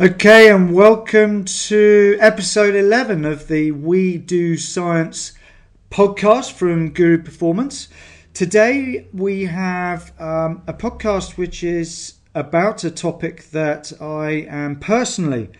Okay, 0.00 0.50
and 0.50 0.74
welcome 0.74 1.44
to 1.44 2.16
episode 2.18 2.74
11 2.74 3.26
of 3.26 3.46
the 3.46 3.72
We 3.72 4.16
Do 4.16 4.56
Science 4.56 5.32
podcast 5.90 6.52
from 6.52 6.90
Guru 6.90 7.22
Performance. 7.22 7.88
Today 8.32 9.06
we 9.12 9.44
have 9.44 10.18
um, 10.18 10.62
a 10.66 10.72
podcast 10.72 11.36
which 11.36 11.62
is 11.62 12.14
about 12.34 12.84
a 12.84 12.90
topic 12.90 13.50
that 13.50 13.92
I 14.00 14.46
am 14.48 14.80
personally 14.80 15.50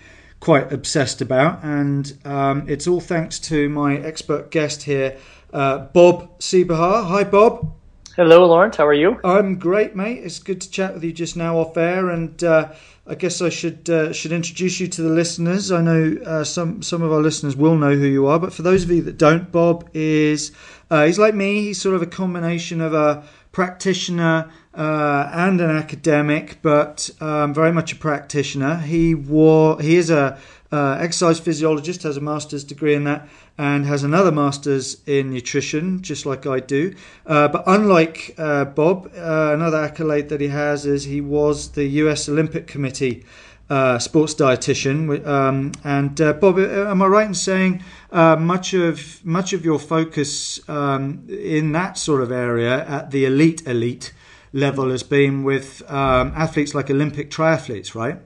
quite 0.41 0.73
obsessed 0.73 1.21
about, 1.21 1.63
and 1.63 2.17
um, 2.25 2.65
it's 2.67 2.87
all 2.87 3.03
thanks 3.03 3.39
to 3.41 3.69
my 3.69 3.99
expert 3.99 4.51
guest 4.51 4.85
here, 4.85 5.19
uh, 5.53 5.79
Bob 5.79 6.39
Seebohar. 6.39 7.07
Hi, 7.07 7.23
Bob. 7.23 7.75
Hello, 8.15 8.47
Lawrence. 8.47 8.77
How 8.77 8.87
are 8.87 8.93
you? 8.93 9.19
I'm 9.25 9.59
great, 9.59 9.97
mate. 9.97 10.19
It's 10.23 10.39
good 10.39 10.61
to 10.61 10.71
chat 10.71 10.93
with 10.93 11.03
you 11.03 11.15
just 11.15 11.35
now 11.35 11.57
off 11.57 11.79
air, 11.79 12.11
and 12.11 12.45
uh, 12.45 12.71
I 13.07 13.15
guess 13.15 13.41
I 13.41 13.49
should 13.49 13.89
uh, 13.89 14.13
should 14.13 14.33
introduce 14.33 14.81
you 14.81 14.89
to 14.89 15.01
the 15.01 15.09
listeners. 15.09 15.73
I 15.73 15.81
know 15.81 16.19
uh, 16.27 16.45
some 16.45 16.83
some 16.83 17.01
of 17.01 17.11
our 17.11 17.23
listeners 17.23 17.57
will 17.57 17.75
know 17.75 17.95
who 17.95 18.05
you 18.05 18.27
are, 18.27 18.39
but 18.39 18.53
for 18.53 18.61
those 18.61 18.85
of 18.85 18.91
you 18.91 19.01
that 19.05 19.17
don't, 19.17 19.51
Bob 19.51 19.89
is 19.95 20.53
uh, 20.91 21.07
he's 21.07 21.19
like 21.19 21.35
me. 21.35 21.63
He's 21.63 21.81
sort 21.81 21.95
of 21.95 22.03
a 22.03 22.07
combination 22.07 22.83
of 22.83 22.93
a 22.93 23.25
practitioner 23.51 24.51
uh, 24.75 25.31
and 25.33 25.63
an 25.63 25.71
academic, 25.71 26.59
but 26.61 27.09
um, 27.23 27.55
very 27.55 27.73
much 27.73 27.95
a 27.95 27.97
practitioner. 27.97 28.77
He 28.77 29.15
wore 29.15 29.81
he 29.81 29.97
is 29.97 30.11
a 30.11 30.39
uh, 30.73 30.97
exercise 30.99 31.39
physiologist, 31.39 32.03
has 32.03 32.17
a 32.17 32.21
master's 32.21 32.65
degree 32.65 32.95
in 32.95 33.05
that, 33.05 33.29
and 33.59 33.85
has 33.87 34.03
another 34.03 34.33
master's 34.33 35.03
in 35.07 35.31
nutrition, 35.31 36.01
just 36.01 36.25
like 36.25 36.47
I 36.47 36.61
do. 36.61 36.95
Uh, 37.27 37.49
but 37.49 37.63
unlike 37.67 38.35
uh, 38.39 38.65
Bob, 38.65 39.13
uh, 39.15 39.51
another 39.53 39.79
accolade 39.79 40.31
that 40.31 40.41
he 40.41 40.49
has 40.49 40.87
is 40.87 41.05
he 41.05 41.21
was 41.21 41.73
the 41.73 41.85
US 41.85 42.29
Olympic 42.29 42.67
Committee. 42.67 43.25
Uh, 43.71 43.99
sports 43.99 44.35
dietitian, 44.35 45.27
um, 45.27 45.73
and 45.83 46.21
uh, 46.21 46.35
Bob, 46.35 46.59
am 46.59 47.01
I 47.01 47.07
right 47.07 47.27
in 47.27 47.33
saying 47.33 47.83
much 48.11 48.75
of 48.75 49.25
much 49.25 49.55
of 49.55 49.65
your 49.65 49.79
focus 49.79 50.61
um, 50.69 51.25
in 51.31 51.73
that 51.73 51.97
sort 51.97 52.21
of 52.21 52.31
area 52.31 52.85
at 52.87 53.13
the 53.13 53.25
elite 53.25 53.67
elite 53.67 54.13
level 54.53 54.91
has 54.91 55.03
been 55.03 55.43
with 55.43 55.83
um, 55.91 56.33
athletes 56.37 56.75
like 56.75 56.91
Olympic 56.91 57.31
triathletes, 57.31 57.95
right? 57.95 58.19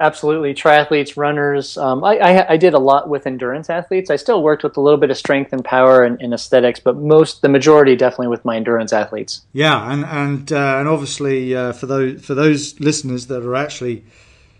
Absolutely, 0.00 0.54
triathletes, 0.54 1.18
runners. 1.18 1.76
Um, 1.76 2.02
I, 2.02 2.16
I, 2.16 2.52
I, 2.52 2.56
did 2.56 2.72
a 2.72 2.78
lot 2.78 3.10
with 3.10 3.26
endurance 3.26 3.68
athletes. 3.68 4.08
I 4.08 4.16
still 4.16 4.42
worked 4.42 4.62
with 4.62 4.78
a 4.78 4.80
little 4.80 4.98
bit 4.98 5.10
of 5.10 5.18
strength 5.18 5.52
and 5.52 5.62
power 5.62 6.04
and, 6.04 6.18
and 6.22 6.32
aesthetics, 6.32 6.80
but 6.80 6.96
most, 6.96 7.42
the 7.42 7.50
majority, 7.50 7.96
definitely 7.96 8.28
with 8.28 8.42
my 8.42 8.56
endurance 8.56 8.94
athletes. 8.94 9.42
Yeah, 9.52 9.92
and 9.92 10.06
and 10.06 10.50
uh, 10.50 10.78
and 10.78 10.88
obviously 10.88 11.54
uh, 11.54 11.72
for 11.72 11.84
those 11.84 12.24
for 12.24 12.34
those 12.34 12.80
listeners 12.80 13.26
that 13.26 13.44
are 13.44 13.54
actually 13.54 14.06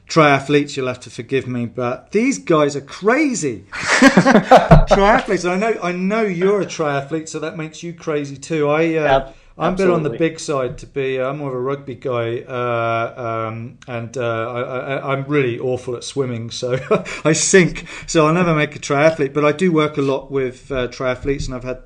triathletes, 0.09 0.77
you'll 0.77 0.89
have 0.89 1.01
to 1.01 1.11
forgive 1.11 1.47
me, 1.47 1.65
but 1.65 2.13
these 2.13 2.39
guys 2.39 2.77
are 2.77 2.83
crazy. 2.83 3.65
triathletes. 3.73 5.51
I 5.51 5.57
know 5.57 5.79
I 5.83 5.93
know 5.93 6.21
you're 6.21 6.61
a 6.61 6.67
triathlete, 6.67 7.31
so 7.31 7.39
that 7.39 7.57
makes 7.57 7.83
you 7.83 7.95
crazy 7.95 8.37
too. 8.37 8.69
I. 8.69 8.83
Uh, 8.83 9.19
yep 9.25 9.37
I'm 9.61 9.75
a 9.75 9.77
bit 9.77 9.91
on 9.91 10.03
the 10.03 10.11
big 10.11 10.41
side 10.41 10.79
to 10.79 10.87
be. 10.87 11.21
I'm 11.21 11.39
more 11.39 11.51
of 11.51 11.55
a 11.55 11.61
rugby 11.61 11.95
guy, 11.95 12.39
uh, 12.39 13.49
um, 13.49 13.79
and 13.87 14.17
uh, 14.17 15.03
I, 15.03 15.13
am 15.13 15.25
really 15.27 15.59
awful 15.59 15.97
at 15.97 16.03
swimming, 16.03 16.51
so 16.51 16.79
I 17.25 17.35
sink. 17.35 17.87
So 18.07 18.27
I'll 18.27 18.33
never 18.33 18.55
make 18.55 18.75
a 18.75 18.79
triathlete. 18.79 19.35
But 19.35 19.45
I 19.45 19.53
do 19.53 19.71
work 19.71 19.99
a 19.99 20.03
lot 20.03 20.31
with 20.31 20.73
uh, 20.73 20.89
triathletes, 20.89 21.45
and 21.45 21.55
I've 21.55 21.65
had 21.65 21.83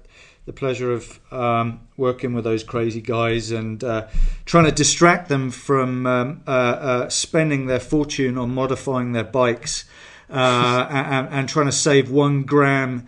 the 0.47 0.53
pleasure 0.53 0.93
of 0.93 1.19
um, 1.33 1.81
working 1.97 2.33
with 2.33 2.45
those 2.45 2.63
crazy 2.63 3.01
guys 3.01 3.51
and 3.51 3.83
uh, 3.83 4.07
trying 4.45 4.67
to 4.67 4.73
distract 4.73 5.29
them 5.29 5.51
from 5.51 6.07
um, 6.07 6.43
uh, 6.47 6.51
uh, 6.51 7.09
spending 7.09 7.67
their 7.67 7.81
fortune 7.81 8.39
on 8.39 8.55
modifying 8.55 9.13
their 9.13 9.25
bikes. 9.25 9.85
and, 10.31 11.29
and, 11.29 11.49
trying 11.51 11.67
to 11.67 11.73
save 11.73 12.11
one 12.11 12.45
gram 12.45 13.07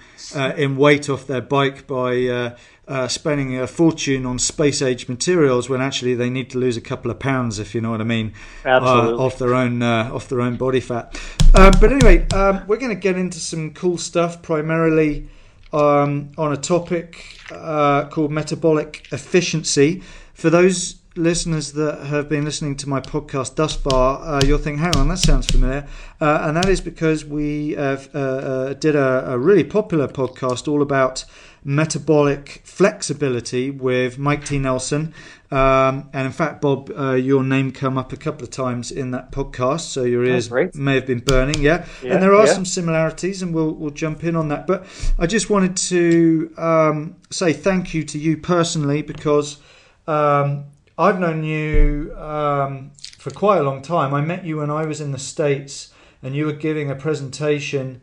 in 0.57 0.77
weight 0.77 1.09
off 1.09 1.27
their 1.27 1.41
bike 1.41 1.87
by 1.87 2.55
uh, 2.89 3.09
spending 3.09 3.59
a 3.59 3.67
fortune 3.67 4.25
on 4.25 4.39
space 4.39 4.81
age 4.81 5.09
materials 5.09 5.69
when 5.69 5.81
actually 5.81 6.15
they 6.15 6.31
need 6.31 6.51
to 6.51 6.59
lose 6.59 6.77
a 6.77 6.81
couple 6.81 7.11
of 7.11 7.19
pounds, 7.19 7.59
if 7.59 7.75
you 7.75 7.81
know 7.81 7.91
what 7.91 8.01
I 8.01 8.05
mean, 8.05 8.33
uh, 8.65 9.17
off 9.17 9.39
their 9.39 9.55
own 9.55 9.83
uh, 9.83 10.11
off 10.13 10.29
their 10.29 10.41
own 10.41 10.57
body 10.57 10.81
fat. 10.81 11.21
Um, 11.55 11.73
but 11.81 11.93
anyway, 11.93 12.27
um, 12.29 12.65
we're 12.67 12.77
going 12.77 12.95
to 12.95 13.01
get 13.01 13.17
into 13.17 13.39
some 13.39 13.73
cool 13.73 13.99
stuff, 13.99 14.43
primarily 14.43 15.29
um, 15.73 16.31
on 16.39 16.53
a 16.53 16.57
topic 16.57 17.41
uh, 17.51 18.07
called 18.07 18.31
metabolic 18.31 19.07
efficiency. 19.13 20.03
For 20.35 20.51
those 20.51 20.97
listeners 21.17 21.73
that 21.73 22.05
have 22.07 22.29
been 22.29 22.45
listening 22.45 22.77
to 22.77 22.89
my 22.89 23.01
podcast 23.01 23.55
thus 23.57 23.75
far, 23.75 24.21
uh, 24.21 24.41
you'll 24.45 24.59
think, 24.59 24.79
hang 24.79 24.95
on, 24.97 25.09
that 25.09 25.19
sounds 25.19 25.47
familiar. 25.47 25.87
Uh, 26.21 26.41
and 26.43 26.57
that 26.57 26.69
is 26.69 26.81
because 26.81 27.25
we 27.25 27.71
have, 27.73 28.15
uh, 28.15 28.19
uh, 28.19 28.73
did 28.75 28.95
a, 28.95 29.33
a, 29.33 29.39
really 29.39 29.65
popular 29.65 30.09
podcast 30.09 30.69
all 30.69 30.83
about 30.83 31.25
metabolic 31.67 32.61
flexibility 32.63 33.73
with 33.73 34.19
Mike 34.19 34.45
T. 34.45 34.57
Nelson. 34.57 35.13
Um, 35.51 36.09
and 36.13 36.25
in 36.27 36.33
fact, 36.33 36.63
Bob, 36.63 36.93
uh, 36.97 37.15
your 37.15 37.43
name 37.43 37.73
come 37.73 37.99
up 37.99 38.13
a 38.13 38.17
couple 38.17 38.45
of 38.45 38.51
times 38.51 38.93
in 38.93 39.11
that 39.11 39.33
podcast, 39.33 39.81
so 39.81 40.05
your 40.05 40.23
oh, 40.25 40.29
ears 40.29 40.51
oh, 40.51 40.71
may 40.75 40.95
have 40.95 41.07
been 41.07 41.19
burning. 41.19 41.61
Yeah, 41.61 41.85
yeah 42.03 42.15
and 42.15 42.23
there 42.23 42.35
are 42.35 42.47
yeah. 42.47 42.53
some 42.53 42.65
similarities, 42.65 43.43
and 43.43 43.53
we'll 43.53 43.73
we'll 43.73 43.91
jump 43.91 44.23
in 44.23 44.37
on 44.37 44.49
that. 44.49 44.69
But 44.69 44.87
I 45.19 45.27
just 45.27 45.51
wanted 45.51 45.77
to 45.77 46.55
um, 46.57 47.17
say 47.31 47.53
thank 47.53 47.95
you 47.95 48.05
to 48.05 48.19
you 48.19 48.37
personally 48.37 49.03
because 49.03 49.59
um, 50.07 50.67
I've 50.97 51.19
known 51.19 51.43
you 51.43 52.15
um, 52.17 52.93
for 53.19 53.31
quite 53.31 53.59
a 53.59 53.63
long 53.65 53.83
time. 53.83 54.15
I 54.15 54.21
met 54.21 54.45
you 54.45 54.59
when 54.59 54.71
I 54.71 54.87
was 54.87 55.01
in 55.01 55.11
the 55.11 55.19
states, 55.19 55.93
and 56.23 56.35
you 56.37 56.47
were 56.47 56.53
giving 56.53 56.93
a 56.93 56.97
presentation 56.97 58.03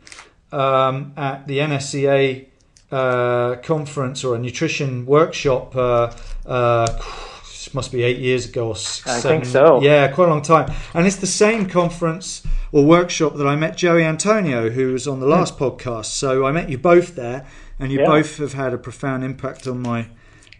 um, 0.52 1.14
at 1.16 1.46
the 1.46 1.58
NSCA 1.58 2.48
uh, 2.90 3.56
conference 3.56 4.24
or 4.24 4.36
a 4.36 4.38
nutrition 4.38 5.06
workshop. 5.06 5.74
Uh, 5.74 6.12
uh, 6.46 7.02
must 7.74 7.92
be 7.92 8.02
eight 8.02 8.18
years 8.18 8.46
ago 8.46 8.68
or 8.68 8.76
six, 8.76 9.06
I 9.06 9.18
seven, 9.18 9.40
think 9.40 9.52
so. 9.52 9.82
Yeah, 9.82 10.08
quite 10.08 10.28
a 10.28 10.30
long 10.30 10.42
time. 10.42 10.72
And 10.94 11.06
it's 11.06 11.16
the 11.16 11.26
same 11.26 11.68
conference 11.68 12.46
or 12.72 12.84
workshop 12.84 13.36
that 13.36 13.46
I 13.46 13.56
met 13.56 13.80
Jose 13.80 14.04
Antonio, 14.04 14.70
who 14.70 14.92
was 14.92 15.08
on 15.08 15.20
the 15.20 15.26
last 15.26 15.58
mm. 15.58 15.70
podcast. 15.70 16.06
So 16.06 16.46
I 16.46 16.52
met 16.52 16.68
you 16.68 16.78
both 16.78 17.16
there, 17.16 17.46
and 17.78 17.90
you 17.90 18.00
yeah. 18.00 18.06
both 18.06 18.38
have 18.38 18.52
had 18.52 18.72
a 18.72 18.78
profound 18.78 19.24
impact 19.24 19.66
on 19.66 19.80
my 19.80 20.06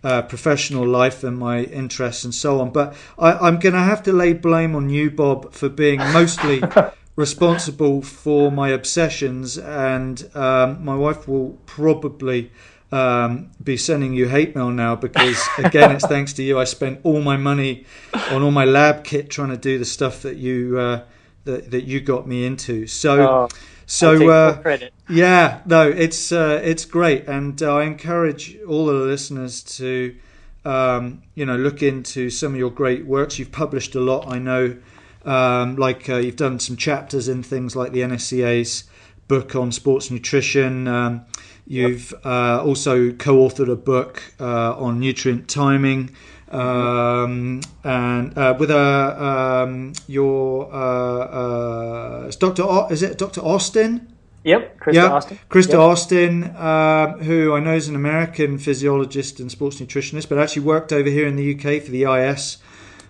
uh, 0.02 0.22
professional 0.22 0.86
life 0.86 1.24
and 1.24 1.38
my 1.38 1.62
interests 1.62 2.24
and 2.24 2.34
so 2.34 2.60
on. 2.60 2.70
But 2.70 2.94
I, 3.18 3.48
am 3.48 3.58
going 3.58 3.72
to 3.74 3.80
have 3.80 4.02
to 4.04 4.12
lay 4.12 4.32
blame 4.32 4.74
on 4.74 4.90
you, 4.90 5.10
Bob, 5.10 5.52
for 5.52 5.68
being 5.68 5.98
mostly 5.98 6.62
responsible 7.16 8.02
for 8.02 8.50
my 8.50 8.70
obsessions, 8.70 9.56
and 9.58 10.28
um, 10.34 10.84
my 10.84 10.96
wife 10.96 11.28
will 11.28 11.58
probably 11.66 12.50
um, 12.92 13.50
be 13.62 13.76
sending 13.76 14.12
you 14.12 14.28
hate 14.28 14.54
mail 14.54 14.70
now 14.70 14.94
because 14.96 15.40
again, 15.58 15.92
it's 15.92 16.06
thanks 16.06 16.32
to 16.34 16.42
you. 16.42 16.58
I 16.58 16.64
spent 16.64 17.00
all 17.02 17.20
my 17.20 17.36
money 17.36 17.86
on 18.30 18.42
all 18.42 18.50
my 18.50 18.64
lab 18.64 19.04
kit 19.04 19.30
trying 19.30 19.50
to 19.50 19.56
do 19.56 19.78
the 19.78 19.84
stuff 19.84 20.22
that 20.22 20.36
you 20.36 20.78
uh, 20.78 21.04
that 21.44 21.70
that 21.70 21.84
you 21.84 22.00
got 22.00 22.26
me 22.26 22.46
into. 22.46 22.86
So. 22.86 23.28
Oh, 23.28 23.48
so 23.86 24.30
uh, 24.30 24.78
yeah, 25.10 25.60
no, 25.66 25.86
it's 25.86 26.32
uh, 26.32 26.58
it's 26.64 26.86
great, 26.86 27.26
and 27.26 27.62
uh, 27.62 27.76
I 27.76 27.84
encourage 27.84 28.56
all 28.66 28.86
the 28.86 28.94
listeners 28.94 29.62
to 29.76 30.16
um, 30.64 31.22
you 31.34 31.44
know 31.44 31.56
look 31.56 31.82
into 31.82 32.30
some 32.30 32.54
of 32.54 32.58
your 32.58 32.70
great 32.70 33.04
works. 33.04 33.38
You've 33.38 33.52
published 33.52 33.94
a 33.94 34.00
lot, 34.00 34.26
I 34.26 34.38
know. 34.38 34.78
Um, 35.24 35.76
like 35.76 36.08
uh, 36.08 36.16
you've 36.16 36.36
done 36.36 36.58
some 36.60 36.76
chapters 36.76 37.28
in 37.28 37.42
things 37.42 37.74
like 37.74 37.92
the 37.92 38.00
NSCA's 38.00 38.84
book 39.28 39.54
on 39.56 39.72
sports 39.72 40.10
nutrition. 40.10 40.86
Um, 40.88 41.24
you've 41.66 42.12
uh, 42.24 42.62
also 42.62 43.12
co-authored 43.12 43.70
a 43.70 43.76
book 43.76 44.22
uh, 44.38 44.76
on 44.76 45.00
nutrient 45.00 45.48
timing, 45.48 46.14
um, 46.50 47.62
and 47.82 48.36
uh, 48.36 48.54
with 48.58 48.70
a 48.70 49.64
um, 49.64 49.92
your 50.06 50.72
uh, 50.72 51.18
uh, 51.18 52.30
Dr. 52.38 52.62
O- 52.62 52.88
is 52.88 53.02
it 53.02 53.18
Dr. 53.18 53.40
Austin? 53.40 54.10
Yep, 54.44 54.78
Krista 54.78 54.94
yeah. 54.94 55.06
Austin. 55.06 55.38
Krista 55.48 55.70
yep. 55.70 55.78
Austin, 55.78 56.56
um, 56.56 57.20
who 57.20 57.54
I 57.54 57.60
know 57.60 57.74
is 57.74 57.88
an 57.88 57.96
American 57.96 58.58
physiologist 58.58 59.40
and 59.40 59.50
sports 59.50 59.80
nutritionist, 59.80 60.28
but 60.28 60.38
actually 60.38 60.62
worked 60.62 60.92
over 60.92 61.08
here 61.08 61.26
in 61.26 61.36
the 61.36 61.54
UK 61.54 61.82
for 61.82 61.90
the 61.90 62.02
IS 62.02 62.58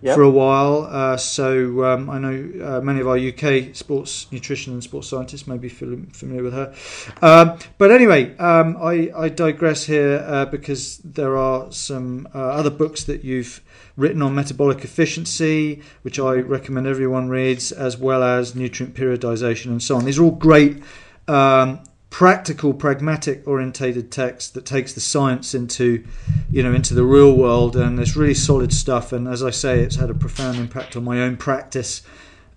yep. 0.04 0.14
for 0.14 0.22
a 0.22 0.30
while. 0.30 0.86
Uh, 0.90 1.16
so 1.16 1.84
um, 1.84 2.10
I 2.10 2.18
know 2.18 2.76
uh, 2.76 2.80
many 2.80 3.00
of 3.00 3.08
our 3.08 3.18
UK 3.18 3.74
sports 3.74 4.30
nutrition 4.30 4.74
and 4.74 4.84
sports 4.84 5.08
scientists 5.08 5.46
may 5.46 5.56
be 5.56 5.68
familiar 5.68 6.42
with 6.42 6.52
her. 6.52 6.74
Um, 7.22 7.58
but 7.78 7.90
anyway, 7.90 8.36
um, 8.36 8.76
I, 8.80 9.10
I, 9.16 9.28
digress 9.30 9.84
here 9.84 10.22
uh, 10.26 10.44
because 10.44 10.98
there 10.98 11.36
are 11.36 11.72
some 11.72 12.28
uh, 12.34 12.38
other 12.38 12.70
books 12.70 13.04
that 13.04 13.24
you've 13.24 13.62
written 13.96 14.20
on 14.22 14.34
metabolic 14.34 14.84
efficiency, 14.84 15.82
which 16.02 16.20
I 16.20 16.34
recommend 16.34 16.86
everyone 16.86 17.28
reads, 17.28 17.72
as 17.72 17.96
well 17.96 18.22
as 18.22 18.54
nutrient 18.54 18.94
periodization 18.94 19.66
and 19.66 19.82
so 19.82 19.96
on. 19.96 20.04
These 20.04 20.18
are 20.18 20.24
all 20.24 20.30
great 20.32 20.82
um, 21.28 21.80
practical, 22.14 22.72
pragmatic 22.72 23.44
orientated 23.44 24.12
text 24.12 24.54
that 24.54 24.64
takes 24.64 24.92
the 24.92 25.00
science 25.00 25.52
into, 25.52 26.04
you 26.48 26.62
know, 26.62 26.72
into 26.72 26.94
the 26.94 27.02
real 27.02 27.36
world, 27.36 27.74
and 27.74 27.98
it's 27.98 28.14
really 28.14 28.32
solid 28.34 28.72
stuff. 28.72 29.12
And 29.12 29.26
as 29.26 29.42
I 29.42 29.50
say, 29.50 29.80
it's 29.80 29.96
had 29.96 30.10
a 30.10 30.14
profound 30.14 30.58
impact 30.58 30.94
on 30.94 31.02
my 31.02 31.22
own 31.22 31.36
practice 31.36 32.02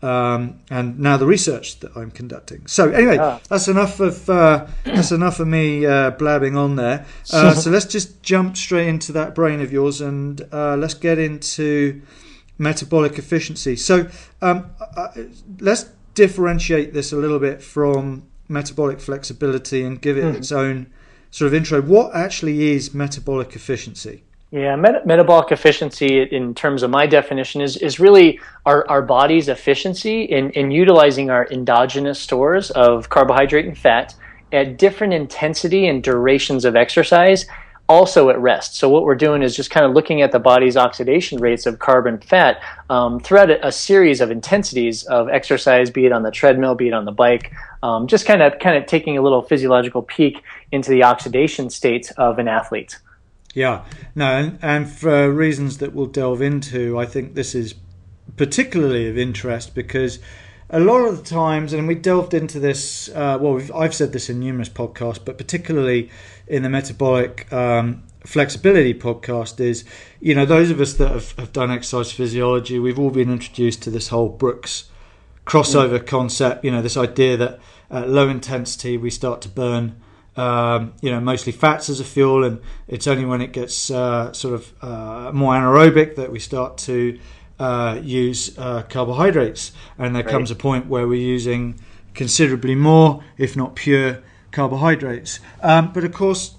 um, 0.04 0.60
and 0.70 1.00
now 1.00 1.18
the 1.18 1.26
research 1.26 1.80
that 1.80 1.98
I'm 1.98 2.12
conducting. 2.12 2.68
So 2.68 2.92
anyway, 2.92 3.18
ah. 3.18 3.42
that's 3.50 3.68
enough 3.68 4.00
of 4.00 4.30
uh, 4.30 4.68
that's 4.84 5.12
enough 5.12 5.40
of 5.40 5.48
me 5.48 5.88
uh, 5.88 6.12
blabbing 6.12 6.56
on 6.56 6.76
there. 6.76 7.08
Uh, 7.34 7.56
so 7.56 7.72
let's 7.72 7.88
just 7.88 8.22
jump 8.22 8.58
straight 8.58 8.88
into 8.88 9.12
that 9.14 9.34
brain 9.34 9.60
of 9.60 9.74
yours, 9.74 10.02
and 10.02 10.40
uh, 10.54 10.76
let's 10.76 10.94
get 10.94 11.18
into 11.18 12.00
metabolic 12.60 13.18
efficiency. 13.18 13.76
So 13.76 14.08
um, 14.40 14.70
uh, 14.96 15.08
let's 15.60 15.90
differentiate 16.14 16.94
this 16.94 17.12
a 17.12 17.16
little 17.16 17.40
bit 17.40 17.64
from 17.64 18.28
metabolic 18.48 19.00
flexibility 19.00 19.84
and 19.84 20.02
give 20.02 20.18
it 20.18 20.24
mm. 20.24 20.36
its 20.36 20.52
own 20.52 20.88
sort 21.32 21.48
of 21.48 21.54
intro. 21.54 21.82
What 21.82 22.16
actually 22.16 22.72
is 22.72 22.94
metabolic 22.94 23.56
efficiency? 23.56 24.24
Yeah, 24.52 24.78
met- 24.78 25.06
metabolic 25.06 25.52
efficiency, 25.52 26.24
in 26.24 26.56
terms 26.56 26.82
of 26.82 26.90
my 26.90 27.06
definition, 27.06 27.60
is, 27.60 27.76
is 27.76 28.00
really 28.00 28.40
our, 28.66 28.90
our 28.90 29.02
body's 29.02 29.50
efficiency 29.50 30.24
in, 30.24 30.52
in 30.52 30.72
utilizing 30.72 31.30
our 31.30 31.48
endogenous 31.52 32.18
stores 32.20 32.72
of 32.72 33.10
carbohydrate 33.10 33.66
and 33.66 33.78
fat 33.78 34.16
at 34.54 34.78
different 34.78 35.14
intensity 35.14 35.88
and 35.88 36.02
durations 36.02 36.64
of 36.64 36.78
exercise, 36.78 37.46
also 37.90 38.30
at 38.30 38.40
rest. 38.40 38.76
So, 38.76 38.90
what 38.90 39.04
we're 39.04 39.16
doing 39.16 39.42
is 39.42 39.56
just 39.56 39.70
kind 39.70 39.86
of 39.86 39.94
looking 39.94 40.22
at 40.22 40.32
the 40.32 40.40
body's 40.40 40.78
oxidation 40.78 41.40
rates 41.40 41.66
of 41.66 41.80
carbon 41.80 42.20
fat 42.20 42.62
um, 42.90 43.20
throughout 43.20 43.50
a, 43.50 43.72
series 43.72 44.22
of 44.22 44.32
intensities 44.32 45.04
of 45.06 45.30
exercise, 45.30 45.90
be 45.90 46.06
it 46.06 46.12
on 46.12 46.24
the 46.24 46.32
treadmill, 46.32 46.76
be 46.76 46.88
it 46.88 46.94
on 46.94 47.06
the 47.06 47.12
bike, 47.12 47.54
um, 47.84 48.08
just 48.08 48.26
kind 48.26 48.42
of 48.42 48.60
kind 48.60 48.78
of 48.78 48.86
taking 48.86 49.18
a 49.18 49.22
little 49.22 49.42
physiological 49.42 50.02
peek 50.02 50.44
into 50.72 50.90
the 50.90 51.04
oxidation 51.04 51.70
state 51.70 52.12
of 52.18 52.40
an 52.40 52.48
athlete. 52.48 52.98
Yeah, 53.54 53.86
no, 54.16 54.26
and, 54.26 54.60
and 54.62 54.90
for 54.90 55.32
reasons 55.32 55.78
that 55.80 55.94
we'll 55.94 56.08
delve 56.08 56.42
into, 56.42 57.00
I 57.00 57.06
think 57.06 57.34
this 57.34 57.56
is 57.56 57.76
particularly 58.36 59.10
of 59.10 59.18
interest 59.18 59.74
because 59.74 60.20
a 60.70 60.80
lot 60.80 61.00
of 61.06 61.18
the 61.18 61.24
times, 61.24 61.74
and 61.74 61.88
we 61.88 61.96
delved 61.96 62.34
into 62.34 62.60
this, 62.60 63.10
uh, 63.10 63.38
well, 63.40 63.62
I've 63.76 63.94
said 63.94 64.12
this 64.12 64.30
in 64.30 64.40
numerous 64.40 64.70
podcasts, 64.70 65.24
but 65.24 65.38
particularly 65.38 66.10
in 66.48 66.64
the 66.64 66.70
metabolic 66.70 67.52
um, 67.54 68.04
flexibility 68.26 68.94
podcast, 68.94 69.60
is, 69.60 69.86
you 70.20 70.36
know, 70.36 70.46
those 70.46 70.70
of 70.70 70.82
us 70.82 70.94
that 70.96 71.10
have, 71.10 71.32
have, 71.34 71.54
done 71.54 71.72
exercise 71.72 72.12
physiology, 72.12 72.80
we've 72.80 73.00
all 73.00 73.12
been 73.12 73.32
introduced 73.32 73.82
to 73.84 73.90
this 73.90 74.10
whole 74.10 74.30
Brooks 74.30 74.90
crossover 75.46 76.00
mm. 76.00 76.08
concept, 76.08 76.66
you 76.66 76.72
know, 76.72 76.82
this 76.82 76.98
idea 76.98 77.38
that 77.38 77.60
at 77.90 78.10
low 78.10 78.28
intensity 78.28 78.98
we 78.98 79.10
start 79.10 79.42
to 79.42 79.50
burn 79.50 79.96
um, 80.38 80.94
you 81.02 81.10
know, 81.10 81.20
mostly 81.20 81.52
fats 81.52 81.90
as 81.90 82.00
a 82.00 82.04
fuel, 82.04 82.44
and 82.44 82.62
it's 82.88 83.08
only 83.08 83.26
when 83.26 83.42
it 83.42 83.52
gets 83.52 83.90
uh, 83.90 84.32
sort 84.34 84.54
of 84.54 84.72
uh, 84.84 85.32
more 85.34 85.54
anaerobic 85.54 86.16
that 86.16 86.32
we 86.32 86.40
start 86.40 86.78
to 86.80 87.20
uh, 87.60 88.00
use 88.02 88.58
uh, 88.58 88.84
carbohydrates. 88.84 89.72
And 89.98 90.16
there 90.16 90.24
right. 90.24 90.32
comes 90.32 90.52
a 90.52 90.56
point 90.56 90.88
where 90.88 91.08
we're 91.08 91.16
using 91.16 91.80
considerably 92.14 92.76
more, 92.76 93.24
if 93.38 93.56
not 93.56 93.76
pure, 93.76 94.22
carbohydrates. 94.52 95.40
Um, 95.62 95.94
but 95.94 96.04
of 96.04 96.14
course, 96.14 96.56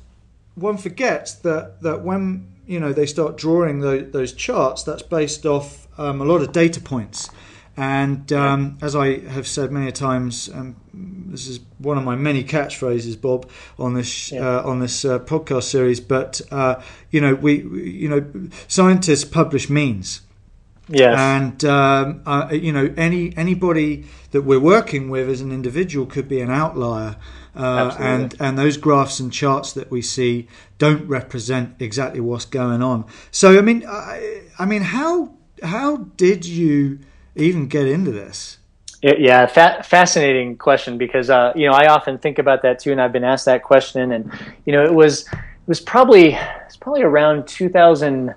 one 0.54 0.76
forgets 0.76 1.34
that 1.34 1.82
that 1.82 2.02
when 2.02 2.52
you 2.66 2.80
know 2.80 2.92
they 2.92 3.06
start 3.06 3.36
drawing 3.36 3.80
the, 3.80 4.08
those 4.10 4.32
charts, 4.32 4.82
that's 4.82 5.02
based 5.02 5.46
off 5.46 5.86
um, 5.98 6.20
a 6.20 6.24
lot 6.24 6.40
of 6.42 6.52
data 6.52 6.80
points. 6.80 7.30
And 7.76 8.32
um, 8.32 8.76
as 8.82 8.96
I 8.96 9.20
have 9.20 9.46
said 9.46 9.70
many 9.70 9.92
times, 9.92 10.48
um, 10.52 10.74
this 10.92 11.46
is 11.46 11.60
one 11.78 11.96
of 11.96 12.02
my 12.02 12.16
many 12.16 12.42
catchphrases, 12.42 13.20
Bob, 13.20 13.48
on 13.78 13.94
this 13.94 14.32
yeah. 14.32 14.58
uh, 14.58 14.62
on 14.64 14.80
this 14.80 15.04
uh, 15.04 15.20
podcast 15.20 15.64
series. 15.64 16.00
But 16.00 16.40
uh, 16.50 16.82
you 17.12 17.20
know, 17.20 17.36
we, 17.36 17.62
we, 17.62 17.90
you 17.90 18.08
know 18.08 18.48
scientists 18.66 19.24
publish 19.24 19.70
means. 19.70 20.22
Yes. 20.88 21.18
And 21.18 21.64
um, 21.64 22.22
uh, 22.24 22.48
you 22.52 22.72
know, 22.72 22.92
any 22.96 23.36
anybody 23.36 24.06
that 24.30 24.42
we're 24.42 24.60
working 24.60 25.10
with 25.10 25.28
as 25.28 25.40
an 25.40 25.52
individual 25.52 26.06
could 26.06 26.28
be 26.28 26.40
an 26.40 26.50
outlier. 26.50 27.16
Uh, 27.54 27.94
and 27.98 28.36
and 28.38 28.56
those 28.56 28.76
graphs 28.76 29.18
and 29.18 29.32
charts 29.32 29.72
that 29.72 29.90
we 29.90 30.00
see 30.00 30.46
don't 30.78 31.08
represent 31.08 31.74
exactly 31.80 32.20
what's 32.20 32.44
going 32.44 32.82
on. 32.82 33.04
So 33.32 33.58
I 33.58 33.62
mean, 33.62 33.84
I, 33.86 34.42
I 34.58 34.64
mean, 34.64 34.82
how 34.82 35.34
how 35.62 35.96
did 36.16 36.44
you 36.46 37.00
even 37.34 37.66
get 37.66 37.86
into 37.86 38.12
this? 38.12 38.58
Yeah, 39.02 39.46
fa- 39.46 39.82
fascinating 39.84 40.56
question 40.56 40.98
because 40.98 41.30
uh, 41.30 41.52
you 41.54 41.68
know 41.68 41.72
I 41.72 41.86
often 41.86 42.18
think 42.18 42.38
about 42.38 42.62
that 42.62 42.80
too, 42.80 42.92
and 42.92 43.00
I've 43.00 43.12
been 43.12 43.24
asked 43.24 43.44
that 43.44 43.62
question, 43.62 44.12
and 44.12 44.32
you 44.64 44.72
know 44.72 44.84
it 44.84 44.92
was 44.94 45.22
it 45.22 45.68
was 45.68 45.80
probably 45.80 46.34
it's 46.66 46.76
probably 46.76 47.02
around 47.02 47.46
2000 47.46 48.34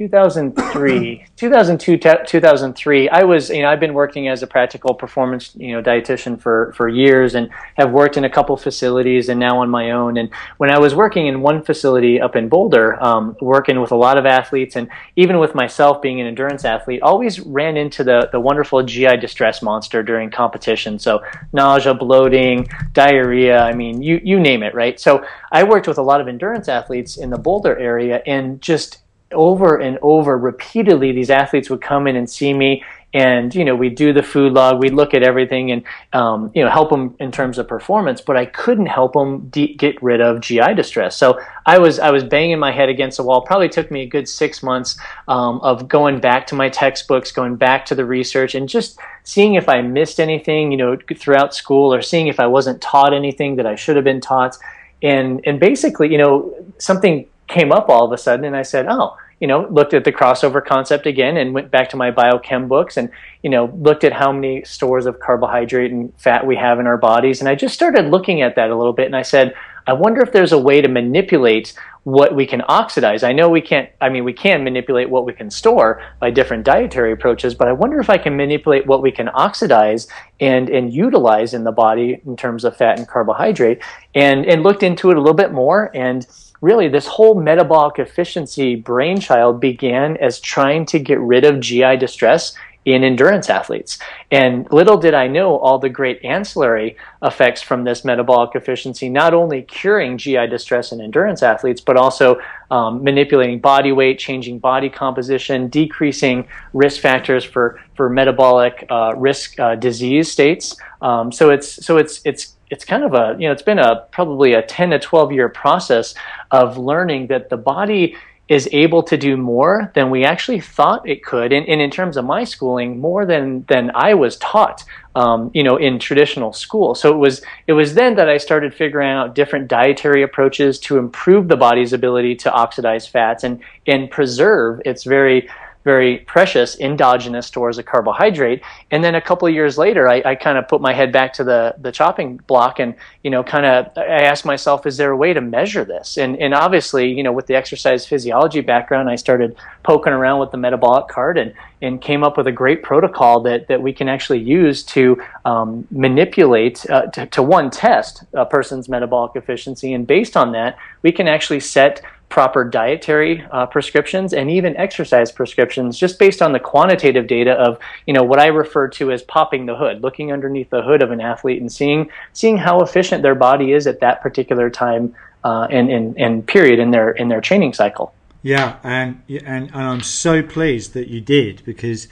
2003 0.00 1.26
2002 1.36 1.98
2003 1.98 3.08
i 3.10 3.22
was 3.22 3.50
you 3.50 3.60
know 3.60 3.68
i've 3.68 3.78
been 3.78 3.92
working 3.92 4.28
as 4.28 4.42
a 4.42 4.46
practical 4.46 4.94
performance 4.94 5.54
you 5.56 5.72
know 5.72 5.82
dietitian 5.82 6.40
for 6.40 6.72
for 6.74 6.88
years 6.88 7.34
and 7.34 7.50
have 7.76 7.90
worked 7.90 8.16
in 8.16 8.24
a 8.24 8.30
couple 8.30 8.56
facilities 8.56 9.28
and 9.28 9.38
now 9.38 9.58
on 9.58 9.68
my 9.68 9.90
own. 9.90 10.16
And 10.16 10.30
when 10.56 10.70
i 10.70 10.78
was 10.78 10.94
working 10.94 11.26
in 11.26 11.42
one 11.42 11.62
facility 11.62 12.18
up 12.18 12.34
in 12.34 12.48
boulder 12.48 13.02
um, 13.04 13.36
working 13.42 13.78
with 13.78 13.92
a 13.92 13.96
lot 13.96 14.16
of 14.16 14.24
athletes 14.24 14.74
and 14.74 14.88
even 15.16 15.38
with 15.38 15.54
myself 15.54 16.00
being 16.00 16.18
an 16.18 16.26
endurance 16.26 16.64
athlete 16.64 17.02
always 17.02 17.38
ran 17.40 17.76
into 17.76 18.02
the 18.02 18.30
the 18.32 18.40
wonderful 18.40 18.82
gi 18.82 19.18
distress 19.18 19.60
monster 19.60 20.02
during 20.02 20.30
competition. 20.30 20.98
So 20.98 21.22
nausea 21.52 21.92
bloating 21.92 22.66
diarrhea 22.94 23.60
i 23.60 23.74
mean 23.74 24.00
you 24.00 24.18
you 24.24 24.40
name 24.40 24.62
it 24.62 24.74
right? 24.74 24.98
So 24.98 25.22
i 25.52 25.62
worked 25.62 25.86
with 25.86 25.98
a 25.98 26.02
lot 26.02 26.22
of 26.22 26.28
endurance 26.28 26.70
athletes 26.70 27.18
in 27.18 27.28
the 27.28 27.38
boulder 27.38 27.76
area 27.76 28.22
and 28.24 28.62
just 28.62 28.99
over 29.32 29.76
and 29.76 29.98
over 30.02 30.36
repeatedly 30.36 31.12
these 31.12 31.30
athletes 31.30 31.70
would 31.70 31.80
come 31.80 32.06
in 32.06 32.16
and 32.16 32.28
see 32.28 32.52
me 32.52 32.82
and 33.12 33.54
you 33.54 33.64
know 33.64 33.74
we'd 33.74 33.96
do 33.96 34.12
the 34.12 34.22
food 34.22 34.52
log 34.52 34.80
we'd 34.80 34.92
look 34.92 35.14
at 35.14 35.22
everything 35.22 35.72
and 35.72 35.82
um, 36.12 36.50
you 36.54 36.62
know 36.62 36.70
help 36.70 36.90
them 36.90 37.14
in 37.18 37.32
terms 37.32 37.58
of 37.58 37.66
performance 37.66 38.20
but 38.20 38.36
i 38.36 38.44
couldn't 38.44 38.86
help 38.86 39.12
them 39.14 39.48
de- 39.48 39.74
get 39.74 40.00
rid 40.02 40.20
of 40.20 40.40
gi 40.40 40.74
distress. 40.74 41.16
So 41.16 41.40
i 41.66 41.78
was 41.78 41.98
i 41.98 42.10
was 42.10 42.22
banging 42.22 42.58
my 42.58 42.72
head 42.72 42.88
against 42.88 43.16
the 43.16 43.24
wall. 43.24 43.40
Probably 43.40 43.68
took 43.68 43.90
me 43.90 44.02
a 44.02 44.06
good 44.06 44.28
six 44.28 44.62
months 44.62 44.98
um, 45.26 45.60
of 45.60 45.88
going 45.88 46.20
back 46.20 46.46
to 46.48 46.54
my 46.54 46.68
textbooks 46.68 47.32
going 47.32 47.56
back 47.56 47.84
to 47.86 47.94
the 47.94 48.04
research 48.04 48.54
and 48.54 48.68
just 48.68 48.98
seeing 49.24 49.54
if 49.54 49.68
i 49.68 49.80
missed 49.82 50.20
anything 50.20 50.70
you 50.70 50.76
know 50.76 50.96
throughout 51.16 51.54
school 51.54 51.92
or 51.92 52.02
seeing 52.02 52.28
if 52.28 52.38
i 52.38 52.46
wasn't 52.46 52.80
taught 52.80 53.12
anything 53.12 53.56
that 53.56 53.66
i 53.66 53.74
should 53.74 53.96
have 53.96 54.04
been 54.04 54.20
taught. 54.20 54.56
And 55.02 55.40
and 55.44 55.58
basically 55.58 56.12
you 56.12 56.18
know 56.18 56.54
something 56.78 57.26
came 57.50 57.72
up 57.72 57.88
all 57.88 58.04
of 58.04 58.12
a 58.12 58.18
sudden, 58.18 58.44
and 58.44 58.56
I 58.56 58.62
said, 58.62 58.86
oh, 58.88 59.16
you 59.40 59.46
know, 59.46 59.66
looked 59.70 59.94
at 59.94 60.04
the 60.04 60.12
crossover 60.12 60.64
concept 60.64 61.06
again 61.06 61.38
and 61.38 61.54
went 61.54 61.70
back 61.70 61.88
to 61.90 61.96
my 61.96 62.10
biochem 62.10 62.68
books 62.68 62.98
and, 62.98 63.10
you 63.42 63.48
know, 63.48 63.72
looked 63.78 64.04
at 64.04 64.12
how 64.12 64.30
many 64.30 64.62
stores 64.64 65.06
of 65.06 65.18
carbohydrate 65.18 65.90
and 65.90 66.12
fat 66.18 66.46
we 66.46 66.56
have 66.56 66.78
in 66.78 66.86
our 66.86 66.98
bodies. 66.98 67.40
And 67.40 67.48
I 67.48 67.54
just 67.54 67.74
started 67.74 68.10
looking 68.10 68.42
at 68.42 68.54
that 68.56 68.70
a 68.70 68.76
little 68.76 68.92
bit 68.92 69.06
and 69.06 69.16
I 69.16 69.22
said, 69.22 69.54
I 69.86 69.94
wonder 69.94 70.20
if 70.20 70.30
there's 70.30 70.52
a 70.52 70.58
way 70.58 70.82
to 70.82 70.88
manipulate 70.88 71.72
what 72.04 72.34
we 72.34 72.46
can 72.46 72.62
oxidize. 72.68 73.22
I 73.22 73.32
know 73.32 73.48
we 73.48 73.62
can't, 73.62 73.88
I 73.98 74.10
mean, 74.10 74.24
we 74.24 74.34
can 74.34 74.62
manipulate 74.62 75.08
what 75.08 75.24
we 75.24 75.32
can 75.32 75.50
store 75.50 76.02
by 76.18 76.30
different 76.30 76.64
dietary 76.64 77.12
approaches, 77.12 77.54
but 77.54 77.66
I 77.66 77.72
wonder 77.72 77.98
if 77.98 78.10
I 78.10 78.18
can 78.18 78.36
manipulate 78.36 78.86
what 78.86 79.00
we 79.00 79.10
can 79.10 79.30
oxidize 79.30 80.06
and, 80.38 80.68
and 80.68 80.92
utilize 80.92 81.54
in 81.54 81.64
the 81.64 81.72
body 81.72 82.20
in 82.26 82.36
terms 82.36 82.64
of 82.64 82.76
fat 82.76 82.98
and 82.98 83.08
carbohydrate 83.08 83.82
and, 84.14 84.44
and 84.44 84.62
looked 84.62 84.82
into 84.82 85.10
it 85.10 85.16
a 85.16 85.20
little 85.20 85.34
bit 85.34 85.52
more 85.52 85.90
and 85.94 86.26
really 86.60 86.88
this 86.88 87.06
whole 87.06 87.34
metabolic 87.34 87.98
efficiency 87.98 88.76
brainchild 88.76 89.60
began 89.60 90.16
as 90.18 90.40
trying 90.40 90.86
to 90.86 90.98
get 90.98 91.18
rid 91.20 91.44
of 91.44 91.60
GI 91.60 91.96
distress 91.96 92.54
in 92.86 93.04
endurance 93.04 93.50
athletes. 93.50 93.98
And 94.30 94.66
little 94.72 94.96
did 94.96 95.12
I 95.12 95.26
know 95.26 95.58
all 95.58 95.78
the 95.78 95.90
great 95.90 96.24
ancillary 96.24 96.96
effects 97.22 97.60
from 97.60 97.84
this 97.84 98.06
metabolic 98.06 98.54
efficiency, 98.54 99.10
not 99.10 99.34
only 99.34 99.62
curing 99.62 100.16
GI 100.16 100.46
distress 100.46 100.90
in 100.90 101.00
endurance 101.00 101.42
athletes, 101.42 101.80
but 101.80 101.98
also 101.98 102.40
um, 102.70 103.04
manipulating 103.04 103.60
body 103.60 103.92
weight, 103.92 104.18
changing 104.18 104.60
body 104.60 104.88
composition, 104.88 105.68
decreasing 105.68 106.48
risk 106.72 107.02
factors 107.02 107.44
for, 107.44 107.78
for 107.96 108.08
metabolic 108.08 108.86
uh, 108.88 109.12
risk 109.14 109.60
uh, 109.60 109.74
disease 109.74 110.32
states. 110.32 110.74
Um, 111.02 111.30
so 111.32 111.50
it's 111.50 111.84
so 111.84 111.98
it's 111.98 112.20
it's 112.24 112.56
it's 112.70 112.84
kind 112.84 113.04
of 113.04 113.14
a 113.14 113.36
you 113.38 113.46
know 113.46 113.52
it's 113.52 113.62
been 113.62 113.78
a 113.78 114.06
probably 114.12 114.54
a 114.54 114.62
10 114.62 114.90
to 114.90 114.98
12 114.98 115.32
year 115.32 115.48
process 115.48 116.14
of 116.50 116.78
learning 116.78 117.26
that 117.28 117.50
the 117.50 117.56
body 117.56 118.16
is 118.48 118.68
able 118.72 119.02
to 119.04 119.16
do 119.16 119.36
more 119.36 119.92
than 119.94 120.10
we 120.10 120.24
actually 120.24 120.60
thought 120.60 121.08
it 121.08 121.24
could 121.24 121.52
and, 121.52 121.68
and 121.68 121.80
in 121.80 121.90
terms 121.90 122.16
of 122.16 122.24
my 122.24 122.42
schooling 122.44 122.98
more 123.00 123.26
than 123.26 123.64
than 123.68 123.90
i 123.94 124.14
was 124.14 124.36
taught 124.38 124.84
um, 125.14 125.50
you 125.54 125.62
know 125.62 125.76
in 125.76 125.98
traditional 125.98 126.52
school. 126.52 126.94
So 126.94 127.12
it 127.12 127.16
was 127.16 127.42
it 127.66 127.72
was 127.72 127.94
then 127.94 128.14
that 128.16 128.28
i 128.28 128.36
started 128.36 128.74
figuring 128.74 129.10
out 129.10 129.34
different 129.34 129.68
dietary 129.68 130.22
approaches 130.22 130.78
to 130.80 130.98
improve 130.98 131.48
the 131.48 131.56
body's 131.56 131.92
ability 131.92 132.36
to 132.36 132.52
oxidize 132.52 133.06
fats 133.06 133.44
and 133.44 133.60
and 133.86 134.10
preserve 134.10 134.80
its 134.84 135.04
very 135.04 135.48
very 135.82 136.18
precious 136.18 136.78
endogenous 136.78 137.46
stores 137.46 137.78
of 137.78 137.86
carbohydrate. 137.86 138.62
And 138.90 139.02
then 139.02 139.14
a 139.14 139.20
couple 139.20 139.48
of 139.48 139.54
years 139.54 139.78
later, 139.78 140.08
I, 140.08 140.22
I 140.24 140.34
kind 140.34 140.58
of 140.58 140.68
put 140.68 140.80
my 140.80 140.92
head 140.92 141.10
back 141.10 141.32
to 141.34 141.44
the, 141.44 141.74
the 141.78 141.90
chopping 141.90 142.36
block 142.46 142.80
and, 142.80 142.94
you 143.22 143.30
know, 143.30 143.42
kind 143.42 143.64
of, 143.64 143.96
I 143.96 144.22
asked 144.22 144.44
myself, 144.44 144.86
is 144.86 144.96
there 144.96 145.10
a 145.10 145.16
way 145.16 145.32
to 145.32 145.40
measure 145.40 145.84
this? 145.84 146.18
And, 146.18 146.36
and 146.36 146.52
obviously, 146.52 147.10
you 147.10 147.22
know, 147.22 147.32
with 147.32 147.46
the 147.46 147.54
exercise 147.54 148.06
physiology 148.06 148.60
background, 148.60 149.08
I 149.08 149.16
started 149.16 149.56
poking 149.82 150.12
around 150.12 150.40
with 150.40 150.50
the 150.50 150.58
metabolic 150.58 151.08
cart 151.08 151.38
and, 151.38 151.54
and 151.80 152.00
came 152.00 152.22
up 152.22 152.36
with 152.36 152.46
a 152.46 152.52
great 152.52 152.82
protocol 152.82 153.40
that, 153.40 153.68
that 153.68 153.80
we 153.80 153.92
can 153.92 154.08
actually 154.08 154.40
use 154.40 154.82
to 154.82 155.22
um, 155.46 155.86
manipulate, 155.90 156.88
uh, 156.90 157.06
to, 157.06 157.26
to 157.26 157.42
one, 157.42 157.70
test 157.70 158.24
a 158.34 158.44
person's 158.44 158.88
metabolic 158.88 159.34
efficiency. 159.34 159.94
And 159.94 160.06
based 160.06 160.36
on 160.36 160.52
that, 160.52 160.76
we 161.02 161.10
can 161.10 161.26
actually 161.26 161.60
set 161.60 162.02
proper 162.30 162.64
dietary 162.64 163.44
uh, 163.50 163.66
prescriptions 163.66 164.32
and 164.32 164.48
even 164.50 164.76
exercise 164.76 165.32
prescriptions 165.32 165.98
just 165.98 166.18
based 166.18 166.40
on 166.40 166.52
the 166.52 166.60
quantitative 166.60 167.26
data 167.26 167.52
of 167.52 167.78
you 168.06 168.14
know 168.14 168.22
what 168.22 168.38
I 168.38 168.46
refer 168.46 168.88
to 168.88 169.10
as 169.10 169.22
popping 169.22 169.66
the 169.66 169.76
hood 169.76 170.02
looking 170.02 170.32
underneath 170.32 170.70
the 170.70 170.80
hood 170.80 171.02
of 171.02 171.10
an 171.10 171.20
athlete 171.20 171.60
and 171.60 171.70
seeing 171.70 172.08
seeing 172.32 172.56
how 172.56 172.80
efficient 172.80 173.22
their 173.22 173.34
body 173.34 173.72
is 173.72 173.86
at 173.88 174.00
that 174.00 174.22
particular 174.22 174.70
time 174.70 175.14
uh, 175.42 175.66
and, 175.70 175.90
and, 175.90 176.18
and 176.18 176.46
period 176.46 176.78
in 176.78 176.92
their 176.92 177.10
in 177.10 177.28
their 177.28 177.40
training 177.40 177.74
cycle. 177.74 178.14
Yeah 178.42 178.78
and, 178.84 179.20
and 179.28 179.68
and 179.74 179.74
I'm 179.74 180.02
so 180.02 180.40
pleased 180.40 180.94
that 180.94 181.08
you 181.08 181.20
did 181.20 181.62
because 181.66 182.06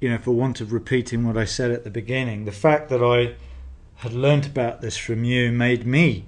you 0.00 0.10
know 0.10 0.18
for 0.18 0.32
want 0.32 0.60
of 0.60 0.72
repeating 0.72 1.24
what 1.24 1.38
I 1.38 1.44
said 1.44 1.70
at 1.70 1.84
the 1.84 1.90
beginning 1.90 2.44
the 2.44 2.52
fact 2.52 2.88
that 2.88 3.02
I 3.02 3.36
had 3.96 4.12
learnt 4.12 4.46
about 4.48 4.80
this 4.80 4.96
from 4.96 5.22
you 5.22 5.52
made 5.52 5.86
me 5.86 6.24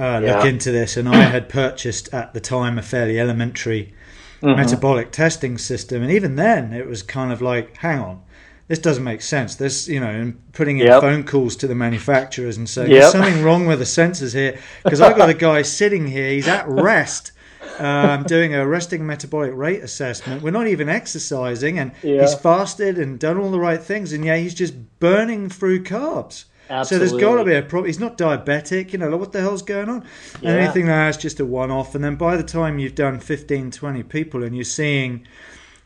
uh, 0.00 0.20
look 0.20 0.46
into 0.46 0.72
this, 0.72 0.96
and 0.96 1.08
I 1.08 1.22
had 1.22 1.48
purchased 1.50 2.12
at 2.14 2.32
the 2.32 2.40
time 2.40 2.78
a 2.78 2.82
fairly 2.82 3.20
elementary 3.20 3.92
mm-hmm. 4.40 4.56
metabolic 4.56 5.12
testing 5.12 5.58
system, 5.58 6.02
and 6.02 6.10
even 6.10 6.36
then 6.36 6.72
it 6.72 6.86
was 6.86 7.02
kind 7.02 7.30
of 7.30 7.42
like, 7.42 7.76
hang 7.76 7.98
on, 7.98 8.22
this 8.68 8.78
doesn't 8.78 9.04
make 9.04 9.20
sense. 9.20 9.56
This, 9.56 9.88
you 9.88 10.00
know, 10.00 10.08
and 10.08 10.52
putting 10.52 10.78
in 10.78 10.86
yep. 10.86 11.02
phone 11.02 11.24
calls 11.24 11.54
to 11.56 11.66
the 11.66 11.74
manufacturers 11.74 12.56
and 12.56 12.68
saying 12.68 12.90
yep. 12.90 13.00
there's 13.00 13.12
something 13.12 13.42
wrong 13.42 13.66
with 13.66 13.78
the 13.78 13.84
sensors 13.84 14.32
here 14.32 14.58
because 14.84 15.00
I've 15.02 15.16
got 15.16 15.28
a 15.28 15.34
guy 15.34 15.62
sitting 15.62 16.06
here, 16.06 16.30
he's 16.30 16.48
at 16.48 16.66
rest. 16.66 17.32
Um, 17.78 18.24
doing 18.24 18.54
a 18.54 18.66
resting 18.66 19.06
metabolic 19.06 19.52
rate 19.54 19.82
assessment. 19.82 20.42
We're 20.42 20.50
not 20.50 20.66
even 20.66 20.90
exercising, 20.90 21.78
and 21.78 21.92
yeah. 22.02 22.22
he's 22.22 22.34
fasted 22.34 22.98
and 22.98 23.18
done 23.18 23.38
all 23.38 23.50
the 23.50 23.60
right 23.60 23.82
things, 23.82 24.12
and 24.12 24.22
yeah, 24.22 24.36
he's 24.36 24.54
just 24.54 24.74
burning 24.98 25.48
through 25.48 25.84
carbs. 25.84 26.44
Absolutely. 26.70 27.08
So 27.08 27.16
there's 27.16 27.22
got 27.22 27.36
to 27.36 27.44
be 27.44 27.54
a 27.54 27.62
problem. 27.62 27.86
He's 27.86 27.98
not 27.98 28.16
diabetic, 28.16 28.92
you 28.92 28.98
know, 28.98 29.08
like 29.08 29.20
what 29.20 29.32
the 29.32 29.40
hell's 29.40 29.62
going 29.62 29.88
on? 29.88 30.04
Yeah. 30.40 30.50
And 30.50 30.60
anything 30.60 30.86
that's 30.86 31.16
just 31.16 31.40
a 31.40 31.44
one 31.44 31.70
off. 31.70 31.94
And 31.94 32.04
then 32.04 32.14
by 32.14 32.36
the 32.36 32.44
time 32.44 32.78
you've 32.78 32.94
done 32.94 33.18
15, 33.18 33.72
20 33.72 34.02
people 34.04 34.44
and 34.44 34.54
you're 34.54 34.64
seeing 34.64 35.26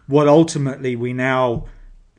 what 0.06 0.28
ultimately 0.28 0.94
we 0.94 1.14
now, 1.14 1.64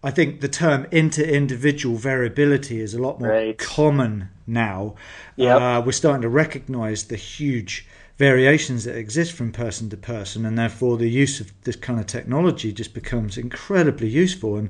I 0.04 0.12
think 0.12 0.42
the 0.42 0.48
term 0.48 0.88
inter 0.92 1.24
individual 1.24 1.96
variability 1.96 2.80
is 2.80 2.94
a 2.94 3.02
lot 3.02 3.20
more 3.20 3.30
right. 3.30 3.58
common 3.58 4.30
now. 4.48 4.96
Yep. 5.36 5.62
Uh, 5.62 5.82
we're 5.86 5.92
starting 5.92 6.24
to 6.24 6.30
recognize 6.30 7.06
the 7.06 7.16
huge 7.16 7.88
variations 8.18 8.86
that 8.86 8.96
exist 8.96 9.34
from 9.34 9.52
person 9.52 9.90
to 9.90 9.98
person, 9.98 10.46
and 10.46 10.58
therefore 10.58 10.98
the 10.98 11.10
use 11.10 11.42
of 11.42 11.52
this 11.64 11.76
kind 11.76 12.00
of 12.00 12.08
technology 12.08 12.72
just 12.72 12.94
becomes 12.94 13.38
incredibly 13.38 14.08
useful. 14.08 14.56
And 14.56 14.70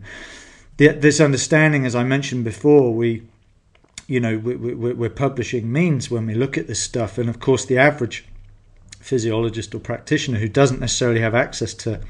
the, 0.78 0.90
this 0.90 1.22
understanding, 1.22 1.86
as 1.86 1.96
I 1.96 2.04
mentioned 2.04 2.44
before, 2.44 2.94
we 2.94 3.24
you 4.08 4.20
know 4.20 4.38
we, 4.38 4.56
we, 4.56 4.94
we're 4.94 5.10
publishing 5.10 5.72
means 5.72 6.12
when 6.12 6.26
we 6.26 6.34
look 6.34 6.58
at 6.58 6.68
this 6.68 6.80
stuff 6.80 7.18
and 7.18 7.30
of 7.30 7.40
course 7.40 7.66
the 7.66 7.78
average 7.78 8.26
physiologist 9.00 9.74
or 9.76 9.80
practitioner 9.80 10.40
who 10.40 10.50
doesn't 10.50 10.80
necessarily 10.80 11.22
have 11.22 11.36
access 11.36 11.74
to 11.74 12.02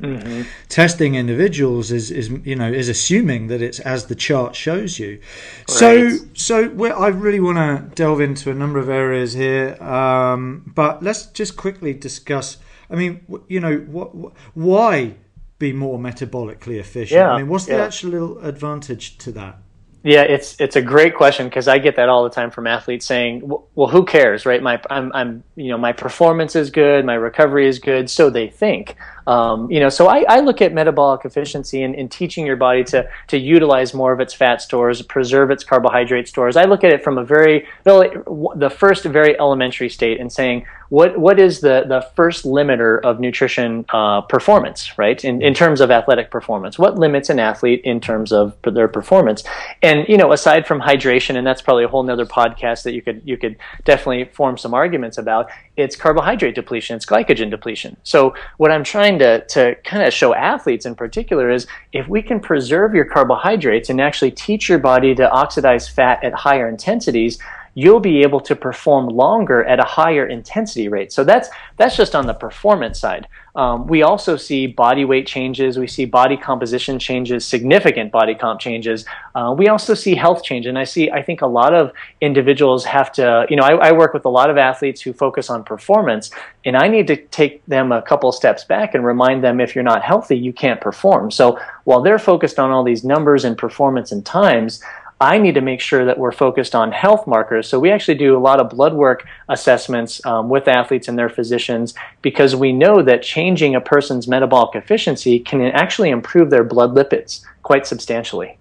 mm-hmm. 0.00 0.42
testing 0.68 1.14
individuals 1.14 1.92
is 1.92 2.10
is 2.10 2.30
you 2.44 2.56
know 2.56 2.70
is 2.70 2.88
assuming 2.88 3.46
that 3.48 3.62
it's 3.62 3.80
as 3.80 4.06
the 4.06 4.14
chart 4.14 4.54
shows 4.54 4.98
you 4.98 5.20
right. 5.68 5.70
so 5.70 6.10
so 6.34 6.84
i 6.94 7.08
really 7.08 7.40
want 7.40 7.58
to 7.58 7.94
delve 7.94 8.20
into 8.20 8.50
a 8.50 8.54
number 8.54 8.78
of 8.78 8.88
areas 8.88 9.34
here 9.34 9.80
um, 9.82 10.70
but 10.74 11.02
let's 11.02 11.26
just 11.26 11.56
quickly 11.56 11.92
discuss 11.92 12.58
i 12.90 12.96
mean 12.96 13.24
you 13.48 13.60
know 13.60 13.78
what 13.78 14.08
why 14.54 15.14
be 15.58 15.72
more 15.72 15.98
metabolically 15.98 16.78
efficient 16.78 17.20
yeah, 17.20 17.30
i 17.30 17.38
mean 17.38 17.48
what's 17.48 17.68
yeah. 17.68 17.76
the 17.76 17.82
actual 17.82 18.38
advantage 18.40 19.16
to 19.18 19.30
that 19.30 19.61
yeah, 20.04 20.22
it's 20.22 20.60
it's 20.60 20.76
a 20.76 20.82
great 20.82 21.14
question 21.14 21.46
because 21.46 21.68
I 21.68 21.78
get 21.78 21.96
that 21.96 22.08
all 22.08 22.24
the 22.24 22.30
time 22.30 22.50
from 22.50 22.66
athletes 22.66 23.06
saying, 23.06 23.42
"Well, 23.74 23.88
who 23.88 24.04
cares, 24.04 24.44
right? 24.44 24.62
My 24.62 24.80
I'm 24.90 25.12
I'm 25.14 25.44
you 25.54 25.68
know 25.68 25.78
my 25.78 25.92
performance 25.92 26.56
is 26.56 26.70
good, 26.70 27.04
my 27.04 27.14
recovery 27.14 27.68
is 27.68 27.78
good, 27.78 28.10
so 28.10 28.28
they 28.28 28.48
think." 28.48 28.96
Um, 29.26 29.70
you 29.70 29.80
know, 29.80 29.88
so 29.88 30.08
I, 30.08 30.24
I, 30.28 30.40
look 30.40 30.60
at 30.60 30.72
metabolic 30.72 31.24
efficiency 31.24 31.82
and, 31.82 32.10
teaching 32.10 32.44
your 32.44 32.56
body 32.56 32.82
to 32.84 33.08
to 33.28 33.38
utilize 33.38 33.94
more 33.94 34.12
of 34.12 34.20
its 34.20 34.34
fat 34.34 34.60
stores, 34.60 35.00
preserve 35.02 35.50
its 35.50 35.62
carbohydrate 35.64 36.28
stores. 36.28 36.56
I 36.56 36.64
look 36.64 36.82
at 36.84 36.92
it 36.92 37.04
from 37.04 37.18
a 37.18 37.24
very 37.24 37.66
the 37.84 38.74
first 38.76 39.04
very 39.04 39.38
elementary 39.38 39.88
state 39.88 40.20
and 40.20 40.32
saying 40.32 40.66
what 40.92 41.18
what 41.18 41.40
is 41.40 41.60
the 41.60 41.84
the 41.88 42.06
first 42.14 42.44
limiter 42.44 43.00
of 43.00 43.18
nutrition 43.18 43.86
uh, 43.94 44.20
performance, 44.20 44.98
right? 44.98 45.24
In 45.24 45.40
in 45.40 45.54
terms 45.54 45.80
of 45.80 45.90
athletic 45.90 46.30
performance, 46.30 46.78
what 46.78 46.98
limits 46.98 47.30
an 47.30 47.38
athlete 47.38 47.80
in 47.84 47.98
terms 47.98 48.30
of 48.30 48.54
their 48.62 48.88
performance? 48.88 49.42
And 49.80 50.06
you 50.06 50.18
know, 50.18 50.32
aside 50.32 50.66
from 50.66 50.82
hydration, 50.82 51.36
and 51.36 51.46
that's 51.46 51.62
probably 51.62 51.84
a 51.84 51.88
whole 51.88 52.02
nother 52.02 52.26
podcast 52.26 52.82
that 52.82 52.92
you 52.92 53.00
could 53.00 53.22
you 53.24 53.38
could 53.38 53.56
definitely 53.84 54.26
form 54.34 54.58
some 54.58 54.74
arguments 54.74 55.16
about. 55.16 55.48
It's 55.78 55.96
carbohydrate 55.96 56.54
depletion, 56.54 56.96
it's 56.96 57.06
glycogen 57.06 57.50
depletion. 57.50 57.96
So 58.02 58.34
what 58.58 58.70
I'm 58.70 58.84
trying 58.84 59.11
to 59.18 59.44
to 59.46 59.74
kind 59.84 60.02
of 60.02 60.12
show 60.12 60.34
athletes 60.34 60.86
in 60.86 60.94
particular 60.94 61.50
is 61.50 61.66
if 61.92 62.08
we 62.08 62.22
can 62.22 62.40
preserve 62.40 62.94
your 62.94 63.04
carbohydrates 63.04 63.90
and 63.90 64.00
actually 64.00 64.30
teach 64.30 64.68
your 64.68 64.78
body 64.78 65.14
to 65.14 65.30
oxidize 65.30 65.88
fat 65.88 66.22
at 66.24 66.32
higher 66.34 66.68
intensities 66.68 67.38
you'll 67.74 68.00
be 68.00 68.22
able 68.22 68.40
to 68.40 68.54
perform 68.54 69.06
longer 69.06 69.64
at 69.64 69.80
a 69.80 69.84
higher 69.84 70.26
intensity 70.26 70.88
rate. 70.88 71.12
So 71.12 71.24
that's 71.24 71.48
that's 71.76 71.96
just 71.96 72.14
on 72.14 72.26
the 72.26 72.34
performance 72.34 73.00
side. 73.00 73.26
Um, 73.54 73.86
we 73.86 74.02
also 74.02 74.36
see 74.36 74.66
body 74.66 75.04
weight 75.04 75.26
changes. 75.26 75.78
We 75.78 75.86
see 75.86 76.06
body 76.06 76.38
composition 76.38 76.98
changes, 76.98 77.44
significant 77.44 78.10
body 78.10 78.34
comp 78.34 78.60
changes. 78.60 79.04
Uh, 79.34 79.54
we 79.56 79.68
also 79.68 79.92
see 79.92 80.14
health 80.14 80.42
change, 80.42 80.66
and 80.66 80.78
I 80.78 80.84
see. 80.84 81.10
I 81.10 81.22
think 81.22 81.42
a 81.42 81.46
lot 81.46 81.74
of 81.74 81.92
individuals 82.20 82.84
have 82.86 83.12
to. 83.12 83.46
You 83.50 83.56
know, 83.56 83.64
I, 83.64 83.88
I 83.88 83.92
work 83.92 84.14
with 84.14 84.24
a 84.24 84.30
lot 84.30 84.48
of 84.48 84.56
athletes 84.56 85.02
who 85.02 85.12
focus 85.12 85.50
on 85.50 85.64
performance, 85.64 86.30
and 86.64 86.76
I 86.76 86.88
need 86.88 87.06
to 87.08 87.16
take 87.16 87.64
them 87.66 87.92
a 87.92 88.00
couple 88.00 88.32
steps 88.32 88.64
back 88.64 88.94
and 88.94 89.04
remind 89.04 89.44
them 89.44 89.60
if 89.60 89.74
you're 89.74 89.84
not 89.84 90.02
healthy, 90.02 90.36
you 90.38 90.52
can't 90.52 90.80
perform. 90.80 91.30
So 91.30 91.58
while 91.84 92.00
they're 92.00 92.18
focused 92.18 92.58
on 92.58 92.70
all 92.70 92.84
these 92.84 93.04
numbers 93.04 93.44
and 93.44 93.58
performance 93.58 94.12
and 94.12 94.24
times, 94.24 94.82
I 95.22 95.38
need 95.38 95.54
to 95.54 95.60
make 95.60 95.80
sure 95.80 96.04
that 96.04 96.18
we're 96.18 96.32
focused 96.32 96.74
on 96.74 96.90
health 96.90 97.28
markers. 97.28 97.68
So 97.68 97.78
we 97.78 97.92
actually 97.92 98.16
do 98.16 98.36
a 98.36 98.40
lot 98.40 98.58
of 98.58 98.70
blood 98.70 98.92
work 98.92 99.24
assessments 99.48 100.20
um, 100.26 100.48
with 100.48 100.66
athletes 100.66 101.06
and 101.06 101.16
their 101.16 101.28
physicians 101.28 101.94
because 102.22 102.56
we 102.56 102.72
know 102.72 103.02
that 103.02 103.22
changing 103.22 103.76
a 103.76 103.80
person's 103.80 104.26
metabolic 104.26 104.74
efficiency 104.74 105.38
can 105.38 105.62
actually 105.62 106.10
improve 106.10 106.50
their 106.50 106.64
blood 106.64 106.96
lipids 106.96 107.44
quite 107.62 107.86
substantially. 107.86 108.58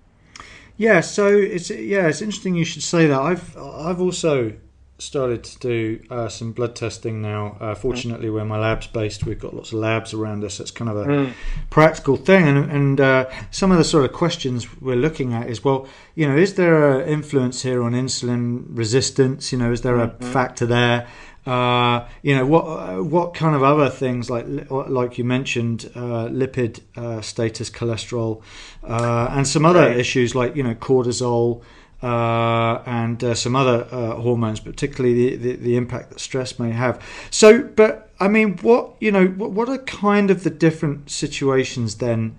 Yeah, 0.77 1.01
so 1.01 1.25
it's 1.27 1.71
yeah, 1.71 2.05
it's 2.05 2.21
interesting 2.21 2.53
you 2.53 2.65
should 2.65 2.83
say 2.83 3.07
that. 3.07 3.19
I've 3.19 3.57
I've 3.57 3.99
also 3.99 4.53
started 5.01 5.43
to 5.43 5.59
do 5.59 6.03
uh, 6.11 6.29
some 6.29 6.51
blood 6.51 6.75
testing 6.75 7.21
now. 7.21 7.57
Uh, 7.59 7.73
fortunately, 7.73 8.29
where 8.29 8.45
my 8.45 8.59
lab's 8.59 8.87
based, 8.87 9.25
we've 9.25 9.39
got 9.39 9.53
lots 9.53 9.71
of 9.71 9.79
labs 9.79 10.13
around 10.13 10.43
us. 10.43 10.59
It's 10.59 10.71
kind 10.71 10.89
of 10.89 10.97
a 10.97 11.05
mm. 11.05 11.33
practical 11.69 12.17
thing. 12.17 12.47
And, 12.47 12.71
and 12.71 13.01
uh, 13.01 13.29
some 13.49 13.71
of 13.71 13.79
the 13.79 13.83
sort 13.83 14.05
of 14.05 14.13
questions 14.13 14.67
we're 14.79 14.95
looking 14.95 15.33
at 15.33 15.49
is, 15.49 15.63
well, 15.63 15.87
you 16.13 16.27
know, 16.27 16.37
is 16.37 16.53
there 16.53 16.99
an 16.99 17.07
influence 17.07 17.63
here 17.63 17.81
on 17.81 17.93
insulin 17.93 18.65
resistance? 18.69 19.51
You 19.51 19.57
know, 19.57 19.71
is 19.71 19.81
there 19.81 19.99
a 19.99 20.09
mm-hmm. 20.09 20.31
factor 20.31 20.67
there? 20.67 21.07
Uh, 21.43 22.07
you 22.21 22.35
know 22.35 22.45
what 22.45 23.03
what 23.03 23.33
kind 23.33 23.55
of 23.55 23.63
other 23.63 23.89
things 23.89 24.29
like 24.29 24.45
like 24.69 25.17
you 25.17 25.23
mentioned 25.23 25.89
uh, 25.95 26.27
lipid 26.27 26.81
uh, 26.95 27.19
status 27.19 27.67
cholesterol 27.67 28.43
uh, 28.83 29.27
and 29.31 29.47
some 29.47 29.65
other 29.65 29.87
right. 29.87 29.97
issues 29.97 30.35
like 30.35 30.55
you 30.55 30.61
know 30.61 30.75
cortisol 30.75 31.63
uh, 32.01 32.81
and 32.85 33.23
uh, 33.23 33.35
some 33.35 33.55
other 33.55 33.87
uh, 33.91 34.15
hormones, 34.15 34.59
particularly 34.59 35.35
the, 35.35 35.35
the, 35.35 35.55
the, 35.57 35.75
impact 35.77 36.09
that 36.09 36.19
stress 36.19 36.57
may 36.57 36.71
have. 36.71 36.99
So, 37.29 37.61
but 37.61 38.09
I 38.19 38.27
mean, 38.27 38.57
what 38.57 38.95
you 38.99 39.11
know, 39.11 39.27
what, 39.27 39.51
what 39.51 39.69
are 39.69 39.77
kind 39.77 40.31
of 40.31 40.43
the 40.43 40.49
different 40.49 41.11
situations 41.11 41.95
then 41.95 42.35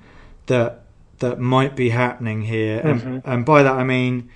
that 0.46 0.82
that 1.20 1.38
might 1.38 1.76
be 1.76 1.90
happening 1.90 2.42
here? 2.42 2.80
Mm-hmm. 2.80 3.08
And, 3.08 3.22
and, 3.24 3.46
by 3.46 3.62
that 3.62 3.72
I 3.72 3.84
mean, 3.84 4.30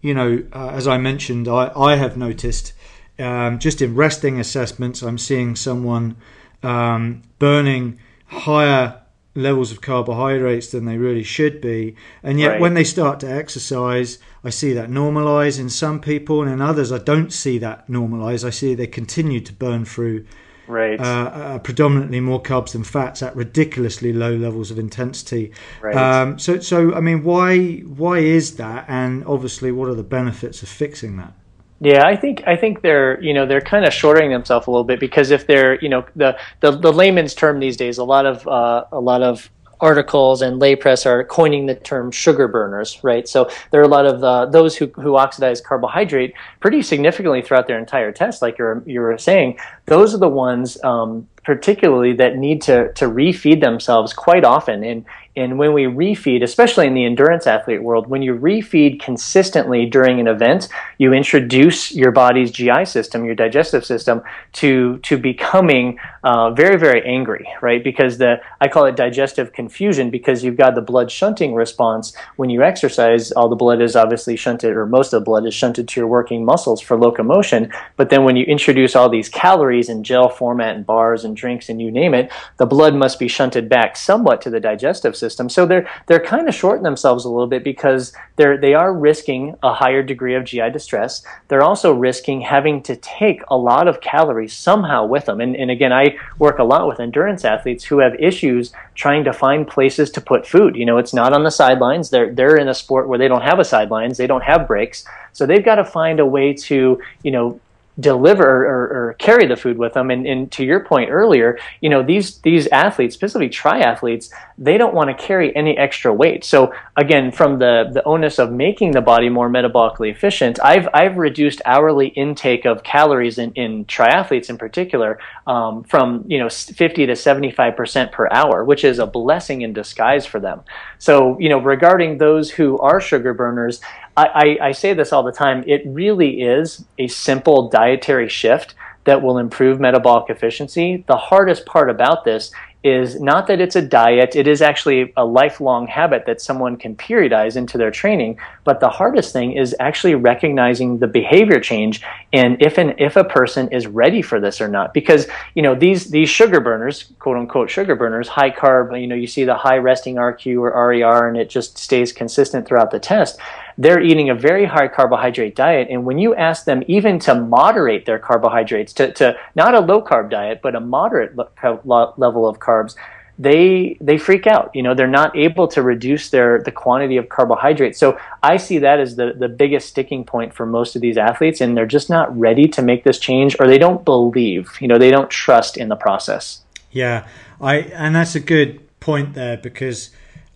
you 0.00 0.14
know, 0.14 0.42
uh, 0.52 0.70
as 0.70 0.88
I 0.88 0.98
mentioned, 0.98 1.46
I, 1.46 1.70
I 1.76 1.94
have 1.94 2.16
noticed 2.16 2.72
um, 3.18 3.58
just 3.58 3.80
in 3.80 3.94
resting 3.94 4.40
assessments, 4.40 5.02
I'm 5.02 5.18
seeing 5.18 5.54
someone 5.54 6.16
um, 6.62 7.22
burning 7.38 7.98
higher 8.26 9.00
levels 9.34 9.72
of 9.72 9.80
carbohydrates 9.80 10.68
than 10.68 10.84
they 10.84 10.98
really 10.98 11.22
should 11.22 11.60
be. 11.60 11.96
And 12.22 12.38
yet, 12.38 12.48
right. 12.48 12.60
when 12.60 12.74
they 12.74 12.84
start 12.84 13.20
to 13.20 13.30
exercise, 13.30 14.18
I 14.44 14.50
see 14.50 14.72
that 14.72 14.88
normalize 14.88 15.60
in 15.60 15.68
some 15.68 16.00
people, 16.00 16.42
and 16.42 16.50
in 16.50 16.60
others, 16.60 16.90
I 16.90 16.98
don't 16.98 17.32
see 17.32 17.58
that 17.58 17.88
normalize. 17.88 18.44
I 18.44 18.50
see 18.50 18.74
they 18.74 18.88
continue 18.88 19.40
to 19.40 19.52
burn 19.52 19.84
through 19.84 20.26
right. 20.66 20.98
uh, 20.98 21.04
uh, 21.04 21.58
predominantly 21.58 22.20
more 22.20 22.42
carbs 22.42 22.72
than 22.72 22.82
fats 22.82 23.22
at 23.22 23.36
ridiculously 23.36 24.12
low 24.12 24.34
levels 24.34 24.70
of 24.70 24.78
intensity. 24.78 25.52
Right. 25.80 25.94
Um, 25.94 26.38
so, 26.38 26.58
so 26.58 26.92
I 26.92 27.00
mean, 27.00 27.22
why 27.22 27.78
why 27.80 28.18
is 28.18 28.56
that? 28.56 28.86
And 28.88 29.24
obviously, 29.26 29.70
what 29.70 29.88
are 29.88 29.94
the 29.94 30.02
benefits 30.02 30.62
of 30.62 30.68
fixing 30.68 31.16
that? 31.18 31.34
Yeah, 31.80 32.06
I 32.06 32.16
think 32.16 32.42
I 32.46 32.56
think 32.56 32.82
they're 32.82 33.20
you 33.22 33.34
know 33.34 33.44
they're 33.44 33.60
kind 33.60 33.84
of 33.84 33.92
shorting 33.92 34.30
themselves 34.30 34.66
a 34.66 34.70
little 34.70 34.84
bit 34.84 35.00
because 35.00 35.30
if 35.30 35.46
they're 35.46 35.80
you 35.80 35.88
know 35.88 36.04
the 36.14 36.38
the, 36.60 36.70
the 36.70 36.92
layman's 36.92 37.34
term 37.34 37.60
these 37.60 37.76
days, 37.76 37.98
a 37.98 38.04
lot 38.04 38.26
of 38.26 38.46
uh, 38.46 38.84
a 38.92 39.00
lot 39.00 39.22
of 39.22 39.50
articles 39.82 40.40
and 40.40 40.60
lay 40.60 40.76
press 40.76 41.04
are 41.04 41.24
coining 41.24 41.66
the 41.66 41.74
term 41.74 42.10
sugar 42.12 42.46
burners, 42.46 43.00
right? 43.02 43.28
So 43.28 43.50
there 43.72 43.80
are 43.80 43.84
a 43.84 43.88
lot 43.88 44.06
of 44.06 44.22
uh, 44.22 44.46
those 44.46 44.76
who, 44.76 44.86
who 44.94 45.16
oxidize 45.16 45.60
carbohydrate 45.60 46.34
pretty 46.60 46.82
significantly 46.82 47.42
throughout 47.42 47.66
their 47.66 47.80
entire 47.80 48.12
test, 48.12 48.40
like 48.40 48.56
you're 48.56 48.82
you 48.86 49.00
were 49.00 49.18
saying. 49.18 49.58
Those 49.86 50.14
are 50.14 50.18
the 50.18 50.28
ones 50.28 50.82
um, 50.84 51.28
particularly 51.44 52.12
that 52.14 52.36
need 52.36 52.62
to 52.62 52.92
to 52.94 53.06
refeed 53.06 53.60
themselves 53.60 54.12
quite 54.12 54.44
often 54.44 54.84
and 54.84 55.04
and 55.36 55.58
when 55.58 55.72
we 55.72 55.84
refeed 55.84 56.42
especially 56.42 56.86
in 56.86 56.94
the 56.94 57.04
endurance 57.04 57.46
athlete 57.46 57.82
world 57.82 58.06
when 58.06 58.22
you 58.22 58.34
refeed 58.34 59.00
consistently 59.00 59.86
during 59.86 60.20
an 60.20 60.26
event 60.26 60.68
you 60.98 61.12
introduce 61.12 61.92
your 61.92 62.10
body's 62.10 62.50
gi 62.50 62.84
system 62.84 63.24
your 63.24 63.34
digestive 63.34 63.84
system 63.84 64.22
to 64.52 64.98
to 64.98 65.16
becoming 65.16 65.98
uh, 66.24 66.50
very 66.50 66.78
very 66.78 67.02
angry 67.06 67.46
right? 67.60 67.82
Because 67.84 68.18
the 68.18 68.40
i 68.60 68.68
call 68.68 68.86
it 68.86 68.96
digestive 68.96 69.52
confusion 69.52 70.10
because 70.10 70.44
you've 70.44 70.56
got 70.56 70.74
the 70.74 70.80
blood 70.80 71.10
shunting 71.10 71.54
response 71.54 72.14
when 72.36 72.50
you 72.50 72.62
exercise. 72.62 73.32
All 73.32 73.48
the 73.48 73.56
blood 73.56 73.80
is 73.80 73.96
obviously 73.96 74.36
shunted 74.36 74.72
or 74.72 74.86
most 74.86 75.12
of 75.12 75.20
the 75.20 75.24
blood 75.24 75.46
is 75.46 75.54
shunted 75.54 75.88
to 75.88 76.00
your 76.00 76.08
working 76.08 76.44
muscles 76.44 76.80
for 76.80 76.96
locomotion. 76.96 77.72
But 77.96 78.10
then 78.10 78.24
when 78.24 78.36
you 78.36 78.44
introduce 78.44 78.96
all 78.96 79.08
these 79.08 79.28
calories 79.28 79.88
in 79.88 80.04
gel 80.04 80.28
format 80.28 80.76
and 80.76 80.86
bars 80.86 81.24
and 81.24 81.36
drinks 81.36 81.68
and 81.68 81.80
you 81.80 81.90
name 81.90 82.14
it, 82.14 82.30
the 82.58 82.66
blood 82.66 82.94
must 82.94 83.18
be 83.18 83.28
shunted 83.28 83.68
back 83.68 83.96
somewhat 83.96 84.42
to 84.42 84.50
the 84.50 84.60
digestive 84.60 85.16
So 85.30 85.66
they're 85.66 85.88
they're 86.06 86.24
kind 86.24 86.48
of 86.48 86.54
shorting 86.54 86.82
themselves 86.82 87.24
a 87.24 87.28
little 87.28 87.46
bit 87.46 87.64
because 87.64 88.12
they're 88.36 88.56
they 88.56 88.74
are 88.74 88.92
risking 88.92 89.56
a 89.62 89.72
higher 89.72 90.02
degree 90.02 90.34
of 90.34 90.44
GI 90.44 90.70
distress. 90.70 91.24
They're 91.48 91.62
also 91.62 91.92
risking 91.92 92.40
having 92.40 92.82
to 92.84 92.96
take 92.96 93.42
a 93.48 93.56
lot 93.56 93.88
of 93.88 94.00
calories 94.00 94.52
somehow 94.52 95.06
with 95.06 95.26
them. 95.26 95.40
And, 95.40 95.56
and 95.56 95.70
again, 95.70 95.92
I 95.92 96.16
work 96.38 96.58
a 96.58 96.64
lot 96.64 96.88
with 96.88 97.00
endurance 97.00 97.44
athletes 97.44 97.84
who 97.84 97.98
have 97.98 98.14
issues 98.16 98.72
trying 98.94 99.24
to 99.24 99.32
find 99.32 99.66
places 99.66 100.10
to 100.10 100.20
put 100.20 100.46
food. 100.46 100.76
You 100.76 100.86
know, 100.86 100.98
it's 100.98 101.14
not 101.14 101.32
on 101.32 101.44
the 101.44 101.50
sidelines. 101.50 102.10
They're 102.10 102.32
they're 102.32 102.56
in 102.56 102.68
a 102.68 102.74
sport 102.74 103.08
where 103.08 103.18
they 103.18 103.28
don't 103.28 103.42
have 103.42 103.58
a 103.58 103.64
sidelines. 103.64 104.16
They 104.18 104.26
don't 104.26 104.44
have 104.44 104.66
breaks. 104.66 105.04
So 105.32 105.46
they've 105.46 105.64
got 105.64 105.76
to 105.76 105.84
find 105.84 106.20
a 106.20 106.26
way 106.26 106.52
to, 106.52 107.00
you 107.22 107.30
know, 107.30 107.60
deliver 108.00 108.64
or, 108.64 109.08
or, 109.08 109.14
carry 109.18 109.46
the 109.46 109.56
food 109.56 109.76
with 109.76 109.92
them. 109.92 110.10
And, 110.10 110.26
and, 110.26 110.50
to 110.52 110.64
your 110.64 110.80
point 110.80 111.10
earlier, 111.10 111.58
you 111.82 111.90
know, 111.90 112.02
these 112.02 112.38
these 112.38 112.66
athletes, 112.68 113.14
specifically 113.14 113.50
triathletes, 113.50 114.30
they 114.56 114.78
don't 114.78 114.94
want 114.94 115.10
to 115.10 115.26
carry 115.26 115.54
any 115.54 115.76
extra 115.76 116.12
weight. 116.12 116.42
So 116.44 116.72
again, 116.96 117.30
from 117.30 117.58
the 117.58 117.90
the 117.92 118.02
onus 118.04 118.38
of 118.38 118.50
making 118.50 118.92
the 118.92 119.02
body 119.02 119.28
more 119.28 119.50
metabolically 119.50 120.10
efficient, 120.10 120.58
I've 120.64 120.88
I've 120.94 121.18
reduced 121.18 121.60
hourly 121.66 122.08
intake 122.08 122.64
of 122.64 122.82
calories 122.82 123.38
in, 123.38 123.52
in 123.52 123.84
triathletes 123.84 124.48
in 124.48 124.56
particular 124.56 125.18
um, 125.46 125.84
from 125.84 126.24
you 126.26 126.38
know 126.38 126.48
50 126.48 127.06
to 127.06 127.14
75 127.14 127.76
percent 127.76 128.10
per 128.10 128.26
hour, 128.30 128.64
which 128.64 128.84
is 128.84 129.00
a 129.00 129.06
blessing 129.06 129.60
in 129.62 129.74
disguise 129.74 130.24
for 130.24 130.40
them. 130.40 130.62
So 130.98 131.38
you 131.38 131.50
know, 131.50 131.58
regarding 131.58 132.16
those 132.16 132.50
who 132.50 132.78
are 132.78 133.02
sugar 133.02 133.34
burners, 133.34 133.82
I, 134.16 134.58
I, 134.60 134.66
I 134.68 134.72
say 134.72 134.94
this 134.94 135.12
all 135.12 135.22
the 135.22 135.32
time. 135.32 135.64
It 135.66 135.82
really 135.86 136.42
is 136.42 136.84
a 136.98 137.08
simple 137.08 137.68
dietary 137.68 138.28
shift 138.28 138.74
that 139.04 139.22
will 139.22 139.38
improve 139.38 139.80
metabolic 139.80 140.30
efficiency. 140.30 141.04
The 141.08 141.16
hardest 141.16 141.66
part 141.66 141.90
about 141.90 142.24
this 142.24 142.52
is 142.84 143.20
not 143.20 143.46
that 143.46 143.60
it's 143.60 143.76
a 143.76 143.82
diet, 143.82 144.34
it 144.34 144.48
is 144.48 144.60
actually 144.60 145.12
a 145.16 145.24
lifelong 145.24 145.86
habit 145.86 146.26
that 146.26 146.40
someone 146.40 146.76
can 146.76 146.96
periodize 146.96 147.56
into 147.56 147.78
their 147.78 147.92
training. 147.92 148.38
But 148.64 148.80
the 148.80 148.88
hardest 148.88 149.32
thing 149.32 149.52
is 149.52 149.74
actually 149.78 150.16
recognizing 150.16 150.98
the 150.98 151.06
behavior 151.06 151.60
change 151.60 152.02
and 152.32 152.60
if 152.60 152.78
an 152.78 152.94
if 152.98 153.16
a 153.16 153.22
person 153.22 153.68
is 153.68 153.86
ready 153.86 154.20
for 154.20 154.40
this 154.40 154.60
or 154.60 154.66
not. 154.66 154.94
Because, 154.94 155.28
you 155.54 155.62
know, 155.62 155.76
these 155.76 156.10
these 156.10 156.28
sugar 156.28 156.60
burners, 156.60 157.12
quote 157.20 157.36
unquote 157.36 157.70
sugar 157.70 157.94
burners, 157.94 158.26
high 158.26 158.50
carb, 158.50 159.00
you 159.00 159.06
know, 159.06 159.14
you 159.14 159.28
see 159.28 159.44
the 159.44 159.54
high 159.54 159.78
resting 159.78 160.16
RQ 160.16 160.60
or 160.60 160.88
RER 160.88 161.28
and 161.28 161.36
it 161.36 161.48
just 161.48 161.78
stays 161.78 162.12
consistent 162.12 162.66
throughout 162.66 162.90
the 162.90 162.98
test 162.98 163.38
they're 163.78 164.00
eating 164.00 164.30
a 164.30 164.34
very 164.34 164.64
high 164.64 164.88
carbohydrate 164.88 165.56
diet. 165.56 165.88
And 165.90 166.04
when 166.04 166.18
you 166.18 166.34
ask 166.34 166.64
them 166.64 166.82
even 166.86 167.18
to 167.20 167.34
moderate 167.34 168.06
their 168.06 168.18
carbohydrates 168.18 168.92
to, 168.94 169.12
to 169.14 169.36
not 169.54 169.74
a 169.74 169.80
low 169.80 170.02
carb 170.02 170.30
diet, 170.30 170.60
but 170.62 170.74
a 170.74 170.80
moderate 170.80 171.36
level 171.36 172.48
of 172.48 172.58
carbs, 172.58 172.96
they 173.38 173.96
they 174.00 174.18
freak 174.18 174.46
out. 174.46 174.70
You 174.74 174.82
know, 174.82 174.94
they're 174.94 175.06
not 175.06 175.36
able 175.36 175.66
to 175.68 175.82
reduce 175.82 176.30
their 176.30 176.62
the 176.62 176.70
quantity 176.70 177.16
of 177.16 177.28
carbohydrates. 177.28 177.98
So 177.98 178.18
I 178.42 178.56
see 178.56 178.78
that 178.78 179.00
as 179.00 179.16
the 179.16 179.32
the 179.36 179.48
biggest 179.48 179.88
sticking 179.88 180.24
point 180.24 180.54
for 180.54 180.66
most 180.66 180.94
of 180.94 181.02
these 181.02 181.16
athletes, 181.16 181.60
and 181.60 181.76
they're 181.76 181.86
just 181.86 182.10
not 182.10 182.36
ready 182.38 182.68
to 182.68 182.82
make 182.82 183.04
this 183.04 183.18
change, 183.18 183.56
or 183.58 183.66
they 183.66 183.78
don't 183.78 184.04
believe. 184.04 184.70
You 184.80 184.88
know, 184.88 184.98
they 184.98 185.10
don't 185.10 185.30
trust 185.30 185.76
in 185.76 185.88
the 185.88 185.96
process. 185.96 186.62
Yeah, 186.90 187.26
I 187.60 187.78
and 187.78 188.14
that's 188.14 188.34
a 188.34 188.40
good 188.40 189.00
point 189.00 189.34
there 189.34 189.56
because 189.56 190.10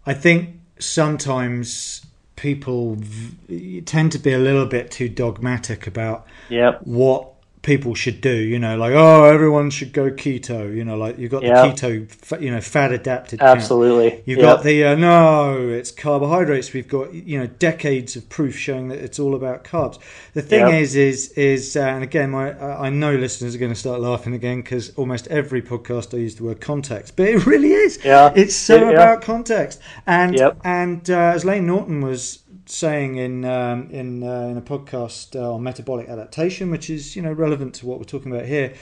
I 0.05 0.15
think 0.15 0.61
sometimes 0.79 2.06
people 2.37 2.97
v- 2.99 3.81
tend 3.81 4.13
to 4.13 4.19
be 4.19 4.33
a 4.33 4.39
little 4.39 4.67
bit 4.67 4.91
too 4.91 5.09
dogmatic 5.09 5.87
about 5.87 6.27
yep. 6.49 6.81
what 6.85 7.33
people 7.67 7.95
should 7.95 8.21
do. 8.21 8.35
You 8.35 8.59
know, 8.59 8.79
like 8.79 8.95
oh, 8.95 9.25
everyone 9.25 9.69
should 9.69 9.93
go 9.93 10.11
keto. 10.11 10.75
You 10.75 10.85
know, 10.85 10.97
like 10.97 11.19
you've 11.19 11.31
got 11.31 11.43
yep. 11.43 11.77
the 11.77 11.83
keto, 11.83 12.41
you 12.41 12.51
know, 12.51 12.61
fat 12.61 12.93
adapted. 12.93 13.43
Absolutely. 13.43 14.11
Count. 14.13 14.23
You've 14.25 14.39
yep. 14.39 14.57
got 14.57 14.63
the 14.63 14.85
uh, 14.85 14.95
no, 14.95 15.69
it's 15.69 15.91
carbohydrates. 15.91 16.73
We've 16.73 16.89
got 16.89 17.13
you 17.13 17.39
know 17.39 17.47
decades 17.47 18.17
of 18.17 18.29
proof 18.31 18.57
showing 18.57 18.89
that 18.89 19.01
it's 19.01 19.19
all 19.19 19.35
about 19.35 19.65
carbs. 19.65 19.99
The 20.33 20.43
thing 20.43 20.69
yep. 20.69 20.81
is, 20.81 20.97
is 20.97 21.29
is 21.33 21.77
uh, 21.77 21.81
and 21.81 22.03
again, 22.03 22.31
my 22.31 22.59
I 22.59 22.89
know 22.89 23.15
listeners 23.15 23.55
are 23.55 23.59
going 23.59 23.73
to 23.73 23.79
start 23.79 24.01
laughing 24.01 24.33
again 24.33 24.63
because 24.63 24.95
almost 24.97 25.27
every 25.27 25.61
podcast 25.61 26.15
I 26.15 26.19
use 26.19 26.37
the 26.37 26.45
word 26.45 26.61
context, 26.61 27.17
but 27.17 27.29
it 27.29 27.45
really 27.47 27.73
is. 27.73 27.99
Yeah. 28.05 28.33
It's 28.35 28.55
so 28.55 28.77
yeah. 28.77 28.91
about 28.91 29.23
context. 29.23 29.81
And 30.07 30.41
and 30.65 31.11
uh, 31.11 31.35
as 31.35 31.45
Layne 31.45 31.67
Norton 31.67 32.01
was 32.01 32.39
saying 32.67 33.17
in 33.17 33.45
um, 33.45 33.89
in 33.91 34.23
uh, 34.23 34.43
in 34.43 34.57
a 34.57 34.63
podcast 34.63 35.35
uh, 35.37 35.55
on 35.55 35.63
metabolic 35.63 36.09
adaptation, 36.09 36.71
which 36.71 36.91
is 36.91 37.17
you 37.17 37.23
know 37.23 37.33
relevant 37.33 37.75
to 37.77 37.87
what 37.87 37.99
we're 37.99 38.05
talking 38.05 38.33
about 38.33 38.47
here, 38.47 38.75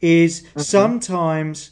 is 0.00 0.42
mm-hmm. 0.42 0.60
sometimes 0.60 1.70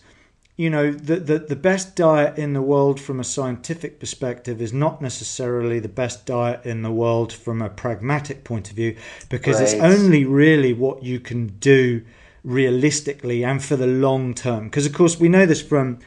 you 0.56 0.68
know 0.68 0.92
the, 0.92 1.16
the 1.16 1.38
the 1.38 1.56
best 1.56 1.96
diet 1.96 2.36
in 2.36 2.52
the 2.52 2.60
world 2.60 3.00
from 3.00 3.18
a 3.18 3.24
scientific 3.24 3.98
perspective 3.98 4.60
is 4.60 4.72
not 4.72 5.00
necessarily 5.00 5.78
the 5.78 5.88
best 5.88 6.26
diet 6.26 6.60
in 6.64 6.82
the 6.82 6.92
world 6.92 7.32
from 7.32 7.62
a 7.62 7.70
pragmatic 7.70 8.44
point 8.44 8.68
of 8.68 8.76
view 8.76 8.94
because 9.30 9.56
right. 9.56 9.62
it's 9.64 9.74
only 9.74 10.24
really 10.26 10.74
what 10.74 11.02
you 11.02 11.18
can 11.18 11.46
do 11.60 12.02
realistically 12.44 13.42
and 13.42 13.64
for 13.64 13.76
the 13.76 13.86
long 13.86 14.34
term 14.34 14.64
because 14.64 14.84
of 14.84 14.92
course 14.92 15.18
we 15.18 15.28
know 15.28 15.46
this 15.46 15.62
from 15.62 15.98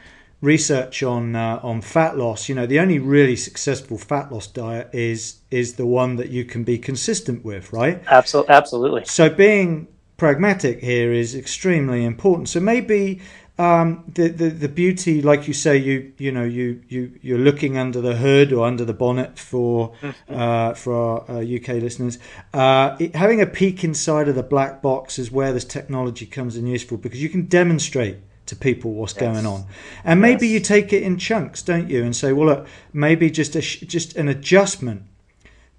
research 0.43 1.01
on 1.01 1.35
uh, 1.35 1.59
on 1.63 1.81
fat 1.81 2.17
loss, 2.17 2.49
you 2.49 2.53
know, 2.53 2.67
the 2.67 2.79
only 2.79 2.99
really 2.99 3.35
successful 3.35 3.97
fat 3.97 4.31
loss 4.31 4.45
diet 4.45 4.89
is 4.93 5.39
is 5.49 5.75
the 5.75 5.85
one 5.85 6.17
that 6.17 6.29
you 6.29 6.43
can 6.43 6.63
be 6.63 6.77
consistent 6.77 7.43
with, 7.43 7.71
right? 7.71 8.03
Absolutely, 8.07 8.53
absolutely. 8.53 9.05
So 9.05 9.29
being 9.29 9.87
pragmatic 10.17 10.81
here 10.81 11.11
is 11.13 11.33
extremely 11.33 12.03
important. 12.03 12.49
So 12.49 12.59
maybe 12.59 13.21
um, 13.57 14.03
the, 14.13 14.27
the 14.27 14.49
the 14.49 14.67
beauty, 14.67 15.21
like 15.21 15.47
you 15.47 15.53
say, 15.53 15.77
you 15.77 16.11
you 16.17 16.31
know 16.33 16.43
you 16.43 16.81
you 16.89 17.17
you're 17.21 17.39
looking 17.39 17.77
under 17.77 18.01
the 18.01 18.17
hood 18.17 18.51
or 18.51 18.65
under 18.65 18.83
the 18.83 18.93
bonnet 18.93 19.39
for 19.39 19.93
mm-hmm. 20.01 20.35
uh, 20.35 20.73
for 20.73 21.31
our 21.31 21.37
uh, 21.37 21.41
UK 21.41 21.81
listeners. 21.81 22.19
Uh, 22.53 22.97
it, 22.99 23.15
having 23.15 23.41
a 23.41 23.47
peek 23.47 23.85
inside 23.85 24.27
of 24.27 24.35
the 24.35 24.43
black 24.43 24.81
box 24.81 25.17
is 25.17 25.31
where 25.31 25.53
this 25.53 25.63
technology 25.63 26.25
comes 26.25 26.57
in 26.57 26.67
useful 26.67 26.97
because 26.97 27.23
you 27.23 27.29
can 27.29 27.45
demonstrate 27.45 28.17
to 28.45 28.55
people 28.55 28.93
what's 28.93 29.13
yes. 29.13 29.21
going 29.21 29.45
on 29.45 29.65
and 30.03 30.19
maybe 30.19 30.47
yes. 30.47 30.53
you 30.53 30.59
take 30.59 30.91
it 30.91 31.03
in 31.03 31.17
chunks 31.17 31.61
don't 31.61 31.89
you 31.89 32.03
and 32.03 32.15
say 32.15 32.33
well 32.33 32.47
look 32.47 32.67
maybe 32.91 33.29
just 33.29 33.55
a 33.55 33.61
just 33.61 34.15
an 34.15 34.27
adjustment 34.27 35.03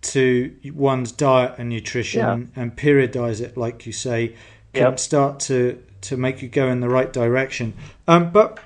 to 0.00 0.54
one's 0.74 1.12
diet 1.12 1.54
and 1.58 1.68
nutrition 1.68 2.20
yeah. 2.20 2.62
and 2.62 2.76
periodize 2.76 3.40
it 3.40 3.56
like 3.56 3.86
you 3.86 3.92
say 3.92 4.28
can 4.72 4.82
yep. 4.82 4.98
start 4.98 5.40
to 5.40 5.82
to 6.00 6.16
make 6.16 6.42
you 6.42 6.48
go 6.48 6.68
in 6.68 6.80
the 6.80 6.88
right 6.88 7.12
direction 7.12 7.74
um, 8.08 8.30
but 8.30 8.58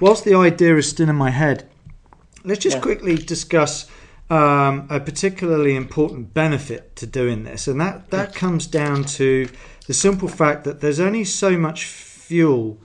whilst 0.00 0.24
the 0.24 0.34
idea 0.34 0.76
is 0.76 0.88
still 0.88 1.08
in 1.08 1.16
my 1.16 1.30
head 1.30 1.68
let's 2.44 2.60
just 2.60 2.76
yeah. 2.76 2.82
quickly 2.82 3.16
discuss 3.16 3.90
um, 4.28 4.86
a 4.90 4.98
particularly 4.98 5.76
important 5.76 6.34
benefit 6.34 6.96
to 6.96 7.06
doing 7.06 7.44
this 7.44 7.68
and 7.68 7.80
that 7.80 8.10
that 8.10 8.34
comes 8.34 8.66
down 8.66 9.04
to 9.04 9.48
the 9.86 9.94
simple 9.94 10.28
fact 10.28 10.64
that 10.64 10.80
there's 10.80 11.00
only 11.00 11.24
so 11.24 11.56
much 11.56 11.84
fuel 11.84 12.78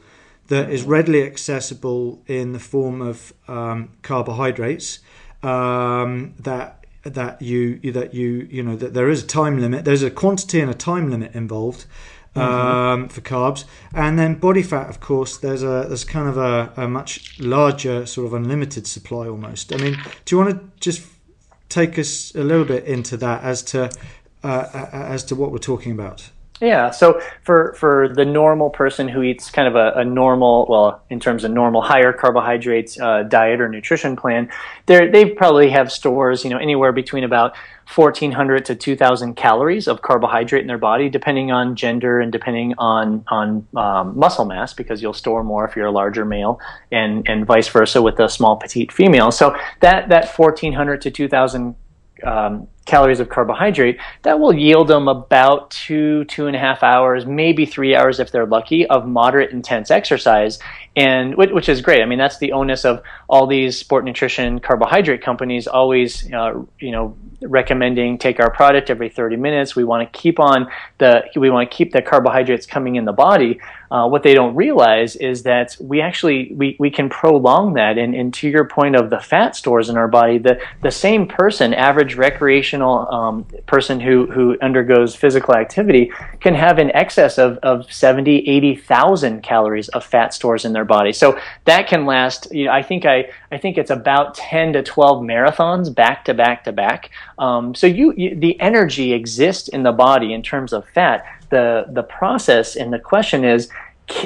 that 0.51 0.69
is 0.69 0.83
readily 0.83 1.23
accessible 1.23 2.21
in 2.27 2.51
the 2.51 2.59
form 2.59 3.01
of 3.01 3.33
um, 3.47 3.89
carbohydrates 4.01 4.99
um, 5.43 6.33
that 6.39 6.85
that 7.03 7.41
you 7.41 7.79
that 7.93 8.13
you 8.13 8.47
you 8.51 8.61
know 8.61 8.75
that 8.75 8.93
there 8.93 9.09
is 9.09 9.23
a 9.23 9.27
time 9.27 9.59
limit 9.61 9.85
there's 9.85 10.03
a 10.03 10.11
quantity 10.11 10.59
and 10.59 10.69
a 10.69 10.73
time 10.73 11.09
limit 11.09 11.33
involved 11.33 11.85
um, 12.35 13.09
for 13.09 13.21
carbs, 13.21 13.65
and 13.93 14.17
then 14.17 14.35
body 14.35 14.63
fat. 14.63 14.89
Of 14.89 14.99
course, 14.99 15.37
there's 15.37 15.63
a 15.63 15.85
there's 15.87 16.05
kind 16.05 16.29
of 16.29 16.37
a, 16.37 16.71
a 16.77 16.87
much 16.87 17.39
larger 17.39 18.05
sort 18.05 18.27
of 18.27 18.33
unlimited 18.33 18.87
supply 18.87 19.27
almost. 19.27 19.73
I 19.73 19.77
mean, 19.77 19.97
do 20.25 20.35
you 20.35 20.37
want 20.41 20.51
to 20.51 20.79
just 20.79 21.05
take 21.67 21.99
us 21.99 22.33
a 22.35 22.43
little 22.43 22.65
bit 22.65 22.85
into 22.85 23.17
that 23.17 23.43
as 23.43 23.63
to 23.63 23.89
uh, 24.43 24.87
as 24.93 25.23
to 25.25 25.35
what 25.35 25.51
we're 25.51 25.57
talking 25.57 25.91
about? 25.91 26.29
Yeah. 26.61 26.91
So 26.91 27.19
for 27.41 27.73
for 27.73 28.07
the 28.07 28.23
normal 28.23 28.69
person 28.69 29.07
who 29.07 29.23
eats 29.23 29.49
kind 29.49 29.67
of 29.67 29.75
a, 29.75 29.99
a 29.99 30.05
normal, 30.05 30.67
well, 30.69 31.01
in 31.09 31.19
terms 31.19 31.43
of 31.43 31.49
normal 31.49 31.81
higher 31.81 32.13
carbohydrates 32.13 32.99
uh, 32.99 33.23
diet 33.23 33.59
or 33.59 33.67
nutrition 33.67 34.15
plan, 34.15 34.47
they 34.85 35.25
probably 35.25 35.71
have 35.71 35.91
stores, 35.91 36.43
you 36.43 36.51
know, 36.51 36.59
anywhere 36.59 36.91
between 36.91 37.23
about 37.23 37.55
1,400 37.93 38.63
to 38.65 38.75
2,000 38.75 39.35
calories 39.35 39.87
of 39.87 40.03
carbohydrate 40.03 40.61
in 40.61 40.67
their 40.67 40.77
body, 40.77 41.09
depending 41.09 41.51
on 41.51 41.75
gender 41.75 42.19
and 42.19 42.31
depending 42.31 42.75
on 42.77 43.25
on 43.29 43.67
um, 43.75 44.15
muscle 44.15 44.45
mass, 44.45 44.71
because 44.71 45.01
you'll 45.01 45.13
store 45.13 45.43
more 45.43 45.65
if 45.67 45.75
you're 45.75 45.87
a 45.87 45.91
larger 45.91 46.25
male, 46.25 46.59
and 46.91 47.27
and 47.27 47.47
vice 47.47 47.69
versa 47.69 47.99
with 48.03 48.19
a 48.19 48.29
small 48.29 48.55
petite 48.55 48.91
female. 48.91 49.31
So 49.31 49.55
that 49.79 50.09
that 50.09 50.29
1,400 50.37 51.01
to 51.01 51.09
2,000 51.09 51.75
um, 52.23 52.67
calories 52.85 53.19
of 53.19 53.29
carbohydrate, 53.29 53.99
that 54.23 54.39
will 54.39 54.53
yield 54.53 54.87
them 54.87 55.07
about 55.07 55.69
two, 55.71 56.25
two 56.25 56.47
and 56.47 56.55
a 56.55 56.59
half 56.59 56.83
hours, 56.83 57.25
maybe 57.25 57.65
three 57.65 57.95
hours 57.95 58.19
if 58.19 58.31
they're 58.31 58.45
lucky, 58.45 58.85
of 58.87 59.07
moderate 59.07 59.51
intense 59.51 59.91
exercise, 59.91 60.59
and 60.95 61.35
which 61.35 61.69
is 61.69 61.81
great. 61.81 62.01
I 62.01 62.05
mean, 62.05 62.19
that's 62.19 62.37
the 62.39 62.51
onus 62.51 62.83
of 62.83 63.01
all 63.29 63.47
these 63.47 63.77
sport 63.77 64.03
nutrition 64.03 64.59
carbohydrate 64.59 65.21
companies 65.21 65.67
always, 65.67 66.31
uh, 66.33 66.61
you 66.79 66.91
know, 66.91 67.15
recommending 67.41 68.17
take 68.17 68.39
our 68.39 68.51
product 68.51 68.89
every 68.89 69.09
30 69.09 69.35
minutes. 69.37 69.75
We 69.75 69.83
want 69.83 70.11
to 70.11 70.19
keep 70.19 70.39
on 70.39 70.67
the 70.97 71.23
we 71.35 71.49
want 71.49 71.69
to 71.69 71.75
keep 71.75 71.91
the 71.91 72.01
carbohydrates 72.01 72.65
coming 72.65 72.95
in 72.95 73.05
the 73.05 73.13
body. 73.13 73.59
Uh, 73.89 74.07
what 74.07 74.23
they 74.23 74.33
don't 74.33 74.55
realize 74.55 75.15
is 75.15 75.43
that 75.43 75.75
we 75.79 76.01
actually 76.01 76.53
we, 76.53 76.75
we 76.79 76.89
can 76.89 77.09
prolong 77.09 77.73
that. 77.73 77.97
And, 77.97 78.13
and 78.13 78.33
to 78.35 78.49
your 78.49 78.65
point 78.65 78.95
of 78.95 79.09
the 79.09 79.19
fat 79.19 79.55
stores 79.55 79.89
in 79.89 79.97
our 79.97 80.07
body, 80.07 80.37
the 80.37 80.59
the 80.81 80.91
same 80.91 81.27
person, 81.27 81.73
average 81.73 82.15
um, 82.79 83.45
person 83.65 83.99
who 83.99 84.27
who 84.27 84.55
undergoes 84.61 85.15
physical 85.15 85.55
activity, 85.55 86.11
can 86.39 86.53
have 86.53 86.77
in 86.79 86.91
excess 86.91 87.37
of, 87.37 87.57
of 87.63 87.91
70, 87.91 88.47
80,000 88.47 89.41
calories 89.41 89.89
of 89.89 90.05
fat 90.05 90.33
stores 90.33 90.63
in 90.63 90.73
their 90.73 90.85
body. 90.85 91.11
So 91.11 91.39
that 91.65 91.87
can 91.87 92.05
last. 92.05 92.53
You 92.53 92.65
know, 92.65 92.71
I 92.71 92.83
think 92.83 93.05
I 93.05 93.31
I 93.51 93.57
think 93.57 93.77
it's 93.77 93.91
about 93.91 94.35
10 94.35 94.73
to 94.73 94.83
12 94.83 95.23
marathons 95.23 95.93
back 95.93 96.25
to 96.25 96.33
back 96.33 96.63
to 96.65 96.71
back. 96.71 97.09
Um, 97.39 97.73
so 97.73 97.87
you, 97.87 98.13
you, 98.15 98.35
the 98.35 98.59
energy 98.59 99.13
exists 99.13 99.67
in 99.67 99.81
the 99.81 99.91
body 99.91 100.33
in 100.33 100.43
terms 100.43 100.73
of 100.73 100.87
fat. 100.89 101.25
The 101.49 101.85
the 101.89 102.03
process 102.03 102.75
and 102.75 102.93
the 102.93 102.99
question 102.99 103.43
is 103.43 103.69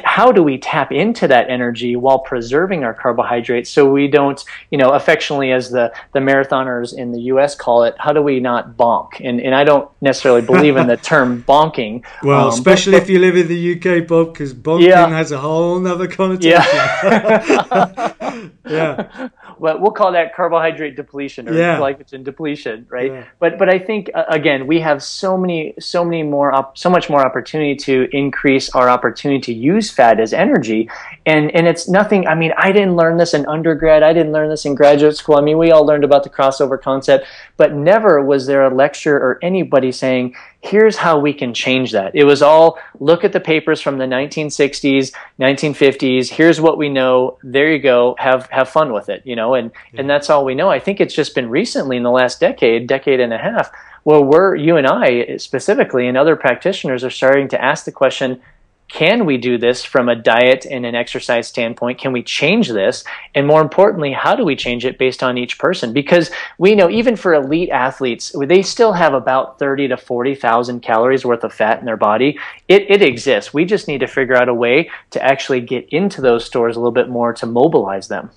how 0.03 0.31
do 0.31 0.43
we 0.43 0.57
tap 0.57 0.91
into 0.91 1.27
that 1.27 1.49
energy 1.49 1.95
while 1.95 2.19
preserving 2.19 2.83
our 2.83 2.93
carbohydrates 2.93 3.69
so 3.69 3.89
we 3.89 4.07
don't, 4.07 4.43
you 4.71 4.77
know, 4.77 4.89
affectionately 4.89 5.51
as 5.51 5.69
the, 5.69 5.93
the 6.13 6.19
marathoners 6.19 6.97
in 6.97 7.11
the 7.11 7.21
US 7.21 7.55
call 7.55 7.83
it, 7.83 7.95
how 7.97 8.13
do 8.13 8.21
we 8.21 8.39
not 8.39 8.77
bonk? 8.77 9.21
And, 9.23 9.39
and 9.41 9.55
I 9.55 9.63
don't 9.63 9.89
necessarily 10.01 10.41
believe 10.41 10.77
in 10.77 10.87
the 10.87 10.97
term 11.11 11.43
bonking. 11.43 12.05
Well, 12.23 12.47
um, 12.47 12.53
especially 12.53 12.93
but, 12.93 13.03
if 13.03 13.09
you 13.09 13.19
live 13.19 13.35
in 13.35 13.47
the 13.47 13.75
UK, 13.75 14.07
Bob, 14.07 14.33
because 14.33 14.53
bonking 14.53 14.87
yeah. 14.87 15.07
has 15.07 15.31
a 15.31 15.39
whole 15.39 15.85
other 15.87 16.07
connotation. 16.07 16.51
Yeah. 16.51 18.13
yeah. 18.67 19.29
Well, 19.59 19.79
we'll 19.79 19.91
call 19.91 20.11
that 20.13 20.35
carbohydrate 20.35 20.95
depletion 20.95 21.47
or 21.49 21.53
yeah. 21.53 21.79
glycogen 21.79 22.23
depletion, 22.23 22.85
right? 22.89 23.11
Yeah. 23.11 23.25
But 23.39 23.57
but 23.57 23.69
I 23.69 23.79
think 23.79 24.09
uh, 24.13 24.25
again 24.27 24.67
we 24.67 24.79
have 24.81 25.01
so 25.03 25.37
many 25.37 25.73
so 25.79 26.03
many 26.03 26.23
more 26.23 26.53
op- 26.53 26.77
so 26.77 26.89
much 26.89 27.09
more 27.09 27.25
opportunity 27.25 27.75
to 27.75 28.07
increase 28.11 28.69
our 28.69 28.89
opportunity 28.89 29.39
to 29.41 29.53
use 29.53 29.89
fat 29.91 30.19
as 30.19 30.33
energy, 30.33 30.89
and 31.25 31.53
and 31.55 31.67
it's 31.67 31.87
nothing. 31.87 32.27
I 32.27 32.35
mean, 32.35 32.53
I 32.57 32.71
didn't 32.71 32.95
learn 32.95 33.17
this 33.17 33.33
in 33.33 33.45
undergrad. 33.45 34.03
I 34.03 34.13
didn't 34.13 34.31
learn 34.31 34.49
this 34.49 34.65
in 34.65 34.75
graduate 34.75 35.17
school. 35.17 35.37
I 35.37 35.41
mean, 35.41 35.57
we 35.57 35.71
all 35.71 35.85
learned 35.85 36.03
about 36.03 36.23
the 36.23 36.29
crossover 36.29 36.81
concept, 36.81 37.25
but 37.57 37.73
never 37.73 38.23
was 38.23 38.45
there 38.47 38.63
a 38.63 38.73
lecture 38.73 39.15
or 39.15 39.39
anybody 39.41 39.91
saying 39.91 40.35
here's 40.65 40.97
how 40.97 41.19
we 41.19 41.34
can 41.34 41.54
change 41.54 41.91
that. 41.91 42.15
It 42.15 42.23
was 42.23 42.41
all 42.41 42.80
look 42.99 43.23
at 43.23 43.34
the 43.34 43.39
papers 43.39 43.82
from 43.82 43.97
the 43.97 44.06
1960s, 44.06 45.13
1950s. 45.39 46.30
Here's 46.30 46.60
what 46.60 46.78
we 46.78 46.89
know. 46.89 47.38
There 47.43 47.71
you 47.71 47.80
go. 47.80 48.15
Have 48.17 48.47
have 48.47 48.67
fun 48.69 48.91
with 48.91 49.10
it, 49.10 49.21
you 49.25 49.36
know. 49.36 49.54
And 49.54 49.71
yeah. 49.93 50.01
and 50.01 50.10
that's 50.10 50.30
all 50.30 50.43
we 50.43 50.56
know. 50.56 50.69
I 50.69 50.80
think 50.80 50.99
it's 50.99 51.13
just 51.13 51.36
been 51.36 51.49
recently 51.49 51.97
in 51.97 52.04
the 52.04 52.12
last 52.12 52.39
decade, 52.39 52.88
decade 52.88 53.19
and 53.19 53.32
a 53.32 53.38
half, 53.38 53.71
where 54.04 54.21
we're 54.21 54.56
you 54.56 54.78
and 54.78 54.88
I 54.88 55.38
specifically 55.38 56.08
and 56.08 56.17
other 56.17 56.36
practitioners 56.36 57.04
are 57.04 57.12
starting 57.12 57.47
to 57.49 57.63
ask 57.63 57.86
the 57.86 57.91
question 57.91 58.41
can 58.87 59.25
we 59.25 59.37
do 59.37 59.57
this 59.57 59.83
from 59.83 60.09
a 60.09 60.15
diet 60.15 60.65
and 60.69 60.85
an 60.85 60.95
exercise 60.95 61.47
standpoint? 61.47 61.99
Can 61.99 62.11
we 62.11 62.21
change 62.21 62.69
this? 62.69 63.03
And 63.33 63.47
more 63.47 63.61
importantly, 63.61 64.13
how 64.13 64.35
do 64.35 64.45
we 64.45 64.55
change 64.55 64.85
it 64.85 64.97
based 64.97 65.23
on 65.23 65.37
each 65.37 65.57
person? 65.57 65.91
Because 65.91 66.31
we 66.57 66.75
know 66.75 66.89
even 66.89 67.15
for 67.15 67.33
elite 67.33 67.69
athletes, 67.69 68.33
they 68.47 68.61
still 68.61 68.93
have 68.93 69.13
about 69.13 69.59
30 69.59 69.89
to 69.89 69.97
40,000 69.97 70.81
calories 70.81 71.25
worth 71.25 71.43
of 71.43 71.53
fat 71.53 71.79
in 71.79 71.85
their 71.85 71.97
body. 71.97 72.39
It, 72.67 72.89
it 72.89 73.01
exists. 73.01 73.53
We 73.53 73.65
just 73.65 73.87
need 73.87 73.99
to 73.99 74.07
figure 74.07 74.35
out 74.35 74.49
a 74.49 74.53
way 74.53 74.89
to 75.11 75.23
actually 75.23 75.61
get 75.61 75.89
into 75.89 76.21
those 76.21 76.45
stores 76.45 76.75
a 76.75 76.79
little 76.79 76.91
bit 76.91 77.09
more 77.09 77.33
to 77.33 77.45
mobilize 77.45 78.07
them. 78.07 78.29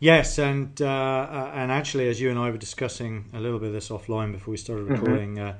Yes, 0.00 0.38
and 0.38 0.80
uh, 0.80 0.86
uh 0.86 1.50
and 1.54 1.72
actually, 1.72 2.08
as 2.08 2.20
you 2.20 2.30
and 2.30 2.38
I 2.38 2.50
were 2.50 2.58
discussing 2.58 3.30
a 3.32 3.40
little 3.40 3.58
bit 3.58 3.68
of 3.68 3.74
this 3.74 3.88
offline 3.88 4.32
before 4.32 4.52
we 4.52 4.56
started 4.56 4.86
mm-hmm. 4.86 4.94
recording, 4.94 5.34
mm-hmm. 5.36 5.48
uh, 5.48 5.52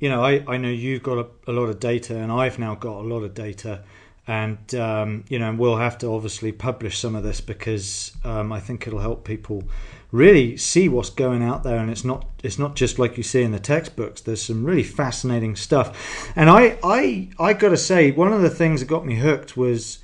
you 0.00 0.08
know, 0.08 0.24
I, 0.24 0.44
I 0.48 0.56
know 0.56 0.68
you've 0.68 1.02
got 1.02 1.18
a, 1.18 1.26
a, 1.50 1.52
lot 1.52 1.66
of 1.66 1.78
data, 1.78 2.16
and 2.16 2.32
I've 2.32 2.58
now 2.58 2.74
got 2.74 2.96
a 2.96 3.06
lot 3.06 3.22
of 3.22 3.34
data, 3.34 3.82
and 4.26 4.74
um, 4.74 5.24
you 5.28 5.38
know, 5.38 5.54
we'll 5.54 5.76
have 5.76 5.96
to 5.98 6.08
obviously 6.08 6.50
publish 6.50 6.98
some 6.98 7.14
of 7.14 7.22
this 7.22 7.40
because 7.40 8.12
um, 8.24 8.52
I 8.52 8.58
think 8.58 8.86
it'll 8.86 8.98
help 8.98 9.24
people 9.24 9.62
really 10.10 10.56
see 10.56 10.88
what's 10.88 11.10
going 11.10 11.44
out 11.44 11.62
there, 11.62 11.76
and 11.78 11.88
it's 11.88 12.04
not 12.04 12.28
it's 12.42 12.58
not 12.58 12.74
just 12.74 12.98
like 12.98 13.16
you 13.16 13.22
see 13.22 13.42
in 13.42 13.52
the 13.52 13.60
textbooks. 13.60 14.20
There's 14.20 14.42
some 14.42 14.64
really 14.64 14.82
fascinating 14.82 15.54
stuff, 15.54 16.32
and 16.34 16.50
I 16.50 16.78
I 16.82 17.30
I 17.38 17.52
got 17.52 17.68
to 17.68 17.76
say, 17.76 18.10
one 18.10 18.32
of 18.32 18.42
the 18.42 18.50
things 18.50 18.80
that 18.80 18.86
got 18.86 19.06
me 19.06 19.14
hooked 19.14 19.56
was, 19.56 20.00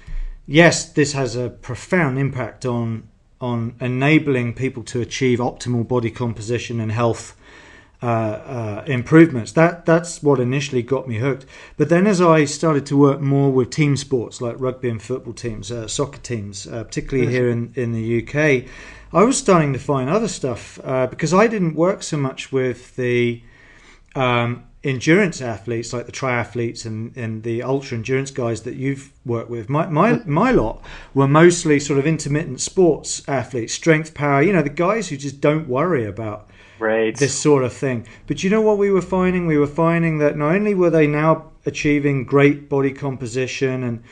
yes, 0.46 0.92
this 0.92 1.12
has 1.12 1.34
a 1.34 1.50
profound 1.50 2.20
impact 2.20 2.64
on 2.64 3.09
on 3.40 3.74
enabling 3.80 4.54
people 4.54 4.82
to 4.84 5.00
achieve 5.00 5.38
optimal 5.38 5.86
body 5.86 6.10
composition 6.10 6.80
and 6.80 6.92
health 6.92 7.36
uh, 8.02 8.06
uh, 8.06 8.84
improvements. 8.86 9.52
That 9.52 9.84
that's 9.84 10.22
what 10.22 10.40
initially 10.40 10.82
got 10.82 11.06
me 11.06 11.18
hooked. 11.18 11.44
But 11.76 11.90
then, 11.90 12.06
as 12.06 12.20
I 12.20 12.46
started 12.46 12.86
to 12.86 12.96
work 12.96 13.20
more 13.20 13.52
with 13.52 13.70
team 13.70 13.96
sports 13.96 14.40
like 14.40 14.56
rugby 14.58 14.88
and 14.88 15.02
football 15.02 15.34
teams, 15.34 15.70
uh, 15.70 15.86
soccer 15.86 16.18
teams, 16.18 16.66
uh, 16.66 16.84
particularly 16.84 17.30
here 17.30 17.50
in 17.50 17.72
in 17.76 17.92
the 17.92 18.22
UK, 18.22 18.70
I 19.12 19.24
was 19.24 19.36
starting 19.36 19.72
to 19.74 19.78
find 19.78 20.08
other 20.08 20.28
stuff 20.28 20.78
uh, 20.82 21.08
because 21.08 21.34
I 21.34 21.46
didn't 21.46 21.74
work 21.74 22.02
so 22.02 22.16
much 22.16 22.52
with 22.52 22.96
the 22.96 23.42
um, 24.14 24.64
endurance 24.82 25.42
athletes 25.42 25.92
like 25.92 26.06
the 26.06 26.12
triathletes 26.12 26.86
and, 26.86 27.14
and 27.16 27.42
the 27.42 27.62
ultra 27.62 27.96
endurance 27.96 28.30
guys 28.30 28.62
that 28.62 28.74
you've 28.74 29.12
worked 29.26 29.50
with. 29.50 29.68
My, 29.68 29.86
my 29.86 30.22
my 30.24 30.50
lot 30.50 30.82
were 31.12 31.28
mostly 31.28 31.78
sort 31.78 31.98
of 31.98 32.06
intermittent 32.06 32.60
sports 32.60 33.22
athletes, 33.28 33.74
strength 33.74 34.14
power. 34.14 34.42
You 34.42 34.52
know, 34.52 34.62
the 34.62 34.70
guys 34.70 35.08
who 35.08 35.16
just 35.16 35.40
don't 35.40 35.68
worry 35.68 36.06
about 36.06 36.48
right. 36.78 37.14
this 37.14 37.38
sort 37.38 37.62
of 37.62 37.72
thing. 37.72 38.06
But 38.26 38.42
you 38.42 38.50
know 38.50 38.62
what 38.62 38.78
we 38.78 38.90
were 38.90 39.02
finding? 39.02 39.46
We 39.46 39.58
were 39.58 39.66
finding 39.66 40.18
that 40.18 40.36
not 40.36 40.54
only 40.54 40.74
were 40.74 40.90
they 40.90 41.06
now 41.06 41.52
achieving 41.66 42.24
great 42.24 42.68
body 42.70 42.92
composition 42.92 43.84
and 43.84 44.02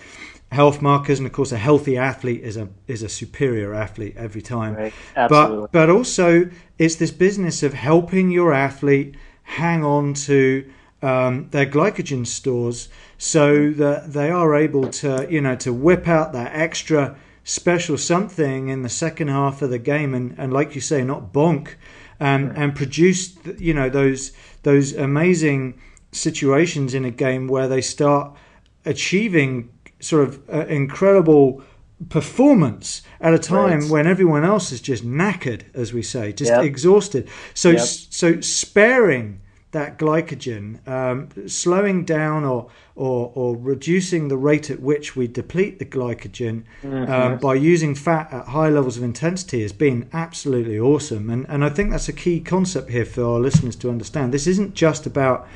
health 0.53 0.81
markers, 0.83 1.19
and 1.19 1.27
of 1.27 1.33
course, 1.33 1.53
a 1.53 1.59
healthy 1.59 1.97
athlete 1.97 2.43
is 2.43 2.59
a 2.59 2.69
is 2.87 3.03
a 3.03 3.09
superior 3.09 3.75
athlete 3.75 4.15
every 4.19 4.43
time. 4.43 4.75
Right. 4.75 4.93
Absolutely. 5.17 5.61
But 5.61 5.73
but 5.73 5.91
also, 5.91 6.51
it's 6.79 6.97
this 6.97 7.11
business 7.11 7.63
of 7.63 7.73
helping 7.73 8.31
your 8.31 8.53
athlete 8.53 9.17
hang 9.49 9.83
on 9.83 10.13
to 10.13 10.71
um, 11.01 11.49
their 11.51 11.65
glycogen 11.65 12.27
stores 12.27 12.91
so 13.17 13.71
that 13.71 14.13
they 14.13 14.31
are 14.31 14.55
able 14.55 14.89
to 14.89 15.27
you 15.31 15.41
know 15.41 15.57
to 15.57 15.73
whip 15.73 16.07
out 16.07 16.35
that 16.35 16.55
extra 16.55 17.17
special 17.45 17.97
something 17.97 18.69
in 18.69 18.83
the 18.83 18.91
second 18.91 19.29
half 19.29 19.63
of 19.63 19.71
the 19.71 19.79
game 19.79 20.13
and, 20.15 20.35
and 20.39 20.53
like 20.53 20.75
you 20.75 20.83
say 20.83 21.03
not 21.03 21.33
bonk 21.33 21.77
um, 22.21 22.53
and 22.57 22.77
produce 22.77 23.39
you 23.59 23.73
know 23.73 23.89
those 23.89 24.33
those 24.65 24.93
amazing 24.93 25.81
situations 26.13 26.93
in 26.93 27.07
a 27.07 27.11
game 27.11 27.49
where 27.49 27.69
they 27.69 27.81
start 27.81 28.37
achieving 28.85 29.71
sort 29.99 30.29
of 30.29 30.51
uh, 30.53 30.67
incredible 30.67 31.63
performance 32.09 33.03
at 33.21 33.35
a 33.35 33.39
time 33.39 33.81
right. 33.81 33.91
when 33.91 34.07
everyone 34.07 34.45
else 34.45 34.71
is 34.71 34.81
just 34.81 35.05
knackered 35.05 35.63
as 35.75 35.93
we 35.93 36.01
say 36.01 36.33
just 36.33 36.51
yep. 36.51 36.63
exhausted 36.63 37.29
so 37.55 37.71
yep. 37.71 37.81
so 37.81 38.41
sparing 38.41 39.41
that 39.71 39.99
glycogen, 39.99 40.87
um, 40.89 41.29
slowing 41.47 42.05
down 42.05 42.45
or, 42.45 42.71
or, 42.95 43.31
or 43.35 43.57
reducing 43.57 44.29
the 44.29 44.37
rate 44.37 44.71
at 44.71 44.81
which 44.81 45.15
we 45.15 45.27
deplete 45.27 45.79
the 45.79 45.85
glycogen 45.85 46.65
mm-hmm. 46.83 47.11
um, 47.11 47.39
by 47.39 47.55
using 47.55 47.95
fat 47.95 48.33
at 48.33 48.47
high 48.47 48.71
levels 48.71 48.97
of 48.97 49.03
intensity 49.03 49.61
has 49.61 49.73
been 49.73 50.09
absolutely 50.15 50.79
awesome. 50.81 51.29
And, 51.29 51.47
and 51.51 51.65
I 51.65 51.69
think 51.69 51.91
that's 51.91 52.09
a 52.09 52.15
key 52.15 52.41
concept 52.41 52.89
here 52.89 53.05
for 53.05 53.23
our 53.25 53.39
listeners 53.39 53.77
to 53.77 53.91
understand. 53.91 54.33
This 54.33 54.47
isn't 54.47 54.75
just 54.75 55.05
about 55.05 55.47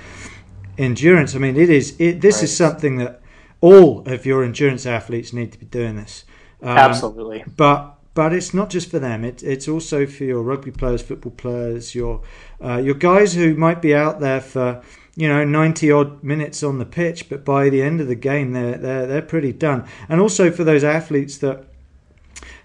endurance. 0.76 1.34
I 1.34 1.38
mean, 1.38 1.56
it 1.56 1.70
is. 1.70 1.96
It, 1.98 2.20
this 2.20 2.36
right. 2.36 2.44
is 2.44 2.54
something 2.54 2.98
that 2.98 3.22
all 3.62 4.06
of 4.06 4.26
your 4.26 4.44
endurance 4.44 4.84
athletes 4.84 5.32
need 5.32 5.52
to 5.52 5.58
be 5.58 5.66
doing 5.66 5.96
this. 5.96 6.24
Um, 6.62 6.78
Absolutely. 6.78 7.44
But 7.56 7.98
but 8.14 8.32
it's 8.32 8.52
not 8.52 8.68
just 8.68 8.90
for 8.90 8.98
them. 8.98 9.24
It, 9.24 9.42
it's 9.42 9.66
also 9.66 10.06
for 10.06 10.24
your 10.24 10.42
rugby 10.42 10.70
players, 10.70 11.02
football 11.02 11.32
players, 11.32 11.94
your 11.94 12.22
uh, 12.62 12.76
your 12.76 12.94
guys 12.94 13.34
who 13.34 13.54
might 13.54 13.82
be 13.82 13.94
out 13.94 14.20
there 14.20 14.40
for 14.40 14.82
you 15.16 15.28
know 15.28 15.44
90 15.44 15.90
odd 15.90 16.22
minutes 16.22 16.62
on 16.62 16.78
the 16.78 16.84
pitch, 16.84 17.28
but 17.28 17.44
by 17.44 17.68
the 17.68 17.82
end 17.82 18.00
of 18.00 18.06
the 18.06 18.14
game 18.14 18.52
they're 18.52 18.78
they're 18.78 19.06
they're 19.06 19.22
pretty 19.22 19.52
done. 19.52 19.86
And 20.08 20.20
also 20.20 20.50
for 20.50 20.64
those 20.64 20.84
athletes 20.84 21.38
that 21.38 21.64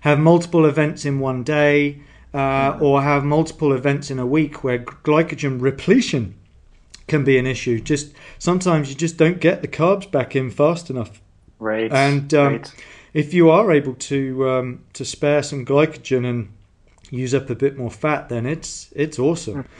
have 0.01 0.19
multiple 0.19 0.65
events 0.65 1.05
in 1.05 1.19
one 1.19 1.43
day. 1.43 2.01
Uh, 2.33 2.77
or 2.81 3.01
have 3.01 3.23
multiple 3.23 3.73
events 3.73 4.11
in 4.11 4.19
a 4.19 4.25
week 4.25 4.63
where 4.63 4.77
glycogen 4.77 5.59
repletion 5.59 6.35
can 7.07 7.23
be 7.23 7.37
an 7.37 7.47
issue. 7.47 7.79
Just 7.79 8.13
sometimes 8.37 8.89
you 8.89 8.95
just 8.95 9.17
don't 9.17 9.39
get 9.39 9.61
the 9.61 9.67
carbs 9.67 10.11
back 10.11 10.35
in 10.35 10.51
fast 10.51 10.89
enough. 10.89 11.21
Right. 11.57 11.91
And 11.91 12.31
um, 12.33 12.53
right. 12.53 12.73
If 13.17 13.33
you 13.33 13.49
are 13.49 13.71
able 13.71 13.95
to 13.95 14.47
um, 14.47 14.83
to 14.93 15.03
spare 15.03 15.41
some 15.41 15.65
glycogen 15.65 16.23
and 16.23 16.53
use 17.09 17.33
up 17.33 17.49
a 17.49 17.55
bit 17.55 17.75
more 17.75 17.89
fat, 17.89 18.29
then 18.29 18.45
it's 18.45 18.93
it's 18.95 19.17
awesome. 19.19 19.65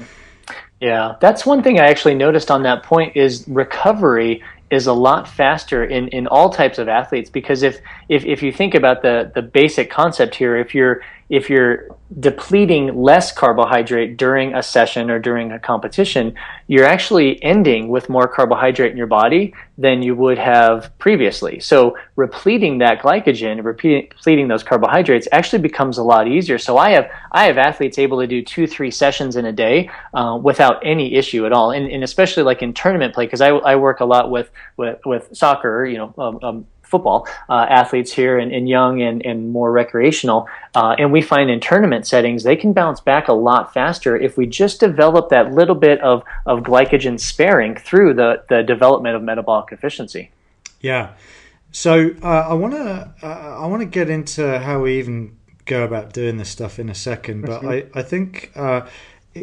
Yeah, 0.80 1.16
that's 1.20 1.44
one 1.44 1.64
thing 1.64 1.80
I 1.80 1.88
actually 1.88 2.14
noticed 2.14 2.52
on 2.52 2.62
that 2.64 2.84
point 2.84 3.18
is 3.18 3.48
recovery 3.48 4.44
is 4.70 4.86
a 4.86 4.94
lot 4.94 5.28
faster 5.28 5.84
in, 5.84 6.08
in 6.10 6.28
all 6.28 6.52
types 6.52 6.78
of 6.78 6.88
athletes 6.88 7.32
because 7.32 7.64
if, 7.64 7.80
if 8.10 8.24
if 8.26 8.44
you 8.44 8.52
think 8.52 8.76
about 8.76 9.02
the 9.02 9.32
the 9.34 9.42
basic 9.42 9.90
concept 9.90 10.36
here, 10.36 10.56
if 10.56 10.76
you're 10.76 11.02
if 11.30 11.50
you're 11.50 11.90
depleting 12.22 13.02
less 13.02 13.34
carbohydrate 13.34 14.16
during 14.16 14.56
a 14.56 14.64
session 14.64 15.10
or 15.10 15.20
during 15.20 15.52
a 15.52 15.60
competition, 15.60 16.34
you're 16.68 16.86
actually 16.86 17.42
ending 17.44 17.90
with 17.90 18.08
more 18.08 18.28
carbohydrate 18.30 18.92
in 18.92 18.98
your 18.98 19.08
body 19.08 19.54
than 19.78 20.02
you 20.02 20.16
would 20.16 20.38
have 20.38 20.98
previously. 21.00 21.60
So 21.60 21.98
repleting 22.16 22.78
that 22.78 23.02
glycogen, 23.02 23.62
repleting 23.64 24.48
those 24.48 24.64
carbohydrates 24.64 25.28
actually 25.34 25.62
becomes 25.62 25.98
a 25.98 26.04
lot 26.04 26.28
easier. 26.28 26.58
So 26.58 26.78
I 26.78 26.92
have 26.92 27.12
I 27.32 27.44
have 27.46 27.58
athletes 27.58 28.00
able 28.00 28.22
to 28.22 28.28
do 28.28 28.42
two, 28.42 28.66
three 28.66 28.90
sessions 28.90 29.36
in 29.36 29.46
a 29.46 29.52
day 29.52 29.90
uh, 30.14 30.40
without 30.42 30.80
any 30.86 31.16
issue 31.16 31.46
at 31.46 31.52
all, 31.52 31.72
and, 31.72 31.92
and 31.92 32.04
especially 32.04 32.44
like 32.44 32.62
in 32.62 32.74
tournament 32.74 33.14
play 33.14 33.26
because 33.26 33.42
I, 33.42 33.50
I 33.50 33.76
work 33.76 34.00
a 34.00 34.06
lot 34.06 34.32
with 34.32 34.50
with, 34.78 35.00
with 35.06 35.28
soccer, 35.34 35.86
you 35.86 35.98
know, 35.98 36.14
um, 36.18 36.40
um, 36.42 36.68
football 36.88 37.28
uh, 37.50 37.66
athletes 37.70 38.12
here 38.12 38.38
and, 38.38 38.52
and 38.52 38.68
young 38.68 39.02
and, 39.02 39.26
and 39.26 39.52
more 39.52 39.72
recreational. 39.72 40.48
Uh, 40.74 40.96
and 40.98 41.12
we 41.12 41.22
find 41.22 41.50
in 41.50 41.60
tournament 41.60 42.08
settings, 42.08 42.44
they 42.44 42.56
can 42.56 42.74
bounce 42.74 43.00
back 43.00 43.28
a 43.28 43.34
lot 43.34 43.74
faster 43.74 44.16
if 44.18 44.38
we 44.38 44.46
just 44.46 44.80
develop 44.80 45.30
that 45.30 45.54
little 45.54 45.76
bit 45.76 46.00
of, 46.02 46.24
of 46.46 46.60
glycogen 46.60 47.20
sparing 47.20 47.76
through 47.76 48.14
the, 48.14 48.44
the 48.50 48.64
development 48.64 49.16
of 49.16 49.22
metabolic 49.22 49.72
efficiency. 49.72 50.32
Yeah. 50.82 51.14
So 51.72 52.12
uh, 52.24 52.28
I 52.28 52.54
want 52.54 52.74
to 52.74 53.14
uh, 53.22 53.28
I 53.28 53.66
want 53.68 53.82
to 53.82 53.86
get 53.86 54.10
into 54.10 54.60
how 54.60 54.82
we 54.82 54.98
even 55.00 55.38
go 55.66 55.84
about 55.84 56.14
doing 56.14 56.38
this 56.38 56.50
stuff 56.50 56.80
in 56.80 56.90
a 56.90 56.96
second, 56.96 57.42
but 57.42 57.62
mm-hmm. 57.62 57.94
I 57.96 58.00
I 58.00 58.04
think 58.04 58.52
uh, 58.56 58.88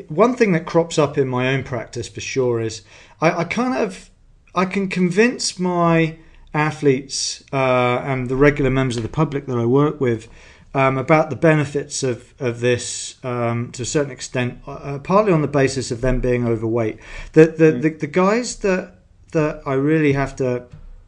one 0.08 0.34
thing 0.34 0.52
that 0.52 0.66
crops 0.66 0.98
up 0.98 1.18
in 1.18 1.28
my 1.28 1.48
own 1.48 1.62
practice 1.62 2.08
for 2.08 2.20
sure 2.20 2.60
is 2.60 2.82
I, 3.20 3.40
I 3.40 3.44
kind 3.44 3.74
of 3.74 4.10
I 4.54 4.64
can 4.64 4.88
convince 4.88 5.58
my 5.58 6.16
athletes 6.54 7.44
uh, 7.52 8.00
and 8.04 8.28
the 8.28 8.36
regular 8.36 8.70
members 8.70 8.96
of 8.96 9.02
the 9.02 9.08
public 9.08 9.46
that 9.46 9.58
I 9.58 9.66
work 9.66 10.00
with 10.00 10.28
um, 10.74 10.98
about 10.98 11.30
the 11.30 11.36
benefits 11.36 12.02
of, 12.02 12.34
of 12.40 12.60
this 12.60 13.16
um, 13.24 13.70
to 13.72 13.82
a 13.82 13.86
certain 13.86 14.10
extent, 14.10 14.60
uh, 14.66 14.72
uh, 14.72 14.98
partly 14.98 15.32
on 15.32 15.42
the 15.42 15.48
basis 15.48 15.90
of 15.90 16.00
them 16.00 16.20
being 16.20 16.46
overweight. 16.46 16.98
The, 17.32 17.46
the, 17.46 17.64
mm. 17.64 17.82
the, 17.82 17.88
the, 17.90 18.06
guys 18.06 18.56
that, 18.58 18.94
that 19.32 19.62
I 19.66 19.74
really 19.74 20.12
have 20.12 20.34
to 20.36 20.66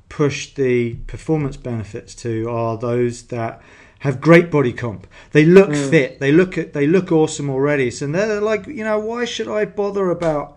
push 0.09 0.55
the 0.55 0.95
performance 1.07 1.57
benefits 1.57 2.15
to 2.17 2.49
are 2.49 2.79
those 2.79 3.25
that 3.25 3.61
have 4.01 4.21
great 4.21 4.53
body 4.53 4.73
comp. 4.73 5.07
They 5.33 5.45
look 5.45 5.71
mm. 5.71 5.91
fit. 5.91 6.21
They 6.21 6.31
look 6.31 6.57
at, 6.57 6.73
they 6.73 6.87
look 6.87 7.11
awesome 7.11 7.51
already. 7.51 7.91
So 7.91 8.07
they're 8.07 8.41
like, 8.41 8.67
you 8.69 8.85
know, 8.85 9.01
why 9.01 9.25
should 9.25 9.49
I 9.49 9.65
bother 9.65 10.11
about 10.11 10.56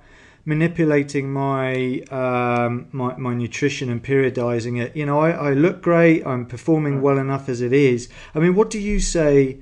manipulating 0.50 1.32
my 1.32 2.02
um, 2.20 2.88
my, 2.92 3.16
my 3.18 3.34
nutrition 3.44 3.88
and 3.94 4.04
periodizing 4.04 4.82
it. 4.84 4.96
You 4.96 5.06
know, 5.06 5.20
I, 5.20 5.30
I 5.50 5.52
look 5.54 5.82
great. 5.82 6.26
I'm 6.26 6.46
performing 6.46 7.02
well 7.02 7.20
enough 7.20 7.48
as 7.54 7.62
it 7.62 7.72
is. 7.72 8.10
I 8.34 8.40
mean, 8.40 8.56
what 8.56 8.70
do 8.70 8.80
you 8.80 9.00
say 9.00 9.60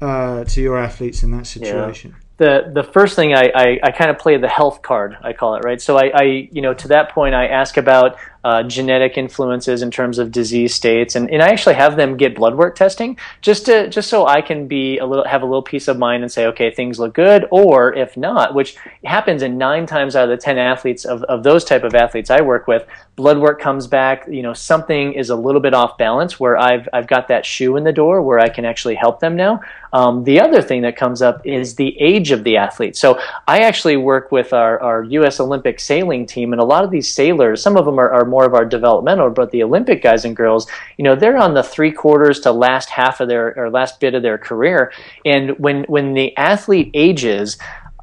uh, 0.00 0.42
to 0.52 0.60
your 0.60 0.76
athletes 0.76 1.22
in 1.22 1.30
that 1.36 1.46
situation? 1.46 2.10
Yeah 2.10 2.20
the 2.36 2.72
the 2.74 2.82
first 2.82 3.14
thing 3.14 3.32
I, 3.32 3.44
I, 3.54 3.78
I, 3.84 3.90
kind 3.92 4.10
of 4.10 4.18
play 4.18 4.36
the 4.38 4.48
health 4.48 4.82
card 4.82 5.16
I 5.22 5.32
call 5.32 5.54
it 5.54 5.62
right 5.64 5.80
so 5.80 5.96
I, 5.96 6.10
I 6.22 6.48
you 6.50 6.62
know 6.62 6.74
to 6.74 6.88
that 6.88 7.12
point 7.12 7.32
I 7.32 7.46
ask 7.46 7.76
about 7.76 8.16
uh, 8.44 8.62
genetic 8.62 9.16
influences 9.16 9.82
in 9.82 9.90
terms 9.90 10.18
of 10.18 10.30
disease 10.30 10.74
states, 10.74 11.16
and, 11.16 11.30
and 11.30 11.42
I 11.42 11.48
actually 11.48 11.74
have 11.74 11.96
them 11.96 12.16
get 12.16 12.36
blood 12.36 12.54
work 12.54 12.76
testing 12.76 13.16
just 13.40 13.66
to 13.66 13.88
just 13.88 14.08
so 14.10 14.26
I 14.26 14.42
can 14.42 14.68
be 14.68 14.98
a 14.98 15.06
little 15.06 15.24
have 15.24 15.42
a 15.42 15.46
little 15.46 15.62
peace 15.62 15.88
of 15.88 15.98
mind 15.98 16.22
and 16.22 16.30
say, 16.30 16.46
okay, 16.46 16.70
things 16.70 16.98
look 16.98 17.14
good, 17.14 17.46
or 17.50 17.94
if 17.94 18.16
not, 18.16 18.54
which 18.54 18.76
happens 19.04 19.42
in 19.42 19.56
nine 19.56 19.86
times 19.86 20.14
out 20.14 20.24
of 20.24 20.30
the 20.30 20.36
ten 20.36 20.58
athletes 20.58 21.04
of, 21.04 21.22
of 21.24 21.42
those 21.42 21.64
type 21.64 21.84
of 21.84 21.94
athletes 21.94 22.30
I 22.30 22.42
work 22.42 22.66
with, 22.68 22.86
blood 23.16 23.38
work 23.38 23.60
comes 23.60 23.86
back, 23.86 24.26
you 24.28 24.42
know, 24.42 24.52
something 24.52 25.14
is 25.14 25.30
a 25.30 25.36
little 25.36 25.60
bit 25.60 25.74
off 25.74 25.96
balance 25.96 26.38
where 26.38 26.58
I've 26.58 26.88
I've 26.92 27.06
got 27.06 27.28
that 27.28 27.46
shoe 27.46 27.76
in 27.76 27.84
the 27.84 27.92
door 27.92 28.22
where 28.22 28.38
I 28.38 28.50
can 28.50 28.64
actually 28.64 28.94
help 28.94 29.20
them 29.20 29.36
now. 29.36 29.62
Um, 29.94 30.24
the 30.24 30.40
other 30.40 30.60
thing 30.60 30.82
that 30.82 30.96
comes 30.96 31.22
up 31.22 31.46
is 31.46 31.76
the 31.76 31.96
age 32.00 32.32
of 32.32 32.42
the 32.42 32.56
athlete. 32.56 32.96
So 32.96 33.20
I 33.46 33.60
actually 33.60 33.96
work 33.96 34.32
with 34.32 34.52
our, 34.52 34.80
our 34.80 35.04
U.S. 35.04 35.38
Olympic 35.38 35.78
sailing 35.78 36.26
team, 36.26 36.52
and 36.52 36.60
a 36.60 36.64
lot 36.64 36.82
of 36.82 36.90
these 36.90 37.08
sailors, 37.08 37.62
some 37.62 37.76
of 37.76 37.84
them 37.84 38.00
are, 38.00 38.10
are 38.10 38.24
more 38.34 38.44
of 38.44 38.54
our 38.54 38.64
developmental, 38.64 39.30
but 39.30 39.52
the 39.52 39.62
Olympic 39.62 40.02
guys 40.02 40.24
and 40.24 40.34
girls, 40.34 40.66
you 40.98 41.04
know, 41.04 41.14
they're 41.14 41.36
on 41.46 41.54
the 41.54 41.62
three 41.74 41.92
quarters 41.92 42.40
to 42.40 42.50
last 42.50 42.88
half 42.90 43.20
of 43.20 43.28
their 43.28 43.46
or 43.56 43.70
last 43.70 44.00
bit 44.00 44.14
of 44.14 44.22
their 44.22 44.38
career. 44.38 44.92
And 45.24 45.56
when 45.64 45.84
when 45.84 46.14
the 46.14 46.36
athlete 46.36 46.90
ages, 46.94 47.58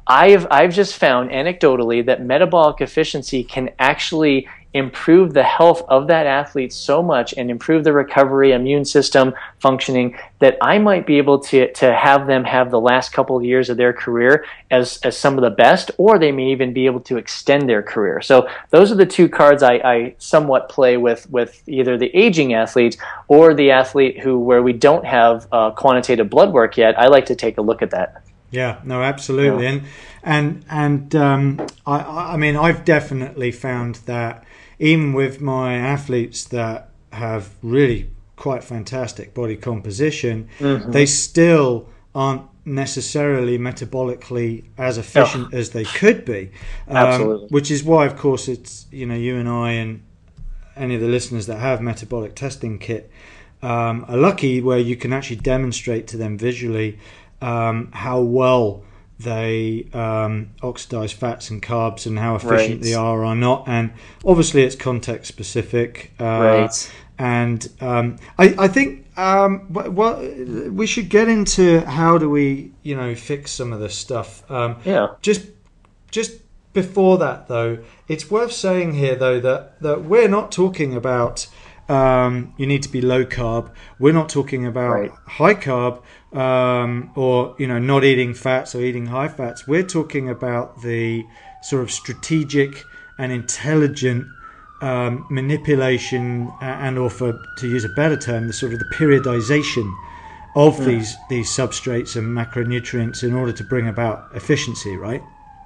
I've 0.06 0.46
I've 0.50 0.74
just 0.74 0.96
found 0.96 1.30
anecdotally 1.30 2.04
that 2.06 2.24
metabolic 2.24 2.80
efficiency 2.80 3.44
can 3.44 3.70
actually 3.78 4.48
improve 4.74 5.34
the 5.34 5.42
health 5.42 5.82
of 5.88 6.06
that 6.06 6.26
athlete 6.26 6.72
so 6.72 7.02
much 7.02 7.34
and 7.36 7.50
improve 7.50 7.84
the 7.84 7.92
recovery, 7.92 8.52
immune 8.52 8.84
system 8.84 9.34
functioning 9.60 10.16
that 10.38 10.56
I 10.62 10.78
might 10.78 11.06
be 11.06 11.18
able 11.18 11.38
to, 11.40 11.72
to 11.72 11.94
have 11.94 12.26
them 12.26 12.44
have 12.44 12.70
the 12.70 12.80
last 12.80 13.12
couple 13.12 13.36
of 13.36 13.44
years 13.44 13.68
of 13.68 13.76
their 13.76 13.92
career 13.92 14.44
as, 14.70 14.98
as 14.98 15.16
some 15.16 15.36
of 15.36 15.42
the 15.42 15.50
best, 15.50 15.90
or 15.98 16.18
they 16.18 16.32
may 16.32 16.50
even 16.50 16.72
be 16.72 16.86
able 16.86 17.00
to 17.00 17.16
extend 17.16 17.68
their 17.68 17.82
career. 17.82 18.20
So 18.22 18.48
those 18.70 18.90
are 18.90 18.96
the 18.96 19.06
two 19.06 19.28
cards 19.28 19.62
I, 19.62 19.74
I 19.74 20.14
somewhat 20.18 20.68
play 20.68 20.96
with, 20.96 21.28
with 21.30 21.62
either 21.68 21.98
the 21.98 22.14
aging 22.16 22.54
athlete 22.54 22.96
or 23.28 23.54
the 23.54 23.70
athlete 23.70 24.20
who, 24.20 24.38
where 24.38 24.62
we 24.62 24.72
don't 24.72 25.04
have 25.04 25.46
uh, 25.52 25.70
quantitative 25.72 26.30
blood 26.30 26.52
work 26.52 26.76
yet. 26.76 26.98
I 26.98 27.08
like 27.08 27.26
to 27.26 27.36
take 27.36 27.58
a 27.58 27.62
look 27.62 27.82
at 27.82 27.90
that. 27.90 28.22
Yeah, 28.50 28.80
no, 28.84 29.02
absolutely, 29.02 29.64
yeah. 29.64 29.70
and 29.70 29.82
and 30.22 30.64
and 30.68 31.16
um, 31.16 31.66
I, 31.86 32.34
I 32.34 32.36
mean, 32.36 32.54
I've 32.54 32.84
definitely 32.84 33.50
found 33.50 33.94
that 34.04 34.44
even 34.78 35.12
with 35.12 35.40
my 35.40 35.74
athletes 35.74 36.44
that 36.44 36.90
have 37.12 37.50
really 37.62 38.10
quite 38.36 38.64
fantastic 38.64 39.34
body 39.34 39.56
composition, 39.56 40.48
mm-hmm. 40.58 40.90
they 40.90 41.06
still 41.06 41.88
aren't 42.14 42.42
necessarily 42.64 43.58
metabolically 43.58 44.64
as 44.78 44.98
efficient 44.98 45.48
oh. 45.52 45.56
as 45.56 45.70
they 45.70 45.84
could 45.84 46.24
be. 46.24 46.50
Um, 46.88 46.96
Absolutely. 46.96 47.48
Which 47.48 47.70
is 47.70 47.82
why, 47.84 48.06
of 48.06 48.16
course, 48.16 48.48
it's 48.48 48.86
you 48.90 49.06
know 49.06 49.14
you 49.14 49.36
and 49.36 49.48
I 49.48 49.72
and 49.72 50.02
any 50.76 50.94
of 50.94 51.00
the 51.00 51.08
listeners 51.08 51.46
that 51.46 51.58
have 51.58 51.80
metabolic 51.80 52.34
testing 52.34 52.78
kit 52.78 53.10
um, 53.62 54.04
are 54.08 54.16
lucky 54.16 54.60
where 54.60 54.78
you 54.78 54.96
can 54.96 55.12
actually 55.12 55.36
demonstrate 55.36 56.06
to 56.08 56.16
them 56.16 56.38
visually 56.38 56.98
um, 57.40 57.90
how 57.92 58.20
well 58.20 58.84
they 59.22 59.88
um, 59.92 60.50
oxidize 60.62 61.12
fats 61.12 61.50
and 61.50 61.62
carbs 61.62 62.06
and 62.06 62.18
how 62.18 62.34
efficient 62.34 62.74
right. 62.74 62.82
they 62.82 62.94
are 62.94 63.24
or 63.24 63.34
not. 63.34 63.68
And 63.68 63.92
obviously, 64.24 64.62
it's 64.62 64.76
context 64.76 65.28
specific. 65.28 66.12
Uh, 66.20 66.24
right. 66.24 66.92
And 67.18 67.68
um, 67.80 68.16
I, 68.38 68.54
I, 68.58 68.68
think 68.68 69.06
um, 69.16 69.66
well, 69.70 70.20
we 70.70 70.86
should 70.86 71.08
get 71.08 71.28
into 71.28 71.80
how 71.80 72.18
do 72.18 72.28
we, 72.28 72.72
you 72.82 72.96
know, 72.96 73.14
fix 73.14 73.52
some 73.52 73.72
of 73.72 73.80
this 73.80 73.96
stuff. 73.96 74.50
Um, 74.50 74.76
yeah. 74.84 75.08
Just, 75.20 75.46
just 76.10 76.40
before 76.72 77.18
that, 77.18 77.48
though, 77.48 77.78
it's 78.08 78.30
worth 78.30 78.52
saying 78.52 78.94
here, 78.94 79.14
though, 79.14 79.40
that 79.40 79.80
that 79.82 80.04
we're 80.04 80.28
not 80.28 80.52
talking 80.52 80.94
about. 80.94 81.46
Um, 81.88 82.54
you 82.56 82.66
need 82.66 82.82
to 82.84 82.88
be 82.88 83.02
low 83.02 83.24
carb. 83.24 83.70
We're 83.98 84.14
not 84.14 84.28
talking 84.28 84.64
about 84.66 84.92
right. 84.92 85.10
high 85.26 85.54
carb 85.54 86.00
um, 86.32 87.12
or 87.14 87.54
you 87.58 87.66
know 87.66 87.78
not 87.78 88.04
eating 88.04 88.34
fats 88.34 88.74
or 88.74 88.80
eating 88.80 89.06
high 89.06 89.28
fats. 89.28 89.66
We're 89.66 89.82
talking 89.82 90.28
about 90.28 90.82
the 90.82 91.26
sort 91.62 91.82
of 91.82 91.90
strategic 91.90 92.84
and 93.18 93.30
intelligent 93.32 94.26
um, 94.80 95.26
manipulation 95.30 96.52
and 96.60 96.98
or 96.98 97.08
for 97.08 97.40
to 97.58 97.68
use 97.68 97.84
a 97.84 97.88
better 97.90 98.16
term 98.16 98.48
the 98.48 98.52
sort 98.52 98.72
of 98.72 98.80
the 98.80 98.84
periodization 98.86 99.94
of 100.56 100.76
mm. 100.76 100.84
these 100.84 101.16
these 101.30 101.48
substrates 101.48 102.16
and 102.16 102.26
macronutrients 102.36 103.22
in 103.22 103.32
order 103.32 103.52
to 103.52 103.64
bring 103.64 103.86
about 103.86 104.28
efficiency 104.34 104.96
right 104.96 105.22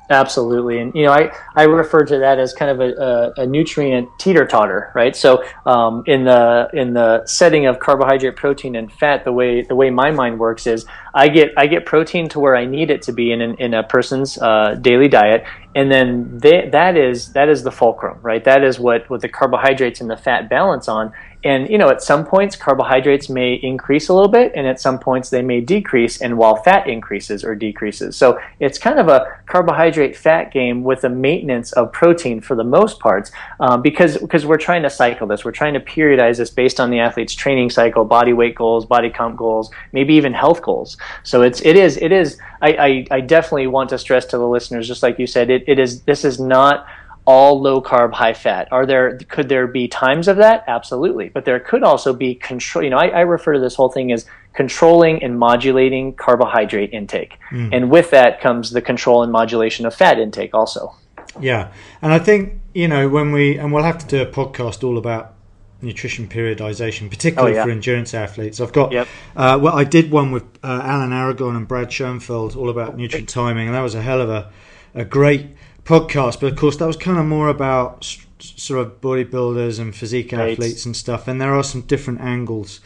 Absolutely, 0.08 0.78
and 0.78 0.94
you 0.94 1.02
know, 1.04 1.10
I, 1.10 1.32
I 1.56 1.64
refer 1.64 2.04
to 2.04 2.18
that 2.18 2.38
as 2.38 2.52
kind 2.52 2.70
of 2.70 2.80
a, 2.80 2.94
a, 3.38 3.42
a 3.42 3.46
nutrient 3.46 4.08
teeter 4.20 4.46
totter, 4.46 4.92
right? 4.94 5.16
So, 5.16 5.42
um, 5.64 6.04
in 6.06 6.24
the 6.24 6.68
in 6.72 6.94
the 6.94 7.26
setting 7.26 7.66
of 7.66 7.80
carbohydrate, 7.80 8.36
protein, 8.36 8.76
and 8.76 8.92
fat, 8.92 9.24
the 9.24 9.32
way 9.32 9.62
the 9.62 9.74
way 9.74 9.90
my 9.90 10.12
mind 10.12 10.38
works 10.38 10.68
is 10.68 10.86
I 11.12 11.26
get 11.28 11.52
I 11.56 11.66
get 11.66 11.86
protein 11.86 12.28
to 12.30 12.38
where 12.38 12.54
I 12.54 12.66
need 12.66 12.92
it 12.92 13.02
to 13.02 13.12
be 13.12 13.32
in 13.32 13.40
in 13.40 13.74
a 13.74 13.82
person's 13.82 14.38
uh, 14.38 14.76
daily 14.80 15.08
diet, 15.08 15.44
and 15.74 15.90
then 15.90 16.38
they, 16.38 16.68
that 16.70 16.96
is 16.96 17.32
that 17.32 17.48
is 17.48 17.64
the 17.64 17.72
fulcrum, 17.72 18.20
right? 18.22 18.44
That 18.44 18.62
is 18.62 18.78
what 18.78 19.10
what 19.10 19.22
the 19.22 19.28
carbohydrates 19.28 20.00
and 20.00 20.08
the 20.08 20.16
fat 20.16 20.48
balance 20.48 20.86
on, 20.86 21.12
and 21.46 21.70
you 21.70 21.78
know, 21.78 21.88
at 21.90 22.02
some 22.02 22.24
points, 22.24 22.56
carbohydrates 22.56 23.28
may 23.28 23.54
increase 23.54 24.08
a 24.08 24.14
little 24.14 24.28
bit, 24.28 24.52
and 24.56 24.66
at 24.66 24.80
some 24.80 24.98
points 24.98 25.30
they 25.30 25.42
may 25.42 25.60
decrease. 25.60 26.20
And 26.20 26.36
while 26.36 26.56
fat 26.56 26.88
increases 26.88 27.44
or 27.44 27.54
decreases, 27.54 28.16
so 28.16 28.40
it's 28.58 28.78
kind 28.78 28.98
of 28.98 29.08
a 29.08 29.38
carbohydrate 29.46 30.16
fat 30.16 30.52
game 30.52 30.82
with 30.82 31.04
a 31.04 31.08
maintenance 31.08 31.72
of 31.72 31.92
protein 31.92 32.40
for 32.40 32.56
the 32.56 32.64
most 32.64 32.98
parts, 32.98 33.30
um, 33.60 33.80
because 33.80 34.18
because 34.18 34.44
we're 34.44 34.56
trying 34.58 34.82
to 34.82 34.90
cycle 34.90 35.26
this, 35.26 35.44
we're 35.44 35.52
trying 35.52 35.74
to 35.74 35.80
periodize 35.80 36.38
this 36.38 36.50
based 36.50 36.80
on 36.80 36.90
the 36.90 36.98
athlete's 36.98 37.34
training 37.34 37.70
cycle, 37.70 38.04
body 38.04 38.32
weight 38.32 38.56
goals, 38.56 38.84
body 38.84 39.10
comp 39.10 39.36
goals, 39.36 39.70
maybe 39.92 40.14
even 40.14 40.32
health 40.32 40.62
goals. 40.62 40.96
So 41.22 41.42
it's 41.42 41.60
it 41.62 41.76
is 41.76 41.96
it 41.98 42.12
is. 42.12 42.38
I, 42.60 42.68
I, 42.72 43.06
I 43.16 43.20
definitely 43.20 43.66
want 43.66 43.90
to 43.90 43.98
stress 43.98 44.24
to 44.26 44.38
the 44.38 44.48
listeners, 44.48 44.88
just 44.88 45.02
like 45.02 45.18
you 45.18 45.26
said, 45.26 45.50
it, 45.50 45.64
it 45.68 45.78
is 45.78 46.02
this 46.02 46.24
is 46.24 46.40
not 46.40 46.86
all 47.26 47.60
low 47.60 47.82
carb, 47.82 48.12
high 48.12 48.32
fat. 48.32 48.68
Are 48.70 48.86
there 48.86 49.18
could 49.18 49.48
there 49.48 49.66
be 49.66 49.88
times 49.88 50.28
of 50.28 50.36
that? 50.36 50.64
Absolutely, 50.66 51.28
but 51.28 51.44
there 51.44 51.58
could 51.58 51.82
also 51.82 52.12
be 52.14 52.34
control. 52.36 52.84
You 52.84 52.90
know, 52.90 52.98
I, 52.98 53.08
I 53.08 53.20
refer 53.20 53.54
to 53.54 53.60
this 53.60 53.74
whole 53.74 53.90
thing 53.90 54.12
as 54.12 54.26
controlling 54.54 55.22
and 55.22 55.38
modulating 55.38 56.14
carbohydrate 56.14 56.92
intake, 56.92 57.38
mm. 57.50 57.70
and 57.72 57.90
with 57.90 58.10
that 58.10 58.40
comes 58.40 58.70
the 58.70 58.80
control 58.80 59.22
and 59.22 59.32
modulation 59.32 59.86
of 59.86 59.94
fat 59.94 60.18
intake 60.18 60.54
also. 60.54 60.94
Yeah, 61.40 61.72
and 62.00 62.12
I 62.12 62.18
think 62.18 62.60
you 62.74 62.88
know 62.88 63.08
when 63.08 63.32
we 63.32 63.58
and 63.58 63.72
we'll 63.72 63.84
have 63.84 63.98
to 63.98 64.06
do 64.06 64.22
a 64.22 64.26
podcast 64.26 64.84
all 64.84 64.96
about 64.96 65.34
nutrition 65.82 66.28
periodization, 66.28 67.10
particularly 67.10 67.52
oh, 67.52 67.56
yeah. 67.56 67.64
for 67.64 67.70
endurance 67.70 68.14
athletes. 68.14 68.60
I've 68.60 68.72
got 68.72 68.92
yep. 68.92 69.08
uh, 69.34 69.58
well, 69.60 69.76
I 69.76 69.84
did 69.84 70.10
one 70.10 70.30
with 70.30 70.44
uh, 70.62 70.80
Alan 70.84 71.12
Aragon 71.12 71.56
and 71.56 71.66
Brad 71.66 71.92
Schoenfeld 71.92 72.56
all 72.56 72.70
about 72.70 72.96
nutrient 72.96 73.28
timing, 73.28 73.66
and 73.66 73.74
that 73.74 73.82
was 73.82 73.96
a 73.96 74.02
hell 74.02 74.20
of 74.20 74.30
a 74.30 74.50
a 74.94 75.04
great 75.04 75.48
podcast, 75.86 76.40
but 76.40 76.52
of 76.52 76.56
course 76.56 76.76
that 76.76 76.86
was 76.86 76.96
kind 76.96 77.18
of 77.18 77.24
more 77.24 77.48
about 77.48 78.16
sort 78.38 78.84
of 78.84 79.00
bodybuilders 79.00 79.80
and 79.80 79.94
physique 79.94 80.32
right. 80.32 80.52
athletes 80.52 80.84
and 80.84 80.96
stuff. 80.96 81.28
And 81.28 81.40
there 81.40 81.54
are 81.54 81.64
some 81.64 81.82
different 81.82 82.20
angles 82.20 82.80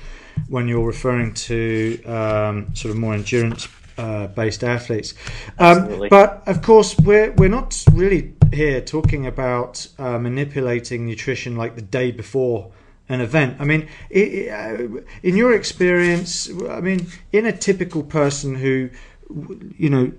when 0.48 0.68
you're 0.68 0.86
referring 0.86 1.34
to 1.34 2.02
um, 2.04 2.74
sort 2.74 2.92
of 2.92 2.98
more 2.98 3.14
endurance 3.14 3.68
uh, 3.98 4.28
based 4.28 4.64
athletes. 4.64 5.14
Um, 5.58 6.08
but 6.08 6.42
of 6.46 6.62
course, 6.62 6.96
we're 6.98 7.32
we're 7.32 7.48
not 7.48 7.84
really 7.92 8.34
here 8.52 8.80
talking 8.80 9.26
about 9.26 9.86
uh, 9.98 10.18
manipulating 10.18 11.06
nutrition 11.06 11.56
like 11.56 11.74
the 11.74 11.82
day 11.82 12.10
before 12.10 12.70
an 13.08 13.20
event. 13.20 13.56
I 13.58 13.64
mean, 13.64 13.88
it, 14.08 14.50
uh, 14.50 15.02
in 15.22 15.36
your 15.36 15.52
experience, 15.52 16.48
I 16.68 16.80
mean, 16.80 17.08
in 17.32 17.44
a 17.44 17.52
typical 17.52 18.02
person 18.02 18.54
who 18.54 18.88
you 19.76 19.90
know, 19.90 20.12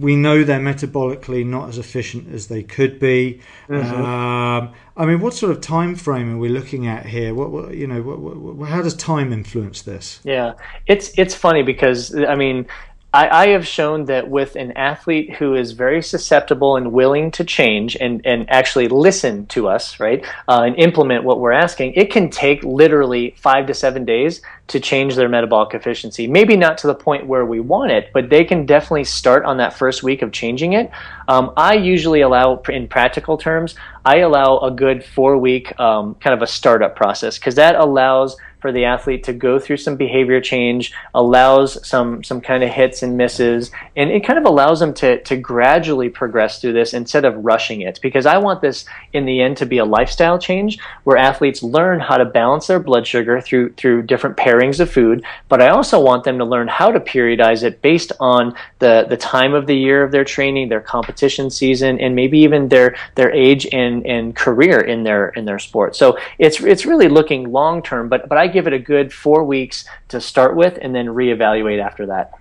we 0.00 0.16
know 0.16 0.44
they're 0.44 0.60
metabolically 0.60 1.44
not 1.44 1.68
as 1.68 1.78
efficient 1.78 2.32
as 2.32 2.48
they 2.48 2.62
could 2.62 2.98
be. 2.98 3.40
Mm-hmm. 3.68 4.02
Um, 4.02 4.72
I 4.96 5.06
mean, 5.06 5.20
what 5.20 5.34
sort 5.34 5.52
of 5.52 5.60
time 5.60 5.94
frame 5.94 6.34
are 6.34 6.38
we 6.38 6.48
looking 6.48 6.86
at 6.86 7.06
here? 7.06 7.34
What, 7.34 7.50
what 7.50 7.74
you 7.74 7.86
know, 7.86 8.02
what, 8.02 8.18
what, 8.18 8.68
how 8.68 8.82
does 8.82 8.94
time 8.94 9.32
influence 9.32 9.82
this? 9.82 10.20
Yeah, 10.24 10.54
it's 10.86 11.16
it's 11.18 11.34
funny 11.34 11.62
because 11.62 12.14
I 12.14 12.34
mean, 12.34 12.66
I, 13.14 13.44
I, 13.44 13.48
have 13.50 13.64
shown 13.64 14.06
that 14.06 14.28
with 14.28 14.56
an 14.56 14.72
athlete 14.72 15.34
who 15.34 15.54
is 15.54 15.70
very 15.70 16.02
susceptible 16.02 16.76
and 16.76 16.90
willing 16.90 17.30
to 17.32 17.44
change 17.44 17.96
and, 18.00 18.20
and 18.24 18.50
actually 18.50 18.88
listen 18.88 19.46
to 19.46 19.68
us, 19.68 20.00
right, 20.00 20.26
uh, 20.48 20.62
and 20.66 20.76
implement 20.76 21.22
what 21.22 21.38
we're 21.38 21.52
asking, 21.52 21.92
it 21.94 22.10
can 22.10 22.28
take 22.28 22.64
literally 22.64 23.36
five 23.38 23.66
to 23.68 23.74
seven 23.74 24.04
days 24.04 24.42
to 24.66 24.80
change 24.80 25.14
their 25.14 25.28
metabolic 25.28 25.74
efficiency. 25.74 26.26
Maybe 26.26 26.56
not 26.56 26.76
to 26.78 26.88
the 26.88 26.94
point 26.94 27.28
where 27.28 27.46
we 27.46 27.60
want 27.60 27.92
it, 27.92 28.10
but 28.12 28.30
they 28.30 28.44
can 28.44 28.66
definitely 28.66 29.04
start 29.04 29.44
on 29.44 29.58
that 29.58 29.74
first 29.74 30.02
week 30.02 30.22
of 30.22 30.32
changing 30.32 30.72
it. 30.72 30.90
Um, 31.28 31.52
I 31.56 31.74
usually 31.74 32.22
allow, 32.22 32.62
in 32.68 32.88
practical 32.88 33.38
terms, 33.38 33.76
I 34.04 34.18
allow 34.18 34.58
a 34.58 34.72
good 34.72 35.04
four 35.04 35.38
week 35.38 35.78
um, 35.78 36.16
kind 36.16 36.34
of 36.34 36.42
a 36.42 36.48
startup 36.48 36.96
process 36.96 37.38
because 37.38 37.54
that 37.54 37.76
allows 37.76 38.36
for 38.64 38.72
the 38.72 38.86
athlete 38.86 39.22
to 39.24 39.34
go 39.34 39.58
through 39.58 39.76
some 39.76 39.94
behavior 39.94 40.40
change, 40.40 40.90
allows 41.14 41.86
some 41.86 42.24
some 42.24 42.40
kind 42.40 42.64
of 42.64 42.70
hits 42.70 43.02
and 43.02 43.14
misses, 43.14 43.70
and 43.94 44.10
it 44.10 44.24
kind 44.24 44.38
of 44.38 44.46
allows 44.46 44.80
them 44.80 44.94
to 44.94 45.22
to 45.24 45.36
gradually 45.36 46.08
progress 46.08 46.62
through 46.62 46.72
this 46.72 46.94
instead 46.94 47.26
of 47.26 47.44
rushing 47.44 47.82
it. 47.82 48.00
Because 48.00 48.24
I 48.24 48.38
want 48.38 48.62
this 48.62 48.86
in 49.12 49.26
the 49.26 49.42
end 49.42 49.58
to 49.58 49.66
be 49.66 49.76
a 49.76 49.84
lifestyle 49.84 50.38
change 50.38 50.78
where 51.02 51.18
athletes 51.18 51.62
learn 51.62 52.00
how 52.00 52.16
to 52.16 52.24
balance 52.24 52.66
their 52.68 52.80
blood 52.80 53.06
sugar 53.06 53.38
through 53.38 53.74
through 53.74 54.04
different 54.04 54.38
pairings 54.38 54.80
of 54.80 54.90
food, 54.90 55.22
but 55.50 55.60
I 55.60 55.68
also 55.68 56.00
want 56.00 56.24
them 56.24 56.38
to 56.38 56.46
learn 56.46 56.66
how 56.66 56.90
to 56.90 57.00
periodize 57.00 57.64
it 57.64 57.82
based 57.82 58.12
on 58.18 58.54
the 58.78 59.04
the 59.06 59.18
time 59.18 59.52
of 59.52 59.66
the 59.66 59.76
year 59.76 60.02
of 60.02 60.10
their 60.10 60.24
training, 60.24 60.70
their 60.70 60.80
competition 60.80 61.50
season, 61.50 62.00
and 62.00 62.16
maybe 62.16 62.38
even 62.38 62.68
their 62.68 62.96
their 63.14 63.30
age 63.30 63.66
and 63.74 64.06
and 64.06 64.34
career 64.34 64.80
in 64.80 65.02
their 65.02 65.28
in 65.36 65.44
their 65.44 65.58
sport. 65.58 65.94
So 65.94 66.16
it's 66.38 66.62
it's 66.62 66.86
really 66.86 67.08
looking 67.08 67.52
long 67.52 67.82
term, 67.82 68.08
but 68.08 68.26
but 68.26 68.38
I 68.38 68.53
give 68.54 68.66
it 68.66 68.72
a 68.72 68.78
good 68.78 69.12
four 69.12 69.44
weeks 69.44 69.84
to 70.08 70.20
start 70.20 70.56
with 70.56 70.78
and 70.80 70.94
then 70.94 71.06
reevaluate 71.06 71.82
after 71.82 72.06
that. 72.06 72.32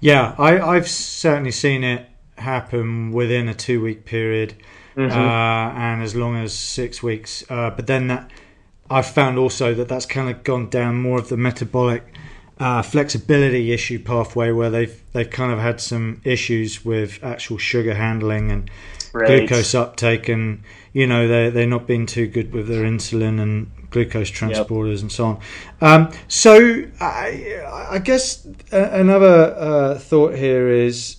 Yeah, 0.00 0.34
I, 0.38 0.58
I've 0.58 0.88
certainly 0.88 1.50
seen 1.50 1.84
it 1.84 2.08
happen 2.38 3.12
within 3.12 3.48
a 3.48 3.54
two 3.54 3.82
week 3.82 4.04
period 4.04 4.54
mm-hmm. 4.96 5.10
uh, 5.10 5.80
and 5.80 6.02
as 6.02 6.14
long 6.14 6.36
as 6.36 6.54
six 6.54 7.02
weeks. 7.02 7.44
Uh, 7.50 7.70
but 7.70 7.86
then 7.86 8.08
that 8.08 8.30
I've 8.90 9.06
found 9.06 9.38
also 9.38 9.74
that 9.74 9.88
that's 9.88 10.06
kind 10.06 10.30
of 10.30 10.44
gone 10.44 10.70
down 10.70 11.00
more 11.00 11.18
of 11.18 11.28
the 11.28 11.36
metabolic 11.36 12.04
uh, 12.58 12.82
flexibility 12.82 13.72
issue 13.72 14.02
pathway 14.02 14.50
where 14.50 14.70
they've 14.70 15.02
they've 15.12 15.30
kind 15.30 15.52
of 15.52 15.58
had 15.58 15.80
some 15.80 16.20
issues 16.24 16.84
with 16.84 17.22
actual 17.22 17.58
sugar 17.58 17.94
handling 17.94 18.50
and 18.50 18.70
right. 19.12 19.26
glucose 19.26 19.74
uptake 19.74 20.28
and 20.28 20.62
you 20.94 21.06
know 21.06 21.28
they 21.28 21.50
they're 21.50 21.66
not 21.66 21.86
being 21.86 22.06
too 22.06 22.26
good 22.26 22.52
with 22.52 22.68
their 22.68 22.84
insulin 22.84 23.40
and 23.40 23.70
glucose 23.96 24.30
transporters 24.30 24.94
yep. 24.94 25.02
and 25.02 25.12
so 25.12 25.24
on. 25.24 25.40
Um, 25.80 26.12
so 26.28 26.84
I, 27.00 27.62
I 27.90 27.98
guess 27.98 28.46
another 28.70 29.54
uh, 29.56 29.98
thought 29.98 30.34
here 30.34 30.68
is 30.68 31.16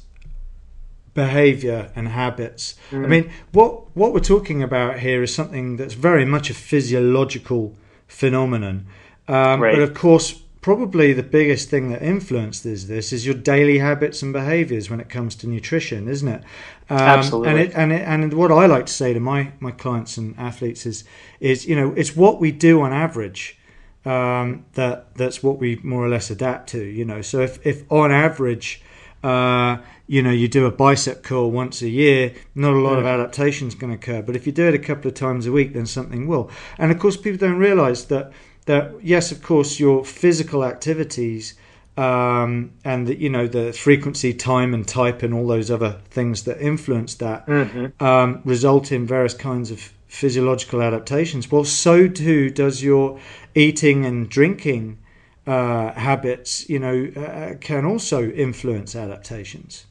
behavior 1.16 1.92
and 1.96 2.10
habits. 2.10 2.76
Mm. 2.92 3.04
I 3.04 3.08
mean, 3.08 3.32
what 3.52 3.96
what 3.96 4.13
we're 4.13 4.20
talking 4.20 4.62
about 4.62 5.00
here 5.00 5.24
is 5.24 5.34
something 5.34 5.78
that's 5.78 5.96
very 5.96 6.26
much 6.26 6.52
a 6.52 6.54
physiological 6.54 7.76
phenomenon. 8.08 8.86
Um, 9.28 9.62
right. 9.62 9.76
But 9.76 9.82
of 9.82 9.94
course, 9.96 10.44
probably 10.68 11.14
the 11.14 11.24
biggest 11.24 11.70
thing 11.70 11.88
that 11.88 12.02
influences 12.02 12.88
this 12.88 13.14
is 13.14 13.26
your 13.26 13.34
daily 13.34 13.78
habits 13.78 14.22
and 14.22 14.34
behaviors 14.34 14.90
when 14.90 15.00
it 15.00 15.08
comes 15.08 15.34
to 15.34 15.48
nutrition, 15.48 16.10
isn't 16.10 16.28
it? 16.28 16.44
Um, 16.90 16.98
Absolutely. 16.98 17.50
And 17.52 17.60
it, 17.62 17.72
and 17.74 17.94
it, 17.94 18.02
and 18.02 18.34
what 18.34 18.52
I 18.52 18.66
like 18.66 18.86
to 18.88 18.92
say 18.92 19.14
to 19.14 19.20
my 19.22 19.54
my 19.62 19.72
clients 19.72 20.18
and 20.18 20.38
athletes 20.38 20.86
is 20.86 21.06
is 21.40 21.66
you 21.66 21.74
know 21.74 21.94
it's 21.94 22.18
what 22.18 22.42
we 22.42 22.52
do 22.52 22.82
on 22.82 22.92
average 22.92 23.58
um, 24.04 24.66
that 24.74 25.16
that's 25.16 25.42
what 25.42 25.58
we 25.58 25.80
more 25.84 26.04
or 26.06 26.10
less 26.10 26.30
adapt 26.30 26.68
to. 26.72 26.84
You 26.84 27.06
know, 27.06 27.22
so 27.22 27.40
if 27.40 27.66
if 27.66 27.90
on 27.90 28.12
average. 28.12 28.82
Uh, 29.24 29.78
you 30.06 30.22
know, 30.22 30.32
you 30.32 30.48
do 30.48 30.66
a 30.68 30.72
bicep 30.72 31.22
curl 31.24 31.52
once 31.52 31.82
a 31.82 31.90
year, 31.90 32.34
not 32.56 32.74
a 32.74 32.80
lot 32.80 32.94
yeah. 32.94 33.00
of 33.00 33.06
adaptation 33.08 33.68
is 33.68 33.76
going 33.76 33.92
to 33.92 33.98
occur. 33.98 34.22
But 34.22 34.38
if 34.38 34.46
you 34.46 34.54
do 34.54 34.68
it 34.68 34.74
a 34.74 34.80
couple 34.80 35.10
of 35.10 35.16
times 35.16 35.48
a 35.48 35.52
week, 35.52 35.74
then 35.74 35.86
something 35.86 36.28
will. 36.28 36.50
And 36.78 36.92
of 36.92 37.00
course, 37.00 37.18
people 37.18 37.38
don't 37.38 37.58
realize 37.58 38.06
that 38.06 38.32
that 38.68 38.94
yes, 39.02 39.32
of 39.32 39.42
course, 39.42 39.80
your 39.80 40.06
physical 40.06 40.64
activities 40.64 41.56
um, 41.98 42.72
and 42.86 43.08
the, 43.08 43.20
you 43.20 43.30
know 43.30 43.48
the 43.48 43.74
frequency, 43.74 44.34
time, 44.34 44.74
and 44.74 44.88
type, 44.88 45.24
and 45.24 45.34
all 45.34 45.48
those 45.48 45.72
other 45.72 46.00
things 46.12 46.44
that 46.44 46.62
influence 46.62 47.16
that 47.16 47.48
mm-hmm. 47.48 48.04
um, 48.04 48.42
result 48.46 48.92
in 48.92 49.08
various 49.08 49.34
kinds 49.34 49.72
of 49.72 49.92
physiological 50.08 50.82
adaptations. 50.82 51.52
Well, 51.52 51.66
so 51.66 52.08
too 52.08 52.50
does 52.50 52.84
your 52.84 53.20
eating 53.56 54.06
and 54.06 54.30
drinking 54.30 55.00
uh, 55.48 55.94
habits. 55.94 56.70
You 56.70 56.80
know, 56.80 57.12
uh, 57.16 57.58
can 57.60 57.84
also 57.84 58.30
influence 58.30 58.96
adaptations. 58.96 59.87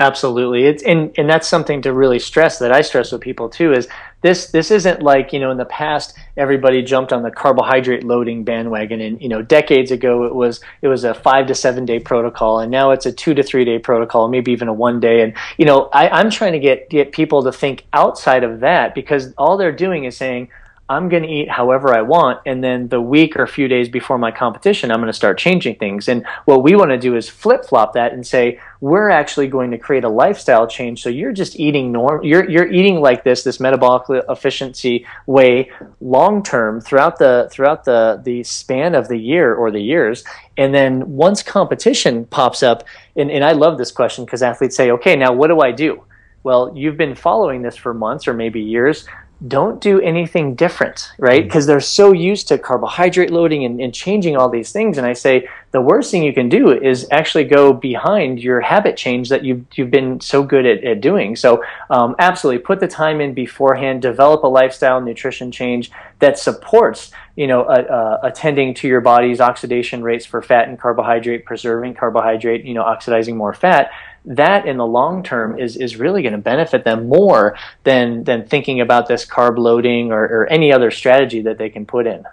Absolutely, 0.00 0.64
it's 0.64 0.84
and 0.84 1.12
and 1.18 1.28
that's 1.28 1.48
something 1.48 1.82
to 1.82 1.92
really 1.92 2.20
stress 2.20 2.60
that 2.60 2.70
I 2.70 2.82
stress 2.82 3.10
with 3.10 3.20
people 3.20 3.48
too 3.48 3.72
is 3.72 3.88
this 4.22 4.52
this 4.52 4.70
isn't 4.70 5.02
like 5.02 5.32
you 5.32 5.40
know 5.40 5.50
in 5.50 5.56
the 5.56 5.64
past 5.64 6.16
everybody 6.36 6.82
jumped 6.82 7.12
on 7.12 7.24
the 7.24 7.32
carbohydrate 7.32 8.04
loading 8.04 8.44
bandwagon 8.44 9.00
and 9.00 9.20
you 9.20 9.28
know 9.28 9.42
decades 9.42 9.90
ago 9.90 10.24
it 10.24 10.34
was 10.34 10.60
it 10.82 10.88
was 10.88 11.02
a 11.02 11.14
five 11.14 11.48
to 11.48 11.54
seven 11.54 11.84
day 11.84 11.98
protocol 11.98 12.60
and 12.60 12.70
now 12.70 12.92
it's 12.92 13.06
a 13.06 13.12
two 13.12 13.34
to 13.34 13.42
three 13.42 13.64
day 13.64 13.80
protocol 13.80 14.28
maybe 14.28 14.52
even 14.52 14.68
a 14.68 14.72
one 14.72 15.00
day. 15.00 15.20
And 15.22 15.34
you 15.56 15.66
know 15.66 15.88
I, 15.92 16.08
I'm 16.08 16.30
trying 16.30 16.52
to 16.52 16.60
get 16.60 16.88
get 16.90 17.10
people 17.10 17.42
to 17.42 17.50
think 17.50 17.84
outside 17.92 18.44
of 18.44 18.60
that 18.60 18.94
because 18.94 19.34
all 19.36 19.56
they're 19.56 19.72
doing 19.72 20.04
is 20.04 20.16
saying 20.16 20.48
I'm 20.90 21.10
going 21.10 21.22
to 21.22 21.28
eat 21.28 21.50
however 21.50 21.94
I 21.94 22.00
want. 22.00 22.40
And 22.46 22.64
then 22.64 22.88
the 22.88 23.00
week 23.00 23.36
or 23.36 23.42
a 23.42 23.48
few 23.48 23.68
days 23.68 23.90
before 23.90 24.16
my 24.16 24.30
competition, 24.30 24.90
I'm 24.90 24.98
going 24.98 25.08
to 25.08 25.12
start 25.12 25.36
changing 25.38 25.76
things. 25.76 26.08
And 26.08 26.26
what 26.46 26.62
we 26.62 26.76
want 26.76 26.90
to 26.90 26.98
do 26.98 27.14
is 27.14 27.28
flip 27.28 27.66
flop 27.66 27.92
that 27.92 28.14
and 28.14 28.26
say, 28.26 28.58
we're 28.80 29.10
actually 29.10 29.48
going 29.48 29.70
to 29.72 29.78
create 29.78 30.04
a 30.04 30.08
lifestyle 30.08 30.66
change. 30.66 31.02
So 31.02 31.10
you're 31.10 31.32
just 31.32 31.60
eating 31.60 31.92
norm, 31.92 32.24
you're, 32.24 32.48
you're 32.48 32.70
eating 32.72 33.00
like 33.00 33.22
this, 33.22 33.44
this 33.44 33.60
metabolic 33.60 34.24
efficiency 34.30 35.06
way 35.26 35.70
long 36.00 36.42
term 36.42 36.80
throughout 36.80 37.18
the, 37.18 37.48
throughout 37.52 37.84
the, 37.84 38.22
the 38.24 38.42
span 38.42 38.94
of 38.94 39.08
the 39.08 39.18
year 39.18 39.54
or 39.54 39.70
the 39.70 39.80
years. 39.80 40.24
And 40.56 40.74
then 40.74 41.16
once 41.16 41.42
competition 41.42 42.24
pops 42.24 42.62
up, 42.62 42.84
and, 43.14 43.30
and 43.30 43.44
I 43.44 43.52
love 43.52 43.76
this 43.76 43.90
question 43.90 44.24
because 44.24 44.42
athletes 44.42 44.76
say, 44.76 44.90
okay, 44.92 45.16
now 45.16 45.32
what 45.34 45.48
do 45.48 45.60
I 45.60 45.70
do? 45.70 46.04
Well, 46.44 46.72
you've 46.74 46.96
been 46.96 47.14
following 47.14 47.60
this 47.60 47.76
for 47.76 47.92
months 47.92 48.26
or 48.26 48.32
maybe 48.32 48.60
years 48.60 49.06
don't 49.46 49.80
do 49.80 50.00
anything 50.00 50.56
different, 50.56 51.12
right? 51.16 51.44
Because 51.44 51.64
mm. 51.64 51.68
they're 51.68 51.80
so 51.80 52.10
used 52.10 52.48
to 52.48 52.58
carbohydrate 52.58 53.30
loading 53.30 53.64
and, 53.64 53.80
and, 53.80 53.94
changing 53.94 54.36
all 54.36 54.48
these 54.48 54.72
things. 54.72 54.98
And 54.98 55.06
I 55.06 55.12
say 55.12 55.48
the 55.70 55.80
worst 55.80 56.10
thing 56.10 56.24
you 56.24 56.32
can 56.32 56.48
do 56.48 56.72
is 56.72 57.06
actually 57.12 57.44
go 57.44 57.72
behind 57.72 58.40
your 58.40 58.60
habit 58.60 58.96
change 58.96 59.28
that 59.28 59.44
you've, 59.44 59.64
you've 59.74 59.92
been 59.92 60.20
so 60.20 60.42
good 60.42 60.66
at, 60.66 60.82
at 60.82 61.00
doing. 61.00 61.36
So, 61.36 61.62
um, 61.88 62.16
absolutely 62.18 62.62
put 62.62 62.80
the 62.80 62.88
time 62.88 63.20
in 63.20 63.32
beforehand, 63.32 64.02
develop 64.02 64.42
a 64.42 64.48
lifestyle 64.48 65.00
nutrition 65.00 65.52
change 65.52 65.92
that 66.18 66.36
supports, 66.36 67.12
you 67.36 67.46
know, 67.46 67.62
uh, 67.62 68.18
uh, 68.22 68.26
attending 68.26 68.74
to 68.74 68.88
your 68.88 69.00
body's 69.00 69.40
oxidation 69.40 70.02
rates 70.02 70.26
for 70.26 70.42
fat 70.42 70.68
and 70.68 70.80
carbohydrate, 70.80 71.44
preserving 71.44 71.94
carbohydrate, 71.94 72.64
you 72.64 72.74
know, 72.74 72.82
oxidizing 72.82 73.36
more 73.36 73.54
fat 73.54 73.92
that 74.28 74.66
in 74.66 74.76
the 74.76 74.86
long 74.86 75.22
term 75.22 75.58
is 75.58 75.76
is 75.76 75.96
really 75.96 76.22
going 76.22 76.32
to 76.32 76.38
benefit 76.38 76.84
them 76.84 77.08
more 77.08 77.56
than 77.84 78.24
than 78.24 78.46
thinking 78.46 78.80
about 78.80 79.08
this 79.08 79.26
carb 79.26 79.58
loading 79.58 80.12
or, 80.12 80.24
or 80.24 80.46
any 80.46 80.72
other 80.72 80.90
strategy 80.90 81.42
that 81.42 81.58
they 81.58 81.70
can 81.70 81.86
put 81.86 82.06
in. 82.06 82.24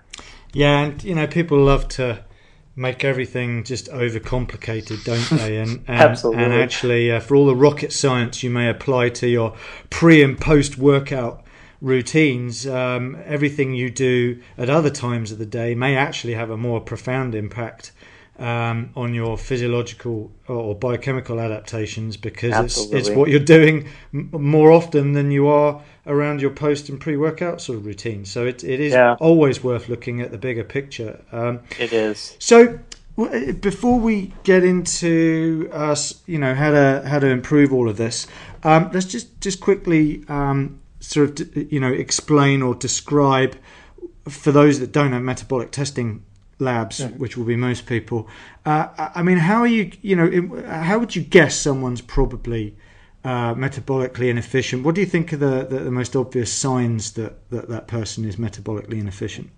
Yeah, 0.53 0.81
and 0.81 1.03
you 1.03 1.15
know 1.15 1.25
people 1.25 1.57
love 1.57 1.87
to 1.89 2.23
make 2.75 3.05
everything 3.05 3.63
just 3.63 3.87
overcomplicated, 3.87 5.03
don't 5.05 5.39
they? 5.39 5.57
And, 5.59 5.83
and 5.87 6.01
Absolutely. 6.01 6.43
And 6.43 6.53
actually, 6.53 7.11
uh, 7.11 7.21
for 7.21 7.35
all 7.35 7.45
the 7.45 7.55
rocket 7.55 7.93
science 7.93 8.43
you 8.43 8.49
may 8.49 8.69
apply 8.69 9.09
to 9.09 9.27
your 9.27 9.55
pre 9.89 10.21
and 10.21 10.37
post 10.37 10.77
workout 10.77 11.45
routines, 11.79 12.67
um, 12.67 13.17
everything 13.25 13.73
you 13.73 13.89
do 13.89 14.41
at 14.57 14.69
other 14.69 14.89
times 14.89 15.31
of 15.31 15.37
the 15.37 15.45
day 15.45 15.75
may 15.75 15.95
actually 15.95 16.33
have 16.33 16.49
a 16.49 16.57
more 16.57 16.81
profound 16.81 17.35
impact 17.35 17.93
um, 18.38 18.91
on 18.95 19.13
your 19.13 19.38
physiological 19.38 20.31
or 20.47 20.75
biochemical 20.75 21.39
adaptations 21.39 22.17
because 22.17 22.53
it's, 22.65 22.91
it's 22.91 23.09
what 23.09 23.29
you're 23.29 23.39
doing 23.39 23.88
m- 24.13 24.29
more 24.33 24.71
often 24.71 25.13
than 25.13 25.31
you 25.31 25.47
are 25.47 25.81
around 26.05 26.41
your 26.41 26.51
post 26.51 26.89
and 26.89 26.99
pre 26.99 27.15
workout 27.15 27.61
sort 27.61 27.77
of 27.77 27.86
routine. 27.86 28.25
So 28.25 28.45
it, 28.45 28.63
it 28.63 28.79
is 28.79 28.93
yeah. 28.93 29.15
always 29.19 29.63
worth 29.63 29.88
looking 29.88 30.21
at 30.21 30.31
the 30.31 30.38
bigger 30.38 30.63
picture. 30.63 31.23
Um, 31.31 31.61
it 31.79 31.93
is. 31.93 32.36
So 32.39 32.79
before 33.15 33.99
we 33.99 34.33
get 34.43 34.63
into 34.63 35.69
us, 35.71 36.21
you 36.25 36.38
know 36.38 36.53
how 36.53 36.71
to 36.71 37.03
how 37.05 37.19
to 37.19 37.27
improve 37.27 37.73
all 37.73 37.89
of 37.89 37.97
this, 37.97 38.27
um, 38.63 38.89
let's 38.93 39.05
just 39.05 39.39
just 39.39 39.61
quickly 39.61 40.25
um, 40.27 40.81
sort 40.99 41.39
of 41.39 41.71
you 41.71 41.79
know 41.79 41.91
explain 41.91 42.61
or 42.61 42.75
describe 42.75 43.55
for 44.27 44.51
those 44.51 44.79
that 44.79 44.91
don't 44.91 45.13
have 45.13 45.21
metabolic 45.21 45.71
testing 45.71 46.23
labs, 46.59 46.99
yeah. 46.99 47.07
which 47.09 47.37
will 47.37 47.45
be 47.45 47.55
most 47.55 47.85
people. 47.85 48.27
Uh, 48.65 48.87
I 48.97 49.23
mean, 49.23 49.37
how 49.37 49.61
are 49.61 49.67
you? 49.67 49.91
You 50.01 50.15
know, 50.15 50.63
how 50.67 50.99
would 50.99 51.15
you 51.15 51.21
guess 51.21 51.55
someone's 51.55 52.01
probably 52.01 52.77
uh, 53.23 53.53
metabolically 53.55 54.29
inefficient? 54.29 54.83
What 54.83 54.95
do 54.95 55.01
you 55.01 55.07
think 55.07 55.33
are 55.33 55.37
the, 55.37 55.65
the, 55.65 55.79
the 55.79 55.91
most 55.91 56.15
obvious 56.15 56.51
signs 56.51 57.13
that, 57.13 57.49
that 57.49 57.69
that 57.69 57.87
person 57.87 58.25
is 58.25 58.37
metabolically 58.37 58.99
inefficient? 58.99 59.49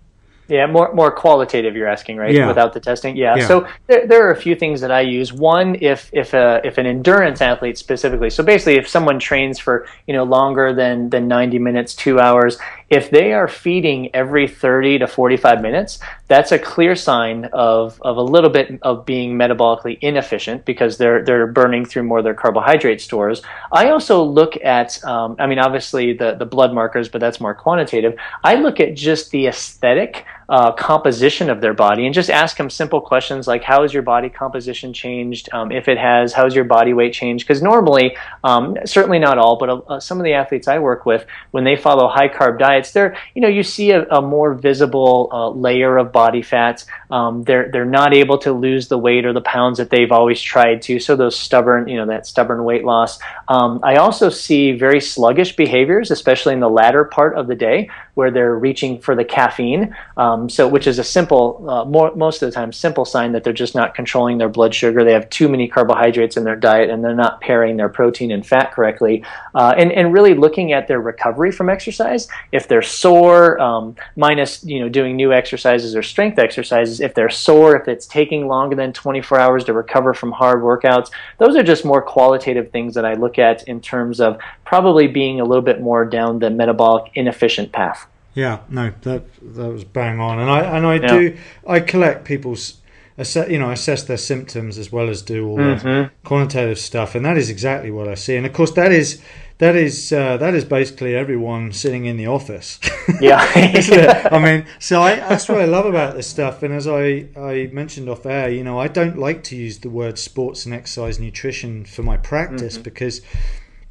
Yeah, 0.48 0.66
more 0.66 0.92
more 0.94 1.10
qualitative. 1.10 1.76
You're 1.76 1.88
asking, 1.88 2.16
right? 2.16 2.32
Yeah. 2.32 2.46
Without 2.46 2.72
the 2.72 2.80
testing. 2.80 3.16
Yeah. 3.16 3.36
yeah. 3.36 3.46
So 3.46 3.68
there, 3.86 4.06
there 4.06 4.26
are 4.26 4.30
a 4.30 4.36
few 4.36 4.54
things 4.54 4.80
that 4.80 4.90
I 4.90 5.02
use. 5.02 5.32
One, 5.32 5.76
if 5.80 6.08
if 6.12 6.32
a 6.32 6.60
if 6.64 6.78
an 6.78 6.86
endurance 6.86 7.42
athlete 7.42 7.76
specifically, 7.76 8.30
so 8.30 8.42
basically, 8.42 8.76
if 8.76 8.88
someone 8.88 9.18
trains 9.18 9.58
for 9.58 9.86
you 10.06 10.14
know 10.14 10.24
longer 10.24 10.72
than 10.74 11.10
than 11.10 11.28
90 11.28 11.58
minutes, 11.58 11.94
two 11.94 12.18
hours, 12.18 12.56
if 12.88 13.10
they 13.10 13.34
are 13.34 13.46
feeding 13.46 14.14
every 14.14 14.48
30 14.48 15.00
to 15.00 15.06
45 15.06 15.60
minutes, 15.60 15.98
that's 16.28 16.50
a 16.52 16.58
clear 16.58 16.96
sign 16.96 17.44
of 17.52 18.00
of 18.02 18.16
a 18.16 18.22
little 18.22 18.50
bit 18.50 18.78
of 18.82 19.04
being 19.04 19.36
metabolically 19.36 19.98
inefficient 20.00 20.64
because 20.64 20.96
they're 20.96 21.22
they're 21.22 21.46
burning 21.46 21.84
through 21.84 22.04
more 22.04 22.18
of 22.18 22.24
their 22.24 22.34
carbohydrate 22.34 23.02
stores. 23.02 23.42
I 23.70 23.90
also 23.90 24.22
look 24.22 24.56
at, 24.64 25.04
um, 25.04 25.36
I 25.38 25.46
mean, 25.46 25.58
obviously 25.58 26.14
the 26.14 26.34
the 26.34 26.46
blood 26.46 26.72
markers, 26.72 27.10
but 27.10 27.20
that's 27.20 27.38
more 27.38 27.54
quantitative. 27.54 28.14
I 28.42 28.54
look 28.54 28.80
at 28.80 28.94
just 28.94 29.30
the 29.30 29.46
aesthetic 29.46 30.24
uh, 30.48 30.72
composition 30.72 31.50
of 31.50 31.60
their 31.60 31.74
body 31.74 32.06
and 32.06 32.14
just 32.14 32.30
ask 32.30 32.56
them 32.56 32.70
simple 32.70 33.00
questions 33.00 33.46
like 33.46 33.62
how 33.62 33.82
has 33.82 33.92
your 33.92 34.02
body 34.02 34.28
composition 34.28 34.92
changed? 34.92 35.48
Um, 35.52 35.70
if 35.70 35.88
it 35.88 35.98
has 35.98 36.32
how 36.32 36.44
has 36.44 36.54
your 36.54 36.64
body 36.64 36.94
weight 36.94 37.12
changed? 37.12 37.46
Because 37.46 37.62
normally 37.62 38.16
um, 38.44 38.76
certainly 38.84 39.18
not 39.18 39.38
all 39.38 39.58
but 39.58 39.68
uh, 39.68 40.00
some 40.00 40.18
of 40.18 40.24
the 40.24 40.32
athletes 40.32 40.68
i 40.68 40.78
work 40.78 41.04
with 41.06 41.26
when 41.50 41.64
they 41.64 41.76
follow 41.76 42.08
high 42.08 42.28
carb 42.28 42.58
diets 42.58 42.92
they're 42.92 43.16
you 43.34 43.42
know 43.42 43.48
you 43.48 43.62
see 43.62 43.90
a, 43.90 44.04
a 44.08 44.22
more 44.22 44.54
visible 44.54 45.28
uh, 45.32 45.50
layer 45.50 45.96
of 45.98 46.12
body 46.12 46.42
fats. 46.42 46.86
Um, 47.10 47.42
they're 47.44 47.70
they're 47.70 47.84
not 47.84 48.14
able 48.14 48.38
to 48.38 48.52
lose 48.52 48.88
the 48.88 48.98
weight 48.98 49.24
or 49.26 49.32
the 49.32 49.40
pounds 49.40 49.78
that 49.78 49.90
they've 49.90 50.12
always 50.12 50.40
tried 50.40 50.82
to. 50.82 50.98
So 50.98 51.16
those 51.16 51.38
stubborn 51.38 51.88
you 51.88 51.96
know 51.96 52.06
that 52.06 52.26
stubborn 52.26 52.64
weight 52.64 52.84
loss. 52.84 53.18
Um, 53.48 53.80
i 53.82 53.96
also 53.96 54.30
see 54.30 54.72
very 54.72 55.00
sluggish 55.00 55.56
behaviors 55.56 56.10
especially 56.10 56.54
in 56.54 56.60
the 56.60 56.68
latter 56.68 57.04
part 57.04 57.36
of 57.36 57.46
the 57.46 57.54
day 57.54 57.90
where 58.14 58.30
they're 58.30 58.56
reaching 58.56 59.00
for 59.00 59.14
the 59.14 59.24
caffeine 59.24 59.94
um, 60.38 60.48
so, 60.48 60.68
which 60.68 60.86
is 60.86 60.98
a 60.98 61.04
simple, 61.04 61.64
uh, 61.68 61.84
more, 61.84 62.14
most 62.14 62.42
of 62.42 62.48
the 62.48 62.52
time, 62.52 62.72
simple 62.72 63.04
sign 63.04 63.32
that 63.32 63.44
they're 63.44 63.52
just 63.52 63.74
not 63.74 63.94
controlling 63.94 64.38
their 64.38 64.48
blood 64.48 64.74
sugar. 64.74 65.04
They 65.04 65.12
have 65.12 65.28
too 65.30 65.48
many 65.48 65.68
carbohydrates 65.68 66.36
in 66.36 66.44
their 66.44 66.56
diet, 66.56 66.90
and 66.90 67.02
they're 67.02 67.14
not 67.14 67.40
pairing 67.40 67.76
their 67.76 67.88
protein 67.88 68.30
and 68.30 68.46
fat 68.46 68.72
correctly. 68.72 69.24
Uh, 69.54 69.74
and 69.76 69.92
and 69.92 70.12
really 70.12 70.34
looking 70.34 70.72
at 70.72 70.88
their 70.88 71.00
recovery 71.00 71.52
from 71.52 71.68
exercise. 71.68 72.28
If 72.52 72.68
they're 72.68 72.82
sore, 72.82 73.58
um, 73.60 73.96
minus 74.16 74.64
you 74.64 74.80
know 74.80 74.88
doing 74.88 75.16
new 75.16 75.32
exercises 75.32 75.96
or 75.96 76.02
strength 76.02 76.38
exercises. 76.38 77.00
If 77.00 77.14
they're 77.14 77.30
sore, 77.30 77.76
if 77.76 77.88
it's 77.88 78.06
taking 78.06 78.46
longer 78.46 78.76
than 78.76 78.92
24 78.92 79.38
hours 79.38 79.64
to 79.64 79.72
recover 79.72 80.14
from 80.14 80.32
hard 80.32 80.62
workouts, 80.62 81.10
those 81.38 81.56
are 81.56 81.62
just 81.62 81.84
more 81.84 82.02
qualitative 82.02 82.70
things 82.70 82.94
that 82.94 83.04
I 83.04 83.14
look 83.14 83.38
at 83.38 83.66
in 83.68 83.80
terms 83.80 84.20
of 84.20 84.38
probably 84.64 85.06
being 85.06 85.40
a 85.40 85.44
little 85.44 85.62
bit 85.62 85.80
more 85.80 86.04
down 86.04 86.38
the 86.38 86.50
metabolic 86.50 87.10
inefficient 87.14 87.72
path. 87.72 88.06
Yeah, 88.38 88.60
no, 88.68 88.92
that 89.02 89.24
that 89.56 89.68
was 89.68 89.82
bang 89.82 90.20
on, 90.20 90.38
and 90.38 90.48
I 90.48 90.60
and 90.60 90.86
I 90.86 90.94
yeah. 90.94 91.08
do 91.08 91.36
I 91.66 91.80
collect 91.80 92.24
people's 92.24 92.76
assess, 93.16 93.50
you 93.50 93.58
know 93.58 93.72
assess 93.72 94.04
their 94.04 94.16
symptoms 94.16 94.78
as 94.78 94.92
well 94.92 95.08
as 95.08 95.22
do 95.22 95.48
all 95.48 95.58
mm-hmm. 95.58 95.88
the 95.88 96.10
quantitative 96.22 96.78
stuff, 96.78 97.16
and 97.16 97.24
that 97.24 97.36
is 97.36 97.50
exactly 97.50 97.90
what 97.90 98.06
I 98.06 98.14
see. 98.14 98.36
And 98.36 98.46
of 98.46 98.52
course, 98.52 98.70
that 98.74 98.92
is 98.92 99.20
that 99.58 99.74
is 99.74 100.12
uh, 100.12 100.36
that 100.36 100.54
is 100.54 100.64
basically 100.64 101.16
everyone 101.16 101.72
sitting 101.72 102.04
in 102.04 102.16
the 102.16 102.28
office. 102.28 102.78
Yeah, 103.20 103.40
I 104.30 104.38
mean, 104.38 104.66
so 104.78 105.00
I, 105.00 105.16
that's 105.16 105.48
what 105.48 105.62
I 105.62 105.64
love 105.64 105.86
about 105.86 106.14
this 106.14 106.26
stuff. 106.28 106.62
And 106.62 106.74
as 106.74 106.86
I 106.86 107.26
I 107.36 107.70
mentioned 107.72 108.08
off 108.08 108.26
air, 108.26 108.50
you 108.50 108.62
know, 108.62 108.78
I 108.78 108.86
don't 108.86 109.18
like 109.18 109.42
to 109.44 109.56
use 109.56 109.78
the 109.78 109.88
word 109.88 110.18
sports 110.18 110.66
and 110.66 110.74
exercise 110.74 111.18
nutrition 111.18 111.86
for 111.86 112.02
my 112.02 112.18
practice 112.18 112.74
mm-hmm. 112.74 112.82
because 112.82 113.22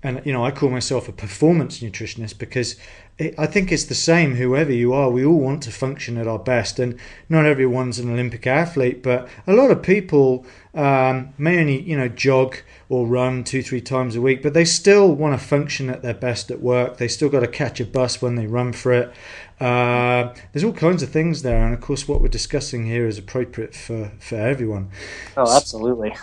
and 0.03 0.21
you 0.23 0.31
know 0.31 0.45
I 0.45 0.51
call 0.51 0.69
myself 0.69 1.09
a 1.09 1.11
performance 1.11 1.79
nutritionist 1.79 2.37
because 2.37 2.75
it, 3.17 3.33
I 3.37 3.47
think 3.47 3.71
it's 3.71 3.85
the 3.85 3.95
same 3.95 4.35
whoever 4.35 4.71
you 4.71 4.93
are 4.93 5.09
we 5.09 5.25
all 5.25 5.39
want 5.39 5.63
to 5.63 5.71
function 5.71 6.17
at 6.17 6.27
our 6.27 6.39
best 6.39 6.77
and 6.79 6.99
not 7.29 7.45
everyone's 7.45 7.99
an 7.99 8.11
Olympic 8.11 8.45
athlete 8.45 9.01
but 9.01 9.27
a 9.47 9.53
lot 9.53 9.71
of 9.71 9.81
people 9.81 10.45
um, 10.75 11.33
may 11.37 11.59
only 11.59 11.81
you 11.81 11.97
know 11.97 12.07
jog 12.07 12.57
or 12.89 13.07
run 13.07 13.43
two 13.43 13.63
three 13.63 13.81
times 13.81 14.15
a 14.15 14.21
week 14.21 14.43
but 14.43 14.53
they 14.53 14.65
still 14.65 15.13
want 15.13 15.39
to 15.39 15.45
function 15.45 15.89
at 15.89 16.03
their 16.03 16.13
best 16.13 16.51
at 16.51 16.61
work. 16.61 16.97
They 16.97 17.07
still 17.07 17.29
got 17.29 17.39
to 17.39 17.47
catch 17.47 17.79
a 17.79 17.85
bus 17.85 18.21
when 18.21 18.35
they 18.35 18.45
run 18.45 18.73
for 18.73 18.93
it. 18.93 19.11
Uh, 19.59 20.35
there's 20.53 20.63
all 20.63 20.73
kinds 20.73 21.01
of 21.01 21.09
things 21.09 21.41
there 21.41 21.65
and 21.65 21.73
of 21.73 21.81
course 21.81 22.07
what 22.07 22.21
we're 22.21 22.27
discussing 22.27 22.85
here 22.85 23.07
is 23.07 23.17
appropriate 23.17 23.73
for 23.73 24.11
for 24.19 24.35
everyone. 24.35 24.91
Oh 25.35 25.55
absolutely. 25.55 26.15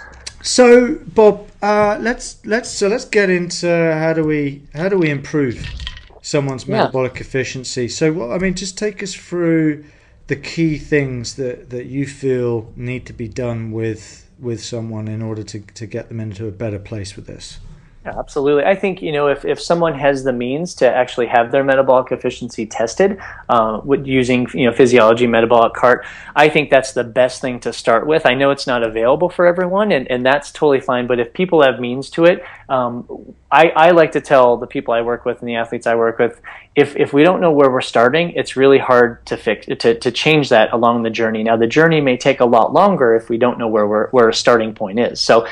So, 0.43 0.97
Bob, 0.97 1.49
uh, 1.63 1.97
let's 2.03 2.37
let's 2.45 2.71
so 2.71 2.87
let's 2.87 3.07
get 3.07 3.31
into 3.31 3.67
how 3.67 4.13
do 4.13 4.23
we 4.23 4.63
how 4.75 4.91
do 4.91 4.99
we 4.99 5.09
improve 5.09 5.67
someone's 6.25 6.67
yeah. 6.67 6.79
metabolic 6.79 7.21
efficiency. 7.21 7.87
So, 7.87 8.13
well, 8.13 8.33
I 8.33 8.39
mean, 8.39 8.55
just 8.55 8.79
take 8.79 9.03
us 9.03 9.15
through 9.15 9.85
the 10.27 10.37
key 10.37 10.79
things 10.79 11.37
that, 11.37 11.69
that 11.69 11.85
you 11.85 12.07
feel 12.07 12.73
need 12.75 13.07
to 13.07 13.13
be 13.13 13.29
done 13.29 13.71
with 13.71 14.23
with 14.41 14.63
someone 14.63 15.07
in 15.07 15.23
order 15.23 15.45
to, 15.45 15.61
to 15.61 15.87
get 15.87 16.09
them 16.09 16.19
into 16.19 16.49
a 16.49 16.51
better 16.51 16.79
place 16.79 17.15
with 17.15 17.27
this. 17.27 17.61
Yeah, 18.05 18.19
absolutely. 18.19 18.65
I 18.65 18.75
think 18.75 19.01
you 19.01 19.13
know 19.13 19.29
if, 19.29 19.47
if 19.47 19.59
someone 19.59 19.95
has 19.95 20.25
the 20.25 20.33
means 20.33 20.75
to 20.75 20.87
actually 20.87 21.27
have 21.29 21.51
their 21.51 21.65
metabolic 21.65 22.13
efficiency 22.13 22.67
tested 22.67 23.19
uh, 23.49 23.81
with 23.83 24.07
using 24.07 24.47
you 24.53 24.67
know 24.67 24.73
physiology 24.75 25.27
metabolic 25.27 25.73
cart, 25.73 26.05
I 26.37 26.51
think 26.51 26.69
that's 26.69 26.93
the 26.93 27.03
best 27.03 27.41
thing 27.41 27.61
to 27.61 27.73
start 27.73 28.07
with. 28.07 28.27
I 28.27 28.35
know 28.35 28.51
it's 28.51 28.67
not 28.67 28.83
available 28.83 29.31
for 29.31 29.47
everyone, 29.47 29.91
and, 29.91 30.07
and 30.11 30.25
that's 30.25 30.53
totally 30.53 30.81
fine. 30.81 31.07
But 31.07 31.19
if 31.19 31.33
people 31.33 31.63
have 31.63 31.81
means 31.81 32.11
to 32.11 32.27
it, 32.27 32.45
um, 32.69 33.09
I, 33.51 33.71
I 33.71 33.91
like 33.93 34.13
to 34.13 34.21
tell 34.21 34.59
the 34.59 34.67
people 34.67 34.93
I 34.93 35.01
work 35.01 35.25
with 35.25 35.41
and 35.41 35.49
the 35.49 35.55
athletes 35.55 35.87
I 35.87 35.95
work 35.95 36.19
with, 36.19 36.43
if 36.77 36.97
if 36.97 37.15
we 37.15 37.23
don't 37.23 37.41
know 37.41 37.53
where 37.53 37.71
we're 37.71 37.81
starting, 37.81 38.33
it's 38.33 38.55
really 38.55 38.79
hard 38.79 39.25
to 39.27 39.39
fix 39.39 39.65
to, 39.65 39.99
to 39.99 40.11
change 40.11 40.51
that 40.51 40.75
along 40.75 41.05
the 41.05 41.11
journey. 41.11 41.43
Now 41.43 41.57
the 41.57 41.67
journey 41.67 42.03
may 42.03 42.19
take 42.19 42.41
a 42.41 42.45
lot 42.45 42.75
longer 42.75 43.15
if 43.15 43.31
we 43.31 43.39
don't 43.39 43.59
know 43.59 43.69
where 43.69 44.09
where 44.09 44.29
a 44.29 44.35
starting 44.35 44.75
point 44.75 44.99
is. 44.99 45.23
So 45.23 45.47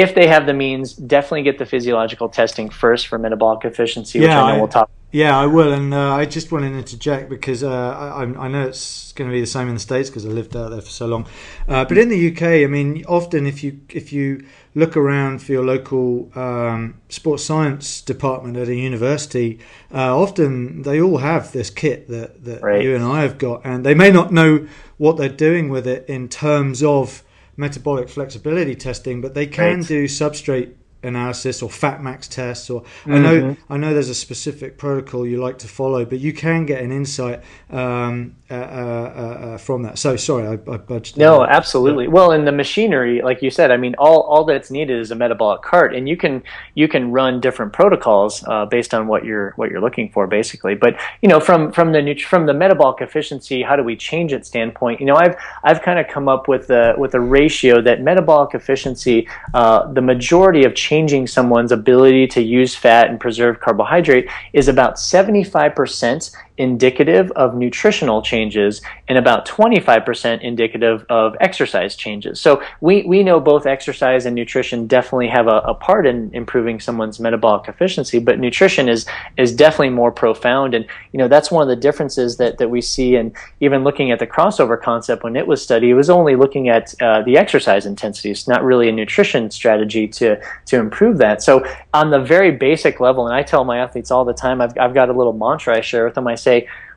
if 0.00 0.14
they 0.14 0.26
have 0.26 0.46
the 0.46 0.54
means, 0.54 0.94
definitely 0.94 1.42
get 1.42 1.58
the 1.58 1.66
physiological 1.66 2.28
testing 2.28 2.70
first 2.70 3.06
for 3.06 3.18
metabolic 3.18 3.64
efficiency, 3.64 4.20
which 4.20 4.28
yeah, 4.28 4.42
I 4.42 4.50
know 4.50 4.56
I, 4.56 4.58
we'll 4.58 4.68
talk. 4.68 4.90
Yeah, 5.10 5.38
I 5.38 5.46
will, 5.46 5.72
and 5.72 5.94
uh, 5.94 6.14
I 6.14 6.26
just 6.26 6.52
want 6.52 6.66
to 6.66 6.70
interject 6.70 7.30
because 7.30 7.64
uh, 7.64 7.70
I, 7.70 8.24
I, 8.24 8.48
know 8.48 8.66
it's 8.66 9.12
going 9.12 9.30
to 9.30 9.32
be 9.32 9.40
the 9.40 9.46
same 9.46 9.66
in 9.68 9.74
the 9.74 9.80
states 9.80 10.10
because 10.10 10.26
I 10.26 10.28
lived 10.28 10.54
out 10.54 10.68
there 10.68 10.82
for 10.82 10.90
so 10.90 11.06
long. 11.06 11.26
Uh, 11.66 11.86
but 11.86 11.96
in 11.96 12.10
the 12.10 12.30
UK, 12.30 12.42
I 12.42 12.66
mean, 12.66 13.06
often 13.06 13.46
if 13.46 13.64
you 13.64 13.80
if 13.88 14.12
you 14.12 14.44
look 14.74 14.98
around 14.98 15.40
for 15.40 15.52
your 15.52 15.64
local 15.64 16.30
um, 16.38 17.00
sports 17.08 17.42
science 17.42 18.02
department 18.02 18.58
at 18.58 18.68
a 18.68 18.74
university, 18.74 19.60
uh, 19.94 20.14
often 20.14 20.82
they 20.82 21.00
all 21.00 21.18
have 21.18 21.52
this 21.52 21.70
kit 21.70 22.08
that 22.08 22.44
that 22.44 22.60
right. 22.62 22.82
you 22.82 22.94
and 22.94 23.02
I 23.02 23.22
have 23.22 23.38
got, 23.38 23.62
and 23.64 23.86
they 23.86 23.94
may 23.94 24.10
not 24.10 24.30
know 24.30 24.68
what 24.98 25.16
they're 25.16 25.30
doing 25.30 25.70
with 25.70 25.86
it 25.86 26.04
in 26.06 26.28
terms 26.28 26.82
of 26.82 27.22
metabolic 27.58 28.08
flexibility 28.08 28.74
testing, 28.74 29.20
but 29.20 29.34
they 29.34 29.46
can 29.46 29.78
right. 29.80 29.86
do 29.86 30.04
substrate 30.04 30.74
analysis 31.02 31.62
or 31.62 31.70
fat 31.70 32.02
max 32.02 32.26
tests 32.26 32.68
or 32.68 32.82
mm-hmm. 32.82 33.12
I 33.12 33.18
know 33.18 33.56
I 33.70 33.76
know 33.76 33.94
there's 33.94 34.08
a 34.08 34.16
specific 34.16 34.78
protocol 34.78 35.24
you 35.24 35.40
like 35.40 35.58
to 35.58 35.68
follow 35.68 36.04
but 36.04 36.18
you 36.18 36.32
can 36.32 36.66
get 36.66 36.82
an 36.82 36.90
insight 36.90 37.42
um, 37.70 38.34
uh, 38.50 38.54
uh, 38.54 38.58
uh, 38.58 39.58
from 39.58 39.82
that. 39.82 39.98
So 39.98 40.16
sorry 40.16 40.46
I, 40.46 40.52
I 40.52 40.76
budged 40.78 41.18
no 41.18 41.44
absolutely. 41.44 42.04
Yeah. 42.04 42.10
well 42.10 42.32
in 42.32 42.44
the 42.46 42.52
machinery 42.52 43.20
like 43.20 43.42
you 43.42 43.50
said 43.50 43.70
I 43.70 43.76
mean 43.76 43.94
all, 43.98 44.22
all 44.22 44.44
that's 44.44 44.70
needed 44.70 44.98
is 44.98 45.10
a 45.10 45.14
metabolic 45.14 45.60
cart 45.60 45.94
and 45.94 46.08
you 46.08 46.16
can 46.16 46.42
you 46.74 46.88
can 46.88 47.12
run 47.12 47.40
different 47.40 47.74
protocols 47.74 48.42
uh, 48.46 48.64
based 48.64 48.94
on 48.94 49.06
what 49.06 49.24
you're 49.24 49.52
what 49.56 49.70
you're 49.70 49.82
looking 49.82 50.08
for 50.08 50.26
basically. 50.26 50.74
But 50.74 50.96
you 51.20 51.28
know 51.28 51.40
from 51.40 51.72
from 51.72 51.92
the 51.92 52.14
from 52.26 52.46
the 52.46 52.54
metabolic 52.54 53.02
efficiency 53.02 53.62
how 53.62 53.76
do 53.76 53.82
we 53.82 53.96
change 53.96 54.32
it 54.32 54.46
standpoint? 54.46 55.00
You 55.00 55.06
know 55.06 55.16
I've 55.16 55.36
I've 55.62 55.82
kind 55.82 55.98
of 55.98 56.08
come 56.08 56.28
up 56.28 56.48
with 56.48 56.68
the 56.68 56.94
with 56.96 57.14
a 57.14 57.20
ratio 57.20 57.82
that 57.82 58.00
metabolic 58.00 58.54
efficiency 58.54 59.28
uh, 59.52 59.92
the 59.92 60.00
majority 60.00 60.64
of 60.64 60.74
changing 60.74 61.26
someone's 61.26 61.72
ability 61.72 62.26
to 62.28 62.42
use 62.42 62.74
fat 62.74 63.08
and 63.08 63.20
preserve 63.20 63.60
carbohydrate 63.60 64.28
is 64.52 64.68
about 64.68 64.94
75% 64.94 66.34
indicative 66.58 67.30
of 67.32 67.54
nutritional 67.54 68.20
changes 68.20 68.82
and 69.06 69.16
about 69.16 69.46
25% 69.46 70.42
indicative 70.42 71.06
of 71.08 71.36
exercise 71.40 71.96
changes. 71.96 72.40
So 72.40 72.62
we, 72.80 73.04
we 73.04 73.22
know 73.22 73.40
both 73.40 73.64
exercise 73.64 74.26
and 74.26 74.34
nutrition 74.34 74.86
definitely 74.86 75.28
have 75.28 75.46
a, 75.46 75.58
a, 75.60 75.74
part 75.78 76.06
in 76.06 76.30
improving 76.34 76.80
someone's 76.80 77.20
metabolic 77.20 77.68
efficiency, 77.68 78.18
but 78.18 78.40
nutrition 78.40 78.88
is 78.88 79.06
is 79.36 79.54
definitely 79.54 79.90
more 79.90 80.10
profound. 80.10 80.74
And 80.74 80.84
you 81.12 81.18
know 81.18 81.28
that's 81.28 81.50
one 81.50 81.62
of 81.62 81.68
the 81.68 81.76
differences 81.76 82.36
that, 82.38 82.58
that 82.58 82.68
we 82.68 82.80
see 82.80 83.14
and 83.14 83.32
even 83.60 83.84
looking 83.84 84.10
at 84.10 84.18
the 84.18 84.26
crossover 84.26 84.80
concept 84.80 85.22
when 85.22 85.36
it 85.36 85.46
was 85.46 85.62
studied, 85.62 85.90
it 85.90 85.94
was 85.94 86.10
only 86.10 86.34
looking 86.34 86.68
at 86.68 86.94
uh, 87.00 87.22
the 87.22 87.36
exercise 87.38 87.86
intensities, 87.86 88.48
not 88.48 88.64
really 88.64 88.88
a 88.88 88.92
nutrition 88.92 89.50
strategy 89.50 90.08
to 90.08 90.40
to 90.66 90.76
improve 90.78 91.18
that. 91.18 91.42
So 91.42 91.64
on 91.94 92.10
the 92.10 92.20
very 92.20 92.50
basic 92.50 92.98
level, 92.98 93.26
and 93.26 93.34
I 93.34 93.42
tell 93.42 93.64
my 93.64 93.78
athletes 93.78 94.10
all 94.10 94.24
the 94.24 94.34
time, 94.34 94.60
I've, 94.60 94.76
I've 94.78 94.94
got 94.94 95.08
a 95.08 95.12
little 95.12 95.32
mantra 95.32 95.76
I 95.76 95.80
share 95.80 96.04
with 96.04 96.14
them. 96.14 96.26
I 96.26 96.34
say, 96.34 96.47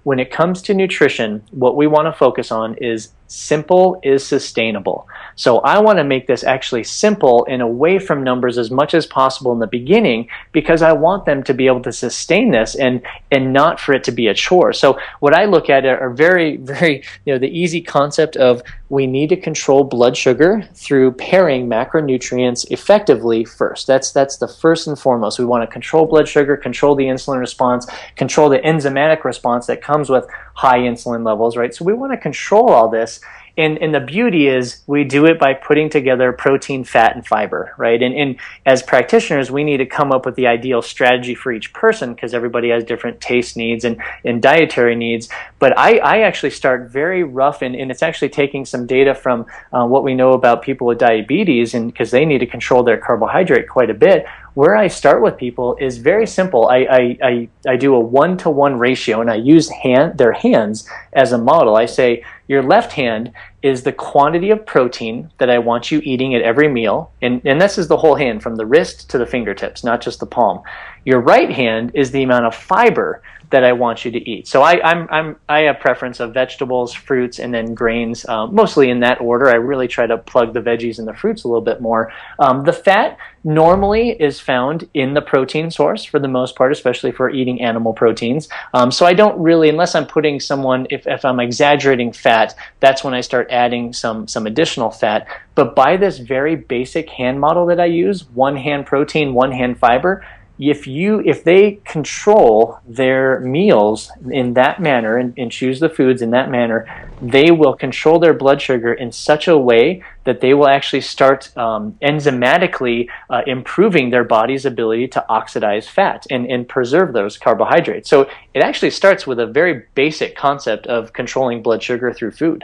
when 0.03 0.19
it 0.19 0.31
comes 0.31 0.61
to 0.63 0.73
nutrition, 0.73 1.43
what 1.51 1.75
we 1.75 1.87
want 1.87 2.07
to 2.07 2.13
focus 2.13 2.51
on 2.51 2.75
is 2.75 3.09
simple 3.31 3.99
is 4.03 4.25
sustainable. 4.25 5.07
So 5.35 5.59
I 5.59 5.79
want 5.79 5.97
to 5.99 6.03
make 6.03 6.27
this 6.27 6.43
actually 6.43 6.83
simple 6.83 7.47
and 7.49 7.61
away 7.61 7.97
from 7.97 8.23
numbers 8.23 8.57
as 8.57 8.69
much 8.69 8.93
as 8.93 9.05
possible 9.05 9.53
in 9.53 9.59
the 9.59 9.67
beginning 9.67 10.27
because 10.51 10.81
I 10.81 10.91
want 10.91 11.25
them 11.25 11.41
to 11.43 11.53
be 11.53 11.67
able 11.67 11.81
to 11.83 11.93
sustain 11.93 12.51
this 12.51 12.75
and 12.75 13.01
and 13.31 13.53
not 13.53 13.79
for 13.79 13.93
it 13.93 14.03
to 14.05 14.11
be 14.11 14.27
a 14.27 14.33
chore. 14.33 14.73
So 14.73 14.99
what 15.21 15.33
I 15.33 15.45
look 15.45 15.69
at 15.69 15.85
are 15.85 16.09
very 16.09 16.57
very 16.57 17.03
you 17.25 17.33
know 17.33 17.39
the 17.39 17.47
easy 17.47 17.81
concept 17.81 18.35
of 18.35 18.61
we 18.89 19.07
need 19.07 19.29
to 19.29 19.37
control 19.37 19.85
blood 19.85 20.17
sugar 20.17 20.67
through 20.73 21.13
pairing 21.13 21.69
macronutrients 21.69 22.69
effectively 22.71 23.45
first. 23.45 23.87
That's 23.87 24.11
that's 24.11 24.37
the 24.37 24.49
first 24.49 24.87
and 24.87 24.99
foremost. 24.99 25.39
We 25.39 25.45
want 25.45 25.63
to 25.63 25.71
control 25.71 26.05
blood 26.05 26.27
sugar, 26.27 26.57
control 26.57 26.95
the 26.95 27.05
insulin 27.05 27.39
response, 27.39 27.87
control 28.17 28.49
the 28.49 28.59
enzymatic 28.59 29.23
response 29.23 29.67
that 29.67 29.81
comes 29.81 30.09
with 30.09 30.27
high 30.53 30.79
insulin 30.79 31.25
levels, 31.25 31.57
right? 31.57 31.73
So 31.73 31.85
we 31.85 31.93
want 31.93 32.11
to 32.13 32.17
control 32.17 32.69
all 32.69 32.89
this. 32.89 33.19
And, 33.57 33.77
and 33.79 33.93
the 33.93 33.99
beauty 33.99 34.47
is 34.47 34.81
we 34.87 35.03
do 35.03 35.25
it 35.25 35.37
by 35.37 35.53
putting 35.53 35.89
together 35.89 36.31
protein, 36.31 36.85
fat, 36.85 37.15
and 37.15 37.27
fiber, 37.27 37.73
right? 37.77 38.01
And, 38.01 38.15
and 38.15 38.37
as 38.65 38.81
practitioners, 38.81 39.51
we 39.51 39.65
need 39.65 39.77
to 39.77 39.85
come 39.85 40.13
up 40.13 40.25
with 40.25 40.35
the 40.35 40.47
ideal 40.47 40.81
strategy 40.81 41.35
for 41.35 41.51
each 41.51 41.73
person 41.73 42.13
because 42.13 42.33
everybody 42.33 42.69
has 42.69 42.85
different 42.85 43.19
taste 43.19 43.57
needs 43.57 43.83
and, 43.83 44.01
and 44.23 44.41
dietary 44.41 44.95
needs. 44.95 45.27
But 45.59 45.77
I, 45.77 45.97
I 45.97 46.21
actually 46.21 46.51
start 46.51 46.89
very 46.89 47.23
rough, 47.23 47.61
and, 47.61 47.75
and 47.75 47.91
it's 47.91 48.01
actually 48.01 48.29
taking 48.29 48.63
some 48.63 48.87
data 48.87 49.13
from 49.13 49.45
uh, 49.73 49.85
what 49.85 50.05
we 50.05 50.15
know 50.15 50.31
about 50.31 50.61
people 50.61 50.87
with 50.87 50.99
diabetes, 50.99 51.73
and 51.73 51.91
because 51.91 52.09
they 52.11 52.23
need 52.23 52.39
to 52.39 52.47
control 52.47 52.83
their 52.83 52.97
carbohydrate 52.97 53.67
quite 53.67 53.89
a 53.89 53.93
bit 53.93 54.25
where 54.53 54.75
I 54.75 54.87
start 54.87 55.21
with 55.21 55.37
people 55.37 55.77
is 55.79 55.97
very 55.97 56.27
simple. 56.27 56.67
I, 56.67 56.77
I, 56.77 57.17
I, 57.23 57.49
I 57.67 57.75
do 57.77 57.95
a 57.95 57.99
one 57.99 58.37
to 58.37 58.49
one 58.49 58.77
ratio 58.77 59.21
and 59.21 59.31
I 59.31 59.35
use 59.35 59.69
hand, 59.69 60.17
their 60.17 60.33
hands 60.33 60.87
as 61.13 61.31
a 61.31 61.37
model. 61.37 61.75
I 61.75 61.85
say, 61.85 62.23
your 62.47 62.61
left 62.61 62.91
hand 62.91 63.31
is 63.61 63.83
the 63.83 63.93
quantity 63.93 64.49
of 64.49 64.65
protein 64.65 65.31
that 65.37 65.49
I 65.49 65.59
want 65.59 65.89
you 65.89 66.01
eating 66.03 66.35
at 66.35 66.41
every 66.41 66.67
meal. 66.67 67.11
And, 67.21 67.41
and 67.45 67.61
this 67.61 67.77
is 67.77 67.87
the 67.87 67.97
whole 67.97 68.15
hand 68.15 68.43
from 68.43 68.55
the 68.55 68.65
wrist 68.65 69.09
to 69.11 69.17
the 69.17 69.25
fingertips, 69.25 69.83
not 69.83 70.01
just 70.01 70.19
the 70.19 70.25
palm. 70.25 70.61
Your 71.05 71.21
right 71.21 71.49
hand 71.49 71.91
is 71.93 72.11
the 72.11 72.23
amount 72.23 72.45
of 72.45 72.53
fiber 72.53 73.21
that 73.51 73.63
I 73.63 73.73
want 73.73 74.03
you 74.05 74.11
to 74.11 74.29
eat. 74.29 74.47
So 74.47 74.61
I, 74.61 74.81
I'm, 74.81 75.07
I'm, 75.11 75.35
I 75.47 75.59
have 75.61 75.79
preference 75.79 76.19
of 76.19 76.33
vegetables, 76.33 76.93
fruits, 76.93 77.39
and 77.39 77.53
then 77.53 77.73
grains, 77.73 78.27
um, 78.27 78.55
mostly 78.55 78.89
in 78.89 79.01
that 79.01 79.21
order. 79.21 79.49
I 79.49 79.55
really 79.55 79.87
try 79.87 80.07
to 80.07 80.17
plug 80.17 80.53
the 80.53 80.61
veggies 80.61 80.99
and 80.99 81.07
the 81.07 81.13
fruits 81.13 81.43
a 81.43 81.47
little 81.47 81.61
bit 81.61 81.81
more. 81.81 82.11
Um, 82.39 82.63
the 82.63 82.73
fat 82.73 83.17
normally 83.43 84.09
is 84.11 84.39
found 84.39 84.87
in 84.93 85.13
the 85.13 85.21
protein 85.21 85.69
source 85.71 86.03
for 86.03 86.19
the 86.19 86.27
most 86.27 86.55
part, 86.55 86.71
especially 86.71 87.11
for 87.11 87.29
eating 87.29 87.61
animal 87.61 87.93
proteins. 87.93 88.47
Um, 88.73 88.91
so 88.91 89.05
I 89.05 89.13
don't 89.13 89.41
really, 89.41 89.69
unless 89.69 89.95
I'm 89.95 90.05
putting 90.05 90.39
someone, 90.39 90.87
if, 90.89 91.05
if 91.07 91.25
I'm 91.25 91.39
exaggerating 91.39 92.13
fat, 92.13 92.55
that's 92.79 93.03
when 93.03 93.13
I 93.13 93.21
start 93.21 93.47
adding 93.49 93.93
some, 93.93 94.27
some 94.27 94.47
additional 94.47 94.91
fat. 94.91 95.27
But 95.55 95.75
by 95.75 95.97
this 95.97 96.19
very 96.19 96.55
basic 96.55 97.09
hand 97.09 97.39
model 97.39 97.65
that 97.65 97.79
I 97.79 97.85
use, 97.85 98.29
one 98.29 98.55
hand 98.55 98.85
protein, 98.85 99.33
one 99.33 99.51
hand 99.51 99.77
fiber, 99.77 100.25
if 100.61 100.85
you 100.85 101.19
if 101.21 101.43
they 101.43 101.79
control 101.85 102.79
their 102.85 103.39
meals 103.39 104.11
in 104.29 104.53
that 104.53 104.79
manner 104.79 105.17
and, 105.17 105.33
and, 105.37 105.51
choose 105.51 105.79
the 105.79 105.89
foods 105.89 106.21
in 106.21 106.29
that 106.29 106.51
manner 106.51 106.87
they 107.21 107.49
will 107.49 107.73
control 107.73 108.19
their 108.19 108.33
blood 108.33 108.61
sugar 108.61 108.93
in 108.93 109.11
such 109.11 109.47
a 109.47 109.57
way 109.57 110.03
that 110.23 110.39
they 110.39 110.53
will 110.53 110.67
actually 110.67 111.01
start 111.01 111.55
um, 111.57 111.97
enzymatically 112.01 113.07
uh, 113.29 113.41
improving 113.47 114.11
their 114.11 114.23
body's 114.23 114.65
ability 114.65 115.07
to 115.07 115.27
oxidize 115.29 115.87
fat 115.87 116.25
and, 116.29 116.45
and 116.45 116.69
preserve 116.69 117.11
those 117.13 117.37
carbohydrates. 117.37 118.09
So 118.09 118.29
it 118.53 118.61
actually 118.61 118.91
starts 118.91 119.25
with 119.25 119.39
a 119.39 119.47
very 119.47 119.85
basic 119.95 120.35
concept 120.35 120.85
of 120.87 121.11
controlling 121.11 121.61
blood 121.63 121.81
sugar 121.81 122.13
through 122.13 122.31
food. 122.31 122.63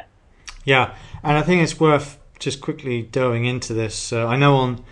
Yeah 0.65 0.95
and 1.23 1.37
i 1.37 1.41
think 1.41 1.61
it's 1.61 1.79
worth 1.79 2.19
just 2.39 2.61
quickly 2.61 3.01
delving 3.01 3.45
into 3.45 3.73
this. 3.73 4.13
Uh, 4.13 4.25
i 4.27 4.35
know 4.35 4.55
on 4.55 4.83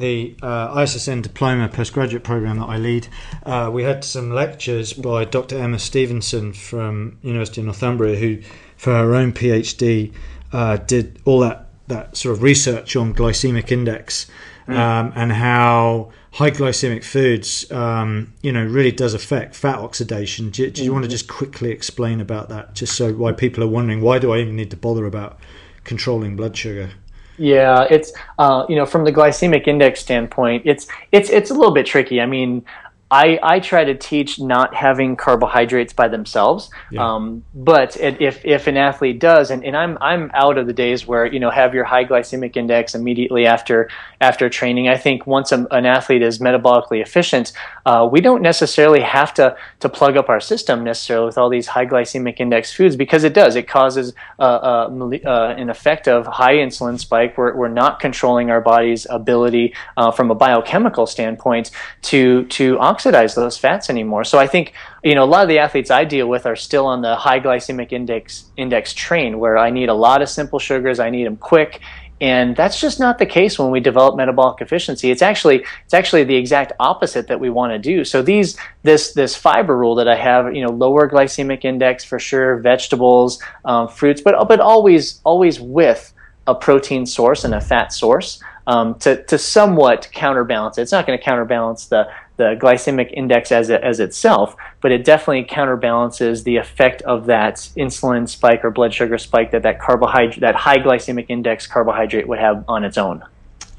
the 0.00 0.34
uh, 0.42 0.74
ISSN 0.74 1.22
diploma 1.22 1.68
postgraduate 1.68 2.24
program 2.24 2.58
that 2.58 2.68
I 2.68 2.76
lead, 2.78 3.08
uh, 3.44 3.70
we 3.72 3.84
had 3.84 4.04
some 4.04 4.30
lectures 4.30 4.92
by 4.92 5.24
Dr. 5.24 5.58
Emma 5.58 5.78
Stevenson 5.78 6.52
from 6.52 7.18
University 7.22 7.60
of 7.60 7.66
Northumbria, 7.66 8.16
who, 8.16 8.40
for 8.76 8.92
her 8.92 9.14
own 9.14 9.32
PhD, 9.32 10.12
uh, 10.52 10.76
did 10.78 11.20
all 11.24 11.40
that, 11.40 11.68
that 11.88 12.16
sort 12.16 12.36
of 12.36 12.42
research 12.42 12.96
on 12.96 13.14
glycemic 13.14 13.70
index 13.70 14.26
mm. 14.66 14.76
um, 14.76 15.12
and 15.14 15.32
how 15.32 16.10
high 16.32 16.50
glycemic 16.50 17.04
foods, 17.04 17.70
um, 17.72 18.32
you 18.42 18.52
know, 18.52 18.64
really 18.64 18.92
does 18.92 19.14
affect 19.14 19.54
fat 19.54 19.78
oxidation. 19.78 20.50
Do, 20.50 20.70
do 20.70 20.82
you 20.84 20.90
mm. 20.90 20.94
want 20.94 21.04
to 21.04 21.10
just 21.10 21.28
quickly 21.28 21.70
explain 21.70 22.20
about 22.20 22.48
that, 22.48 22.74
just 22.74 22.96
so 22.96 23.12
why 23.12 23.32
people 23.32 23.62
are 23.64 23.68
wondering 23.68 24.00
why 24.00 24.18
do 24.18 24.32
I 24.32 24.38
even 24.38 24.56
need 24.56 24.70
to 24.70 24.76
bother 24.76 25.06
about 25.06 25.38
controlling 25.84 26.36
blood 26.36 26.56
sugar? 26.56 26.90
Yeah, 27.40 27.86
it's 27.88 28.12
uh, 28.38 28.66
you 28.68 28.76
know 28.76 28.84
from 28.84 29.04
the 29.04 29.12
glycemic 29.12 29.66
index 29.66 30.00
standpoint, 30.00 30.64
it's 30.66 30.86
it's 31.10 31.30
it's 31.30 31.50
a 31.50 31.54
little 31.54 31.72
bit 31.72 31.86
tricky. 31.86 32.20
I 32.20 32.26
mean, 32.26 32.66
I, 33.10 33.40
I 33.42 33.58
try 33.58 33.82
to 33.84 33.94
teach 33.94 34.38
not 34.38 34.72
having 34.72 35.16
carbohydrates 35.16 35.92
by 35.92 36.06
themselves. 36.06 36.70
Yeah. 36.92 37.04
Um, 37.04 37.44
but 37.52 37.96
if, 37.96 38.44
if 38.44 38.68
an 38.68 38.76
athlete 38.76 39.18
does, 39.18 39.50
and, 39.50 39.64
and 39.64 39.76
I'm, 39.76 39.98
I'm 40.00 40.30
out 40.32 40.58
of 40.58 40.68
the 40.68 40.72
days 40.72 41.08
where, 41.08 41.26
you 41.26 41.40
know, 41.40 41.50
have 41.50 41.74
your 41.74 41.82
high 41.82 42.04
glycemic 42.04 42.56
index 42.56 42.94
immediately 42.94 43.46
after, 43.46 43.88
after 44.20 44.48
training. 44.48 44.88
I 44.88 44.96
think 44.96 45.26
once 45.26 45.50
a, 45.50 45.66
an 45.72 45.86
athlete 45.86 46.22
is 46.22 46.38
metabolically 46.38 47.02
efficient, 47.02 47.52
uh, 47.86 48.08
we 48.10 48.20
don't 48.20 48.42
necessarily 48.42 49.00
have 49.00 49.34
to, 49.34 49.56
to 49.80 49.88
plug 49.88 50.16
up 50.16 50.28
our 50.28 50.40
system 50.40 50.84
necessarily 50.84 51.26
with 51.26 51.38
all 51.38 51.48
these 51.48 51.66
high 51.66 51.86
glycemic 51.86 52.40
index 52.40 52.72
foods 52.72 52.96
because 52.96 53.24
it 53.24 53.34
does. 53.34 53.56
It 53.56 53.68
causes 53.68 54.14
uh, 54.38 54.42
uh, 54.42 55.18
uh 55.24 55.54
an 55.56 55.70
effect 55.70 56.08
of 56.08 56.26
high 56.26 56.54
insulin 56.54 56.98
spike. 56.98 57.36
We're, 57.36 57.54
we're 57.54 57.68
not 57.68 58.00
controlling 58.00 58.50
our 58.50 58.60
body's 58.60 59.06
ability 59.10 59.74
uh, 59.96 60.10
from 60.10 60.30
a 60.30 60.34
biochemical 60.34 61.06
standpoint 61.06 61.70
to, 62.02 62.44
to 62.46 62.78
oxidize 62.78 63.10
oxidize 63.10 63.34
those 63.34 63.58
fats 63.58 63.90
anymore. 63.90 64.24
So 64.24 64.38
I 64.38 64.46
think 64.46 64.72
you 65.02 65.14
know 65.14 65.24
a 65.24 65.26
lot 65.26 65.42
of 65.42 65.48
the 65.48 65.58
athletes 65.58 65.90
I 65.90 66.04
deal 66.04 66.28
with 66.28 66.46
are 66.46 66.56
still 66.56 66.86
on 66.86 67.02
the 67.02 67.16
high 67.16 67.40
glycemic 67.40 67.92
index 67.92 68.50
index 68.56 68.94
train, 68.94 69.38
where 69.38 69.58
I 69.58 69.70
need 69.70 69.88
a 69.88 69.94
lot 69.94 70.22
of 70.22 70.28
simple 70.28 70.58
sugars, 70.58 71.00
I 71.00 71.10
need 71.10 71.26
them 71.26 71.36
quick, 71.36 71.80
and 72.20 72.54
that's 72.54 72.80
just 72.80 73.00
not 73.00 73.18
the 73.18 73.26
case 73.26 73.58
when 73.58 73.70
we 73.70 73.80
develop 73.80 74.16
metabolic 74.16 74.60
efficiency. 74.60 75.10
It's 75.10 75.22
actually 75.22 75.64
it's 75.84 75.94
actually 75.94 76.24
the 76.24 76.36
exact 76.36 76.72
opposite 76.78 77.28
that 77.28 77.40
we 77.40 77.50
want 77.50 77.72
to 77.72 77.78
do. 77.78 78.04
So 78.04 78.22
these 78.22 78.58
this 78.82 79.12
this 79.12 79.34
fiber 79.34 79.76
rule 79.76 79.94
that 79.96 80.08
I 80.08 80.16
have, 80.16 80.54
you 80.54 80.62
know, 80.62 80.70
lower 80.70 81.08
glycemic 81.08 81.64
index 81.64 82.04
for 82.04 82.18
sure, 82.18 82.58
vegetables, 82.58 83.42
um, 83.64 83.88
fruits, 83.88 84.20
but 84.20 84.48
but 84.48 84.60
always 84.60 85.20
always 85.24 85.60
with 85.60 86.12
a 86.46 86.54
protein 86.54 87.06
source 87.06 87.44
and 87.44 87.54
a 87.54 87.60
fat 87.60 87.92
source 87.92 88.42
um, 88.66 88.94
to, 88.96 89.22
to 89.24 89.38
somewhat 89.38 90.08
counterbalance 90.12 90.78
it. 90.78 90.82
It's 90.82 90.92
not 90.92 91.06
going 91.06 91.18
to 91.18 91.24
counterbalance 91.24 91.86
the, 91.86 92.08
the 92.40 92.56
glycemic 92.58 93.12
index 93.12 93.52
as, 93.52 93.70
as 93.70 94.00
itself, 94.00 94.56
but 94.80 94.90
it 94.90 95.04
definitely 95.04 95.44
counterbalances 95.44 96.42
the 96.44 96.56
effect 96.56 97.02
of 97.02 97.26
that 97.26 97.56
insulin 97.76 98.26
spike 98.26 98.64
or 98.64 98.70
blood 98.70 98.94
sugar 98.94 99.18
spike 99.18 99.50
that 99.50 99.62
that 99.62 99.78
carbohydrate, 99.78 100.40
that 100.40 100.54
high 100.54 100.78
glycemic 100.78 101.26
index 101.28 101.66
carbohydrate 101.66 102.26
would 102.26 102.38
have 102.38 102.64
on 102.66 102.82
its 102.82 102.96
own. 102.96 103.22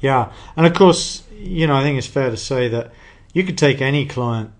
Yeah, 0.00 0.32
and 0.56 0.64
of 0.64 0.74
course, 0.74 1.24
you 1.36 1.66
know, 1.66 1.74
I 1.74 1.82
think 1.82 1.98
it's 1.98 2.06
fair 2.06 2.30
to 2.30 2.36
say 2.36 2.68
that 2.68 2.92
you 3.34 3.42
could 3.42 3.58
take 3.58 3.80
any 3.80 4.06
client, 4.06 4.52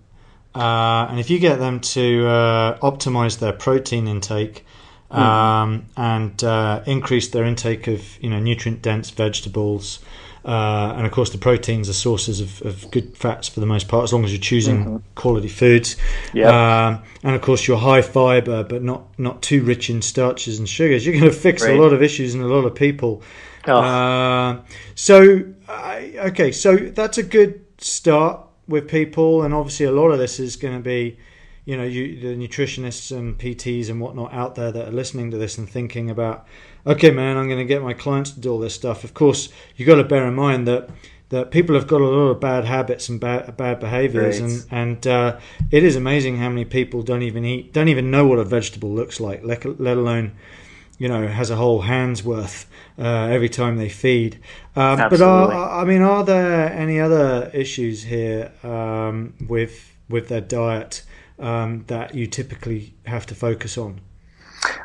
uh, 0.53 1.07
and 1.09 1.17
if 1.17 1.29
you 1.29 1.39
get 1.39 1.59
them 1.59 1.79
to 1.79 2.27
uh, 2.27 2.79
optimize 2.79 3.39
their 3.39 3.53
protein 3.53 4.09
intake, 4.09 4.65
hmm. 5.09 5.17
um, 5.17 5.85
and 5.95 6.43
uh, 6.43 6.83
increase 6.85 7.29
their 7.29 7.45
intake 7.45 7.87
of 7.87 8.21
you 8.21 8.29
know 8.29 8.39
nutrient 8.39 8.81
dense 8.81 9.11
vegetables 9.11 9.99
uh, 10.45 10.93
and 10.97 11.05
of 11.05 11.11
course, 11.11 11.29
the 11.29 11.37
proteins 11.37 11.87
are 11.87 11.93
sources 11.93 12.41
of, 12.41 12.61
of, 12.63 12.91
good 12.91 13.15
fats 13.15 13.47
for 13.47 13.61
the 13.61 13.65
most 13.65 13.87
part, 13.87 14.03
as 14.03 14.11
long 14.11 14.25
as 14.25 14.31
you're 14.33 14.41
choosing 14.41 14.83
mm-hmm. 14.83 14.97
quality 15.15 15.47
foods. 15.47 15.95
Yep. 16.33 16.53
Um, 16.53 17.03
and 17.23 17.35
of 17.35 17.41
course, 17.41 17.65
you're 17.65 17.77
high 17.77 18.01
fiber, 18.01 18.63
but 18.63 18.83
not 18.83 19.03
not 19.17 19.41
too 19.41 19.63
rich 19.63 19.89
in 19.89 20.01
starches 20.01 20.59
and 20.59 20.67
sugars. 20.67 21.05
You're 21.05 21.17
going 21.17 21.31
to 21.31 21.37
fix 21.37 21.63
a 21.63 21.75
lot 21.75 21.93
of 21.93 22.03
issues 22.03 22.35
in 22.35 22.41
a 22.41 22.47
lot 22.47 22.65
of 22.65 22.75
people. 22.75 23.23
Oh. 23.67 23.77
Uh, 23.77 24.61
so, 24.95 25.45
okay, 25.69 26.51
so 26.51 26.75
that's 26.75 27.17
a 27.17 27.23
good 27.23 27.65
start 27.77 28.45
with 28.67 28.89
people, 28.89 29.43
and 29.43 29.53
obviously, 29.53 29.85
a 29.85 29.91
lot 29.91 30.09
of 30.09 30.19
this 30.19 30.41
is 30.41 30.57
going 30.57 30.75
to 30.75 30.83
be 30.83 31.17
you 31.65 31.77
know, 31.77 31.83
you 31.83 32.19
the 32.19 32.35
nutritionists 32.35 33.15
and 33.15 33.37
PTs 33.37 33.89
and 33.89 34.01
whatnot 34.01 34.33
out 34.33 34.55
there 34.55 34.71
that 34.71 34.87
are 34.89 34.91
listening 34.91 35.31
to 35.31 35.37
this 35.37 35.57
and 35.57 35.69
thinking 35.69 36.09
about 36.09 36.45
okay, 36.85 37.11
man, 37.11 37.37
I'm 37.37 37.47
going 37.47 37.59
to 37.59 37.65
get 37.65 37.81
my 37.81 37.93
clients 37.93 38.31
to 38.31 38.39
do 38.39 38.51
all 38.51 38.59
this 38.59 38.75
stuff. 38.75 39.03
Of 39.03 39.13
course, 39.13 39.49
you've 39.75 39.87
got 39.87 39.95
to 39.95 40.03
bear 40.03 40.27
in 40.27 40.35
mind 40.35 40.67
that 40.67 40.89
that 41.29 41.49
people 41.49 41.73
have 41.73 41.87
got 41.87 41.99
a 41.99 42.05
lot 42.05 42.27
of 42.29 42.39
bad 42.39 42.63
habits 42.65 43.09
and 43.09 43.19
bad 43.19 43.57
bad 43.57 43.79
behaviors, 43.79 44.39
right. 44.39 44.51
and 44.51 44.67
and 44.71 45.07
uh, 45.07 45.39
it 45.71 45.83
is 45.83 45.95
amazing 45.95 46.37
how 46.37 46.49
many 46.49 46.65
people 46.65 47.01
don't 47.01 47.23
even 47.23 47.43
eat, 47.43 47.73
don't 47.73 47.87
even 47.87 48.11
know 48.11 48.27
what 48.27 48.39
a 48.39 48.43
vegetable 48.43 48.91
looks 48.91 49.19
like, 49.19 49.43
let, 49.43 49.79
let 49.79 49.97
alone 49.97 50.33
you 50.99 51.07
know 51.07 51.27
has 51.27 51.49
a 51.49 51.55
whole 51.55 51.81
hand's 51.81 52.23
worth 52.23 52.69
uh, 52.99 53.25
every 53.25 53.49
time 53.49 53.77
they 53.77 53.89
feed. 53.89 54.39
Um, 54.75 54.97
but 55.09 55.21
are, 55.21 55.81
I 55.81 55.83
mean, 55.85 56.01
are 56.01 56.23
there 56.23 56.71
any 56.71 56.99
other 56.99 57.49
issues 57.53 58.03
here 58.03 58.51
um, 58.63 59.33
with 59.47 59.91
with 60.09 60.27
their 60.27 60.41
diet 60.41 61.03
um, 61.39 61.85
that 61.87 62.13
you 62.13 62.27
typically 62.27 62.93
have 63.05 63.25
to 63.27 63.35
focus 63.35 63.77
on? 63.77 64.01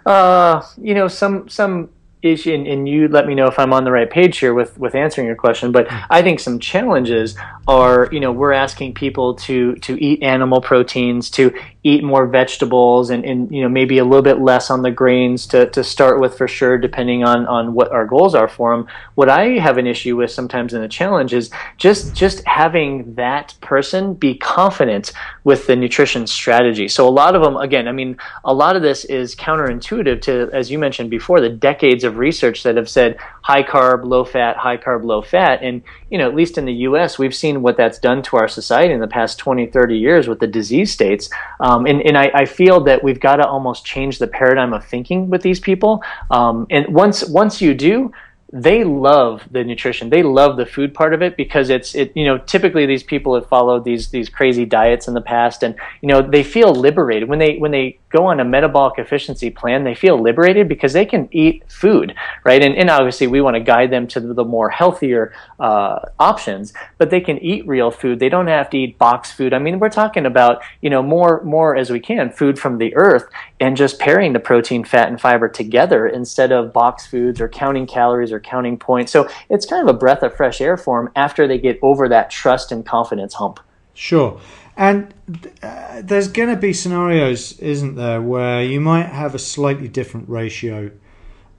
Uh, 0.09 0.67
you 0.81 0.95
know, 0.95 1.07
some 1.07 1.47
some 1.51 1.91
issue, 2.23 2.53
and, 2.53 2.67
and, 2.67 2.89
you 2.89 3.09
let 3.09 3.27
me 3.27 3.35
know 3.35 3.47
if 3.47 3.59
I'm 3.59 3.73
on 3.73 3.85
the 3.85 3.93
right 3.93 4.11
page 4.11 4.39
here 4.39 4.55
with 4.55 4.79
with 4.79 4.95
answering 4.95 5.27
your 5.27 5.37
question. 5.37 5.73
But 5.73 5.89
hmm. 5.89 5.97
I 6.11 6.23
think 6.23 6.41
some 6.41 6.59
challenges 6.59 7.37
are, 7.67 8.09
you 8.11 8.21
know, 8.21 8.33
we're 8.33 8.53
asking 8.53 8.95
people 8.95 9.35
to 9.35 9.75
to 9.77 10.03
eat 10.03 10.23
animal 10.23 10.61
proteins, 10.61 11.31
to 11.31 11.53
eat 11.89 12.05
more 12.05 12.27
vegetables 12.27 13.09
and, 13.09 13.25
and 13.25 13.51
you 13.51 13.63
know 13.63 13.69
maybe 13.69 13.99
a 13.99 14.05
little 14.05 14.23
bit 14.23 14.41
less 14.41 14.71
on 14.71 14.83
the 14.83 14.91
grains 14.91 15.47
to, 15.47 15.71
to 15.71 15.83
start 15.83 16.21
with 16.21 16.37
for 16.37 16.47
sure 16.47 16.77
depending 16.77 17.25
on, 17.25 17.47
on 17.47 17.73
what 17.73 17.91
our 17.93 18.05
goals 18.05 18.35
are 18.35 18.49
for 18.49 18.77
them 18.77 18.87
what 19.15 19.29
i 19.29 19.51
have 19.51 19.79
an 19.79 19.87
issue 19.87 20.15
with 20.15 20.31
sometimes 20.31 20.75
in 20.75 20.83
the 20.83 20.89
challenge 20.89 21.33
is 21.33 21.51
just 21.79 22.15
just 22.15 22.45
having 22.47 23.15
that 23.15 23.55
person 23.61 24.13
be 24.13 24.35
confident 24.35 25.13
with 25.45 25.67
the 25.67 25.77
nutrition 25.77 26.27
strategy 26.27 26.89
so 26.89 27.09
a 27.09 27.11
lot 27.11 27.35
of 27.35 27.43
them 27.43 27.57
again 27.57 27.89
i 27.89 27.93
mean 27.93 28.17
a 28.45 28.53
lot 28.53 28.77
of 28.77 28.83
this 28.83 29.05
is 29.07 29.35
counterintuitive 29.35 30.21
to 30.21 30.51
as 30.53 30.71
you 30.71 30.79
mentioned 30.79 31.09
before 31.09 31.41
the 31.41 31.49
decades 31.49 32.05
of 32.09 32.19
research 32.19 32.65
that 32.65 32.77
have 32.77 32.89
said 32.89 33.17
high 33.43 33.63
carb 33.63 34.05
low 34.05 34.25
fat 34.25 34.57
high 34.57 34.77
carb 34.77 35.05
low 35.05 35.23
fat 35.23 35.63
and 35.63 35.83
you 36.11 36.19
know 36.19 36.29
at 36.29 36.35
least 36.35 36.59
in 36.59 36.65
the 36.65 36.73
us 36.73 37.19
we've 37.19 37.35
seen 37.35 37.63
what 37.63 37.77
that's 37.77 37.99
done 37.99 38.23
to 38.23 38.37
our 38.37 38.49
society 38.49 38.93
in 38.93 39.01
the 39.01 39.07
past 39.07 39.39
20 39.39 39.67
30 39.69 39.97
years 39.97 40.27
with 40.27 40.41
the 40.41 40.47
disease 40.47 40.91
states 40.91 41.31
um, 41.61 41.87
and, 41.87 42.03
and 42.03 42.17
I, 42.17 42.31
I, 42.35 42.45
feel 42.45 42.81
that 42.85 43.03
we've 43.03 43.21
got 43.21 43.37
to 43.37 43.47
almost 43.47 43.85
change 43.85 44.19
the 44.19 44.27
paradigm 44.27 44.73
of 44.73 44.85
thinking 44.85 45.29
with 45.29 45.43
these 45.43 45.61
people. 45.61 46.03
Um, 46.31 46.67
and 46.71 46.93
once 46.95 47.25
once 47.25 47.61
you 47.61 47.75
do, 47.75 48.13
they 48.51 48.83
love 48.83 49.47
the 49.51 49.63
nutrition. 49.63 50.09
They 50.09 50.23
love 50.23 50.57
the 50.57 50.65
food 50.65 50.95
part 50.95 51.13
of 51.13 51.21
it 51.21 51.37
because 51.37 51.69
it's 51.69 51.95
it. 51.95 52.13
You 52.17 52.25
know, 52.25 52.39
typically 52.39 52.87
these 52.87 53.03
people 53.03 53.35
have 53.35 53.47
followed 53.47 53.85
these 53.85 54.09
these 54.09 54.29
crazy 54.29 54.65
diets 54.65 55.07
in 55.09 55.15
the 55.15 55.21
past, 55.21 55.63
and 55.63 55.75
you 56.01 56.09
know 56.09 56.23
they 56.23 56.43
feel 56.43 56.73
liberated 56.75 57.29
when 57.29 57.39
they 57.39 57.57
when 57.57 57.71
they 57.71 57.99
go 58.11 58.27
on 58.27 58.41
a 58.41 58.45
metabolic 58.45 58.99
efficiency 58.99 59.51
plan. 59.51 59.85
They 59.85 59.95
feel 59.95 60.21
liberated 60.21 60.69
because 60.69 60.93
they 60.93 61.05
can 61.05 61.29
eat 61.31 61.63
food, 61.71 62.15
right? 62.45 62.63
And, 62.63 62.75
and 62.75 62.91
obviously 62.91 63.27
we 63.27 63.41
want 63.41 63.55
to 63.55 63.61
guide 63.61 63.91
them 63.91 64.07
to 64.09 64.21
the 64.21 64.45
more 64.45 64.71
healthier 64.71 65.33
uh, 65.61 66.01
options, 66.19 66.73
but 66.97 67.11
they 67.11 67.21
can 67.21 67.39
eat 67.39 67.67
real 67.67 67.91
food. 67.91 68.19
They 68.19 68.29
don't 68.29 68.47
have 68.47 68.71
to 68.71 68.79
eat 68.79 68.99
box 68.99 69.33
food. 69.33 69.53
I 69.53 69.59
mean, 69.59 69.79
we're 69.79 69.91
talking 69.91 70.27
about 70.27 70.63
you 70.81 70.91
know 70.91 71.03
more 71.03 71.43
more 71.45 71.77
as 71.77 71.91
we 71.91 72.01
can 72.01 72.31
food 72.31 72.59
from 72.59 72.79
the 72.79 72.95
earth 72.97 73.29
and 73.61 73.77
just 73.77 73.99
pairing 73.99 74.33
the 74.33 74.41
protein, 74.41 74.85
fat, 74.85 75.09
and 75.09 75.21
fiber 75.21 75.49
together 75.49 76.07
instead 76.07 76.53
of 76.53 76.73
box 76.73 77.07
foods 77.07 77.41
or 77.41 77.49
counting 77.49 77.87
calories 77.87 78.33
or 78.33 78.41
counting 78.41 78.79
points. 78.79 79.13
So 79.13 79.29
it's 79.51 79.67
kind 79.67 79.89
of 79.89 79.95
a 79.95 79.99
breath 79.99 80.23
of 80.23 80.35
fresh 80.37 80.61
air 80.61 80.77
for 80.77 81.03
them 81.03 81.13
after 81.17 81.47
they 81.47 81.59
get 81.59 81.79
over 81.83 82.09
that 82.09 82.31
trust 82.31 82.73
and 82.73 82.85
confidence 82.85 83.35
hump. 83.35 83.61
Sure. 83.95 84.41
And 84.79 85.13
uh, 85.61 86.03
there's 86.03 86.29
going 86.29 86.51
to 86.51 86.57
be 86.57 86.73
scenarios, 86.73 87.59
isn't 87.59 87.97
there, 87.97 88.23
where 88.23 88.63
you 88.63 88.81
might 88.81 89.07
have 89.07 89.35
a 89.35 89.39
slightly 89.39 89.89
different 89.89 90.29
ratio. 90.29 90.93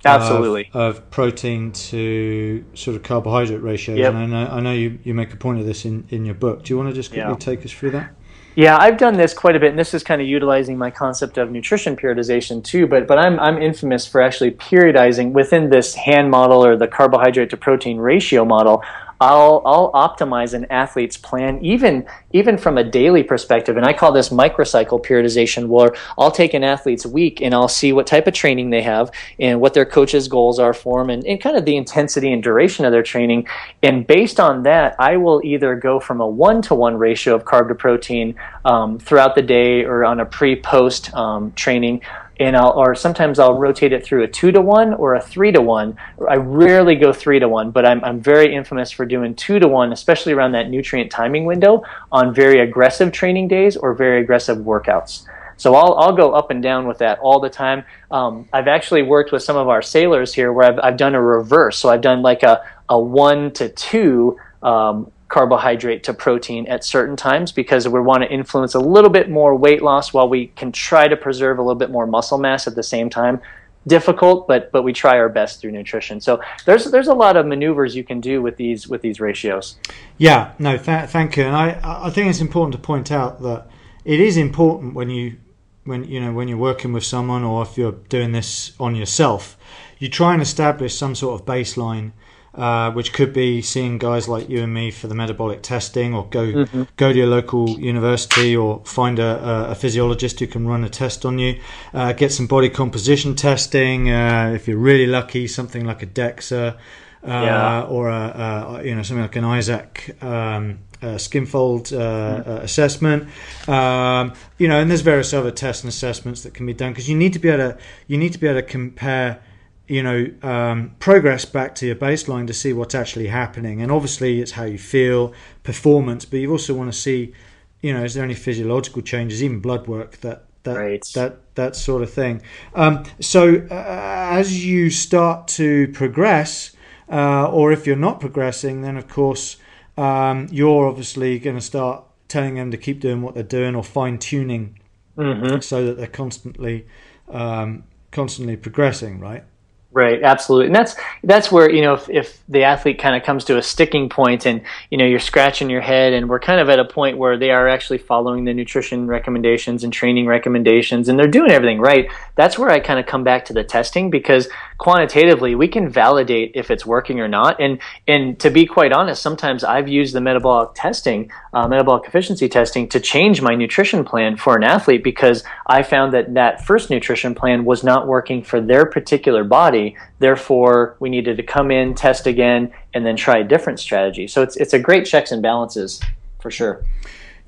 Absolutely. 0.05 0.69
Of, 0.73 0.95
of 0.95 1.11
protein 1.11 1.73
to 1.73 2.63
sort 2.73 2.95
of 2.95 3.03
carbohydrate 3.03 3.61
ratio. 3.61 3.95
Yep. 3.95 4.13
And 4.13 4.17
I 4.17 4.25
know, 4.25 4.51
I 4.51 4.59
know 4.61 4.71
you, 4.71 4.99
you 5.03 5.13
make 5.13 5.33
a 5.33 5.35
point 5.35 5.59
of 5.59 5.65
this 5.65 5.83
in, 5.83 6.05
in 6.07 6.23
your 6.23 6.35
book. 6.35 6.63
Do 6.63 6.73
you 6.73 6.77
want 6.77 6.89
to 6.89 6.95
just 6.95 7.11
quickly 7.11 7.29
yeah. 7.29 7.35
take 7.35 7.65
us 7.65 7.73
through 7.73 7.91
that? 7.91 8.15
Yeah, 8.55 8.77
I've 8.77 8.97
done 8.97 9.15
this 9.15 9.33
quite 9.33 9.55
a 9.55 9.59
bit, 9.59 9.69
and 9.69 9.79
this 9.79 9.93
is 9.93 10.01
kind 10.01 10.21
of 10.21 10.27
utilizing 10.27 10.77
my 10.77 10.89
concept 10.89 11.37
of 11.37 11.51
nutrition 11.51 11.95
periodization 11.95 12.63
too. 12.63 12.87
But 12.87 13.07
but 13.07 13.17
I'm 13.17 13.39
I'm 13.39 13.61
infamous 13.61 14.07
for 14.07 14.21
actually 14.21 14.51
periodizing 14.51 15.31
within 15.31 15.69
this 15.69 15.93
hand 15.93 16.31
model 16.31 16.65
or 16.65 16.75
the 16.75 16.87
carbohydrate 16.87 17.51
to 17.51 17.57
protein 17.57 17.97
ratio 17.97 18.43
model. 18.43 18.83
I'll 19.21 19.61
I'll 19.65 19.91
optimize 19.91 20.53
an 20.53 20.65
athlete's 20.69 21.17
plan 21.17 21.63
even 21.63 22.05
even 22.31 22.57
from 22.57 22.77
a 22.77 22.83
daily 22.83 23.23
perspective, 23.23 23.75
and 23.75 23.85
I 23.85 23.93
call 23.93 24.11
this 24.11 24.29
microcycle 24.29 25.03
periodization, 25.03 25.67
where 25.67 25.93
I'll 26.17 26.31
take 26.31 26.53
an 26.53 26.63
athlete's 26.63 27.05
week 27.05 27.41
and 27.41 27.53
I'll 27.53 27.67
see 27.67 27.91
what 27.91 28.07
type 28.07 28.27
of 28.27 28.33
training 28.33 28.69
they 28.69 28.81
have 28.81 29.11
and 29.39 29.59
what 29.59 29.73
their 29.73 29.85
coach's 29.85 30.27
goals 30.27 30.59
are 30.59 30.73
for 30.73 31.01
them, 31.01 31.09
and, 31.09 31.25
and 31.25 31.41
kind 31.41 31.57
of 31.57 31.65
the 31.65 31.75
intensity 31.75 32.31
and 32.31 32.41
duration 32.41 32.85
of 32.85 32.91
their 32.91 33.03
training. 33.03 33.47
And 33.83 34.07
based 34.07 34.39
on 34.39 34.63
that, 34.63 34.95
I 34.99 35.17
will 35.17 35.41
either 35.43 35.75
go 35.75 35.99
from 35.99 36.21
a 36.21 36.27
one 36.27 36.61
to 36.63 36.75
one 36.75 36.97
ratio 36.97 37.35
of 37.35 37.43
carb 37.43 37.67
to 37.69 37.75
protein 37.75 38.35
um, 38.63 38.99
throughout 38.99 39.35
the 39.35 39.41
day 39.41 39.83
or 39.83 40.05
on 40.05 40.19
a 40.19 40.25
pre 40.25 40.55
post 40.55 41.13
um, 41.13 41.51
training 41.53 42.01
and 42.39 42.55
I'll, 42.55 42.71
or 42.71 42.95
sometimes 42.95 43.37
I'll 43.37 43.57
rotate 43.57 43.91
it 43.91 44.05
through 44.05 44.23
a 44.23 44.27
two 44.27 44.51
to 44.51 44.61
one 44.61 44.93
or 44.93 45.15
a 45.15 45.21
three 45.21 45.51
to 45.51 45.61
one. 45.61 45.97
I 46.27 46.35
rarely 46.35 46.95
go 46.95 47.11
three 47.11 47.39
to 47.39 47.49
one, 47.49 47.71
but 47.71 47.85
I'm, 47.85 48.03
I'm 48.03 48.21
very 48.21 48.55
infamous 48.55 48.91
for 48.91 49.05
doing 49.05 49.35
two 49.35 49.59
to 49.59 49.67
one, 49.67 49.91
especially 49.91 50.33
around 50.33 50.53
that 50.53 50.69
nutrient 50.69 51.11
timing 51.11 51.45
window 51.45 51.83
on 52.11 52.33
very 52.33 52.61
aggressive 52.61 53.11
training 53.11 53.49
days 53.49 53.75
or 53.75 53.93
very 53.93 54.21
aggressive 54.21 54.59
workouts. 54.59 55.25
So 55.57 55.75
I'll, 55.75 55.95
I'll 55.95 56.15
go 56.15 56.31
up 56.31 56.51
and 56.51 56.63
down 56.63 56.87
with 56.87 56.99
that 56.99 57.19
all 57.19 57.41
the 57.41 57.49
time. 57.49 57.83
Um, 58.09 58.47
I've 58.53 58.69
actually 58.69 59.03
worked 59.03 59.33
with 59.33 59.43
some 59.43 59.57
of 59.57 59.67
our 59.67 59.81
sailors 59.81 60.33
here 60.33 60.53
where 60.53 60.65
I've, 60.65 60.79
I've 60.81 60.97
done 60.97 61.15
a 61.15 61.21
reverse. 61.21 61.77
So 61.77 61.89
I've 61.89 61.99
done 61.99 62.21
like 62.21 62.43
a, 62.43 62.63
a 62.87 62.97
one 62.97 63.51
to 63.51 63.67
two 63.67 64.37
um, 64.63 65.11
carbohydrate 65.29 66.03
to 66.03 66.13
protein 66.13 66.67
at 66.67 66.83
certain 66.83 67.15
times 67.15 67.51
because 67.51 67.87
we 67.87 68.01
want 68.01 68.23
to 68.23 68.29
influence 68.29 68.73
a 68.73 68.79
little 68.79 69.11
bit 69.11 69.29
more 69.29 69.55
weight 69.55 69.81
loss 69.81 70.11
while 70.11 70.27
we 70.27 70.47
can 70.47 70.71
try 70.71 71.07
to 71.07 71.15
preserve 71.15 71.59
a 71.59 71.61
little 71.61 71.75
bit 71.75 71.91
more 71.91 72.07
muscle 72.07 72.39
mass 72.39 72.67
at 72.67 72.75
the 72.75 72.83
same 72.83 73.09
time. 73.09 73.39
Difficult 73.87 74.47
but 74.47 74.71
but 74.71 74.83
we 74.83 74.91
try 74.91 75.17
our 75.17 75.29
best 75.29 75.61
through 75.61 75.71
nutrition. 75.71 76.19
So 76.19 76.41
there's 76.65 76.85
there's 76.91 77.07
a 77.07 77.13
lot 77.13 77.37
of 77.37 77.45
maneuvers 77.45 77.95
you 77.95 78.03
can 78.03 78.19
do 78.19 78.41
with 78.41 78.57
these 78.57 78.87
with 78.87 79.01
these 79.01 79.19
ratios. 79.19 79.77
Yeah 80.17 80.51
no 80.59 80.77
th- 80.77 81.09
thank 81.09 81.37
you. 81.37 81.43
And 81.43 81.55
i 81.55 81.79
i 81.83 82.09
think 82.09 82.29
it's 82.29 82.41
important 82.41 82.73
to 82.73 82.79
point 82.79 83.11
out 83.11 83.41
that 83.41 83.67
it 84.03 84.19
is 84.19 84.35
important 84.35 84.95
when 84.95 85.09
you 85.09 85.37
when 85.85 86.03
you 86.03 86.19
know 86.19 86.33
when 86.33 86.47
you're 86.47 86.57
working 86.57 86.91
with 86.91 87.03
someone 87.03 87.43
or 87.43 87.61
if 87.61 87.77
you're 87.77 87.99
doing 88.09 88.31
this 88.31 88.73
on 88.79 88.95
yourself 88.95 89.57
you 89.97 90.09
try 90.09 90.33
and 90.33 90.41
establish 90.41 90.95
some 90.95 91.15
sort 91.15 91.39
of 91.39 91.45
baseline 91.45 92.11
uh, 92.59 92.91
which 92.91 93.13
could 93.13 93.31
be 93.31 93.61
seeing 93.61 93.97
guys 93.97 94.27
like 94.27 94.49
you 94.49 94.61
and 94.61 94.73
me 94.73 94.91
for 94.91 95.07
the 95.07 95.15
metabolic 95.15 95.61
testing, 95.61 96.13
or 96.13 96.27
go 96.27 96.45
mm-hmm. 96.45 96.83
go 96.97 97.13
to 97.13 97.17
your 97.17 97.27
local 97.27 97.69
university, 97.79 98.53
or 98.53 98.81
find 98.83 99.17
a, 99.17 99.69
a, 99.69 99.75
physiologist 99.75 100.41
who 100.41 100.47
can 100.47 100.67
run 100.67 100.83
a 100.83 100.89
test 100.89 101.25
on 101.25 101.39
you. 101.39 101.57
Uh, 101.93 102.11
get 102.11 102.33
some 102.33 102.47
body 102.47 102.69
composition 102.69 103.33
testing. 103.33 104.11
Uh, 104.11 104.51
if 104.53 104.67
you're 104.67 104.77
really 104.77 105.07
lucky, 105.07 105.47
something 105.47 105.85
like 105.85 106.03
a 106.03 106.07
DEXA. 106.07 106.77
Uh, 107.21 107.27
yeah. 107.27 107.81
or 107.83 108.07
a, 108.07 108.79
a, 108.79 108.83
you 108.85 108.95
know 108.95 109.03
something 109.03 109.21
like 109.21 109.35
an 109.35 109.43
ISAK 109.43 110.23
um, 110.23 110.79
skinfold 111.01 111.91
uh, 111.93 112.43
mm. 112.43 112.63
assessment. 112.63 113.27
Um, 113.67 114.33
you 114.57 114.69
know, 114.69 114.79
and 114.79 114.89
there's 114.89 115.01
various 115.01 115.33
other 115.33 115.51
tests 115.51 115.83
and 115.83 115.89
assessments 115.89 116.43
that 116.43 116.53
can 116.53 116.65
be 116.65 116.73
done 116.73 116.91
because 116.91 117.09
you 117.09 117.17
need 117.17 117.33
to 117.33 117.39
be 117.39 117.49
able 117.49 117.71
to 117.71 117.77
you 118.07 118.17
need 118.17 118.31
to 118.33 118.39
be 118.39 118.47
able 118.47 118.61
to 118.61 118.67
compare 118.67 119.41
you 119.89 120.03
know 120.03 120.31
um, 120.43 120.95
progress 120.99 121.43
back 121.43 121.75
to 121.75 121.87
your 121.87 121.95
baseline 121.95 122.47
to 122.47 122.53
see 122.53 122.71
what's 122.71 122.95
actually 122.95 123.27
happening 123.27 123.81
and 123.81 123.91
obviously 123.91 124.39
it's 124.39 124.51
how 124.51 124.63
you 124.63 124.77
feel 124.77 125.33
performance 125.63 126.23
but 126.23 126.37
you 126.37 126.49
also 126.49 126.73
want 126.73 126.91
to 126.91 126.97
see 126.97 127.33
you 127.81 127.91
know 127.91 128.03
is 128.03 128.13
there 128.13 128.23
any 128.23 128.35
physiological 128.35 129.01
changes 129.01 129.43
even 129.43 129.59
blood 129.59 129.87
work 129.87 130.17
that 130.17 130.45
that 130.63 130.77
right. 130.77 131.05
that 131.15 131.55
that 131.55 131.75
sort 131.75 132.03
of 132.03 132.13
thing 132.13 132.41
um, 132.75 133.03
so 133.19 133.55
uh, 133.71 134.29
as 134.31 134.63
you 134.63 134.89
start 134.89 135.47
to 135.47 135.87
progress 135.89 136.75
uh, 137.11 137.49
or 137.49 137.71
if 137.71 137.87
you're 137.87 137.95
not 137.95 138.19
progressing 138.19 138.81
then 138.81 138.95
of 138.95 139.07
course 139.07 139.57
um, 139.97 140.47
you're 140.51 140.87
obviously 140.87 141.39
going 141.39 141.55
to 141.55 141.61
start 141.61 142.05
telling 142.27 142.55
them 142.55 142.69
to 142.69 142.77
keep 142.77 142.99
doing 142.99 143.23
what 143.23 143.33
they're 143.33 143.43
doing 143.43 143.75
or 143.75 143.83
fine 143.83 144.19
tuning 144.19 144.79
mm-hmm. 145.17 145.59
so 145.61 145.83
that 145.83 145.97
they're 145.97 146.05
constantly 146.05 146.85
um, 147.29 147.83
constantly 148.11 148.55
progressing 148.55 149.19
right 149.19 149.43
Right, 149.91 150.21
absolutely, 150.21 150.67
and 150.67 150.75
that's 150.75 150.95
that's 151.23 151.51
where 151.51 151.67
you 151.67 151.81
know 151.81 151.95
if, 151.95 152.07
if 152.11 152.43
the 152.47 152.61
athlete 152.61 152.99
kind 152.99 153.15
of 153.15 153.23
comes 153.23 153.45
to 153.45 153.57
a 153.57 153.61
sticking 153.63 154.07
point, 154.07 154.45
and 154.45 154.61
you 154.91 154.99
know 154.99 155.05
you're 155.05 155.17
scratching 155.17 155.67
your 155.67 155.81
head, 155.81 156.13
and 156.13 156.29
we're 156.29 156.39
kind 156.39 156.61
of 156.61 156.69
at 156.69 156.77
a 156.77 156.85
point 156.85 157.17
where 157.17 157.39
they 157.39 157.49
are 157.49 157.67
actually 157.67 157.97
following 157.97 158.45
the 158.45 158.53
nutrition 158.53 159.07
recommendations 159.07 159.83
and 159.83 159.91
training 159.91 160.27
recommendations, 160.27 161.09
and 161.09 161.17
they're 161.17 161.27
doing 161.27 161.49
everything 161.49 161.79
right. 161.79 162.07
That's 162.35 162.59
where 162.59 162.69
I 162.69 162.79
kind 162.79 162.99
of 162.99 163.07
come 163.07 163.23
back 163.23 163.45
to 163.45 163.53
the 163.53 163.63
testing 163.63 164.11
because 164.11 164.47
quantitatively 164.77 165.55
we 165.55 165.67
can 165.67 165.89
validate 165.89 166.51
if 166.53 166.69
it's 166.69 166.85
working 166.85 167.19
or 167.19 167.27
not, 167.27 167.59
and 167.59 167.79
and 168.07 168.39
to 168.41 168.51
be 168.51 168.67
quite 168.67 168.93
honest, 168.93 169.23
sometimes 169.23 169.63
I've 169.63 169.87
used 169.87 170.13
the 170.13 170.21
metabolic 170.21 170.75
testing, 170.75 171.31
uh, 171.51 171.67
metabolic 171.67 172.07
efficiency 172.07 172.47
testing, 172.47 172.87
to 172.89 172.99
change 172.99 173.41
my 173.41 173.55
nutrition 173.55 174.05
plan 174.05 174.37
for 174.37 174.55
an 174.55 174.63
athlete 174.63 175.03
because 175.03 175.43
I 175.65 175.81
found 175.81 176.13
that 176.13 176.35
that 176.35 176.63
first 176.63 176.91
nutrition 176.91 177.33
plan 177.33 177.65
was 177.65 177.83
not 177.83 178.05
working 178.05 178.43
for 178.43 178.61
their 178.61 178.85
particular 178.85 179.43
body 179.43 179.78
Therefore, 180.19 180.95
we 180.99 181.09
needed 181.09 181.37
to 181.37 181.43
come 181.43 181.71
in, 181.71 181.95
test 181.95 182.27
again, 182.27 182.71
and 182.93 183.05
then 183.05 183.15
try 183.15 183.37
a 183.39 183.43
different 183.43 183.79
strategy. 183.79 184.27
So 184.27 184.41
it's 184.41 184.55
it's 184.57 184.73
a 184.73 184.79
great 184.79 185.05
checks 185.05 185.31
and 185.31 185.41
balances 185.41 186.01
for 186.41 186.51
sure. 186.51 186.85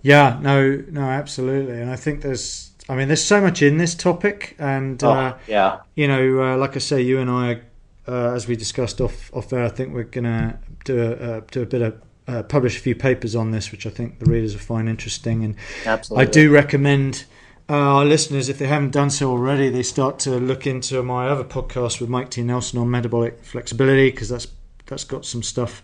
Yeah, 0.02 0.40
no, 0.42 0.84
no, 0.90 1.02
absolutely. 1.02 1.80
And 1.82 1.90
I 1.92 1.96
think 1.96 2.22
there's, 2.22 2.72
I 2.90 2.96
mean, 2.96 3.08
there's 3.08 3.24
so 3.24 3.40
much 3.40 3.62
in 3.62 3.78
this 3.78 3.94
topic, 3.96 4.56
and 4.58 5.04
oh, 5.04 5.12
uh, 5.12 5.38
yeah, 5.48 5.80
you 5.96 6.08
know, 6.08 6.24
uh, 6.44 6.58
like 6.58 6.76
I 6.76 6.80
say, 6.80 7.02
you 7.02 7.20
and 7.20 7.30
I, 7.30 7.62
uh, 8.08 8.34
as 8.34 8.48
we 8.48 8.56
discussed 8.56 9.00
off 9.02 9.34
off 9.34 9.50
there, 9.50 9.64
I 9.64 9.70
think 9.70 9.94
we're 9.94 10.04
gonna 10.04 10.60
do 10.86 11.02
a 11.02 11.12
uh, 11.12 11.42
do 11.52 11.62
a 11.62 11.66
bit 11.66 11.82
of 11.82 12.02
uh, 12.28 12.44
publish 12.44 12.78
a 12.78 12.82
few 12.82 12.96
papers 12.96 13.36
on 13.36 13.52
this, 13.52 13.72
which 13.72 13.86
I 13.86 13.90
think 13.90 14.20
the 14.20 14.30
readers 14.30 14.54
will 14.54 14.62
find 14.62 14.88
interesting. 14.90 15.44
And 15.44 15.56
Absolutely. 15.86 16.28
I 16.28 16.30
do 16.30 16.52
recommend 16.52 17.26
uh, 17.72 17.74
our 17.74 18.06
listeners, 18.06 18.50
if 18.50 18.58
they 18.58 18.68
haven't 18.68 18.92
done 18.92 19.10
so 19.10 19.32
already, 19.32 19.70
they 19.70 19.82
start 19.82 20.20
to 20.20 20.32
look 20.32 20.68
into 20.68 21.02
my 21.04 21.30
other 21.30 21.46
podcast 21.46 22.02
with 22.02 22.10
Mike 22.10 22.30
T. 22.30 22.44
Nelson 22.44 22.78
on 22.78 22.92
metabolic 22.92 23.46
flexibility 23.46 24.12
because 24.12 24.28
that's 24.28 24.48
that's 24.88 25.06
got 25.06 25.24
some 25.26 25.42
stuff 25.42 25.82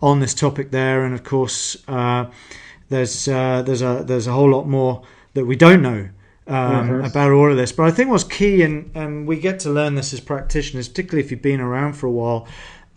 on 0.00 0.20
this 0.20 0.34
topic 0.34 0.70
there, 0.70 1.04
and 1.04 1.12
of 1.14 1.24
course, 1.24 1.76
uh, 1.88 2.26
there's 2.90 3.26
uh, 3.26 3.62
there's 3.62 3.82
a 3.82 4.04
there's 4.06 4.28
a 4.28 4.32
whole 4.32 4.48
lot 4.48 4.68
more 4.68 5.02
that 5.34 5.46
we 5.46 5.56
don't 5.56 5.82
know 5.82 6.08
um, 6.46 6.88
mm-hmm. 6.88 7.04
about 7.04 7.32
all 7.32 7.50
of 7.50 7.56
this. 7.56 7.72
But 7.72 7.86
I 7.86 7.90
think 7.90 8.10
what's 8.10 8.22
key, 8.22 8.62
and, 8.62 8.92
and 8.94 9.26
we 9.26 9.40
get 9.40 9.58
to 9.60 9.70
learn 9.70 9.96
this 9.96 10.12
as 10.12 10.20
practitioners, 10.20 10.88
particularly 10.88 11.24
if 11.24 11.32
you've 11.32 11.42
been 11.42 11.60
around 11.60 11.94
for 11.94 12.06
a 12.06 12.12
while, 12.12 12.46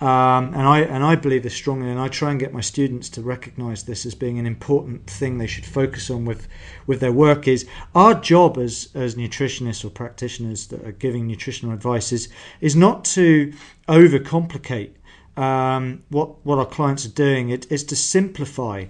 um, 0.02 0.54
and 0.54 0.62
I 0.62 0.80
and 0.80 1.04
I 1.04 1.16
believe 1.16 1.44
this 1.44 1.54
strongly, 1.54 1.90
and 1.90 2.00
I 2.00 2.08
try 2.08 2.32
and 2.32 2.40
get 2.40 2.54
my 2.54 2.62
students 2.62 3.10
to 3.10 3.22
recognise 3.22 3.84
this 3.84 4.06
as 4.06 4.16
being 4.16 4.40
an 4.40 4.46
important 4.46 5.10
thing 5.10 5.38
they 5.38 5.48
should 5.48 5.66
focus 5.66 6.10
on 6.10 6.24
with 6.24 6.48
with 6.88 7.02
their 7.02 7.12
work. 7.12 7.50
Is 7.50 7.68
our 7.94 8.14
job 8.14 8.58
as 8.58 8.88
as 8.96 9.16
nutritionists 9.16 9.84
or 9.84 9.90
practitioners 9.90 10.68
that 10.68 10.86
are 10.86 10.94
giving 10.94 11.28
nutritional 11.28 11.74
advice 11.74 12.14
is 12.14 12.30
is 12.62 12.78
not 12.78 13.04
to 13.06 13.52
overcomplicate 13.90 14.92
um, 15.36 16.04
what 16.10 16.46
what 16.46 16.60
our 16.60 16.66
clients 16.66 17.06
are 17.06 17.10
doing. 17.10 17.50
It 17.50 17.70
is 17.70 17.84
to 17.86 17.96
simplify 17.98 18.86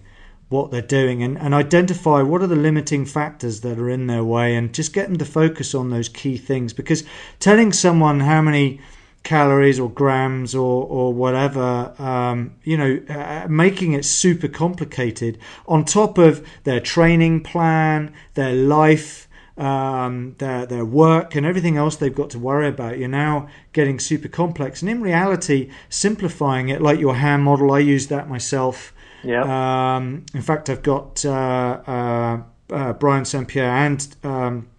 what 0.50 0.70
they're 0.72 0.82
doing 0.82 1.24
and, 1.24 1.38
and 1.38 1.54
identify 1.54 2.22
what 2.22 2.42
are 2.42 2.48
the 2.48 2.56
limiting 2.56 3.06
factors 3.06 3.62
that 3.62 3.78
are 3.80 3.90
in 3.90 4.08
their 4.08 4.24
way 4.24 4.56
and 4.56 4.74
just 4.74 4.94
get 4.94 5.08
them 5.08 5.18
to 5.18 5.26
focus 5.26 5.76
on 5.76 5.92
those 5.92 6.10
key 6.10 6.38
things 6.38 6.74
because 6.74 7.04
telling 7.40 7.72
someone 7.72 8.20
how 8.20 8.42
many 8.42 8.82
calories 9.24 9.80
or 9.80 9.90
grams 9.90 10.56
or 10.56 10.86
or 10.86 11.14
whatever 11.14 11.94
um, 12.00 12.56
you 12.64 12.78
know 12.78 13.00
uh, 13.10 13.46
making 13.50 13.94
it 13.94 14.06
super 14.06 14.48
complicated 14.48 15.38
on 15.68 15.84
top 15.84 16.18
of 16.18 16.46
their 16.64 16.80
training 16.80 17.42
plan 17.42 18.14
their 18.36 18.54
life 18.54 19.28
um, 19.60 20.36
their 20.38 20.66
their 20.66 20.86
work 20.86 21.36
and 21.36 21.46
everything 21.46 21.76
else 21.76 21.98
they've 21.98 22.16
got 22.16 22.30
to 22.32 22.40
worry 22.40 22.68
about. 22.68 22.98
You're 22.98 23.10
now 23.10 23.50
getting 23.74 24.00
super 24.00 24.30
complex 24.30 24.82
and 24.82 24.90
in 24.90 25.02
reality 25.02 25.70
simplifying 25.90 26.70
it 26.70 26.82
like 26.82 27.00
your 27.00 27.16
hand 27.16 27.44
model. 27.44 27.72
I 27.72 27.80
use 27.80 28.08
that 28.08 28.30
myself. 28.30 28.94
Yeah 29.22 29.96
um, 29.96 30.26
in 30.34 30.42
fact 30.42 30.70
I've 30.70 30.82
got 30.82 31.26
uh, 31.26 31.82
uh, 31.86 32.42
uh 32.72 32.94
Brian 32.94 33.26
St 33.26 33.50
Pierre 33.50 33.70
and 33.70 34.16
um, 34.24 34.70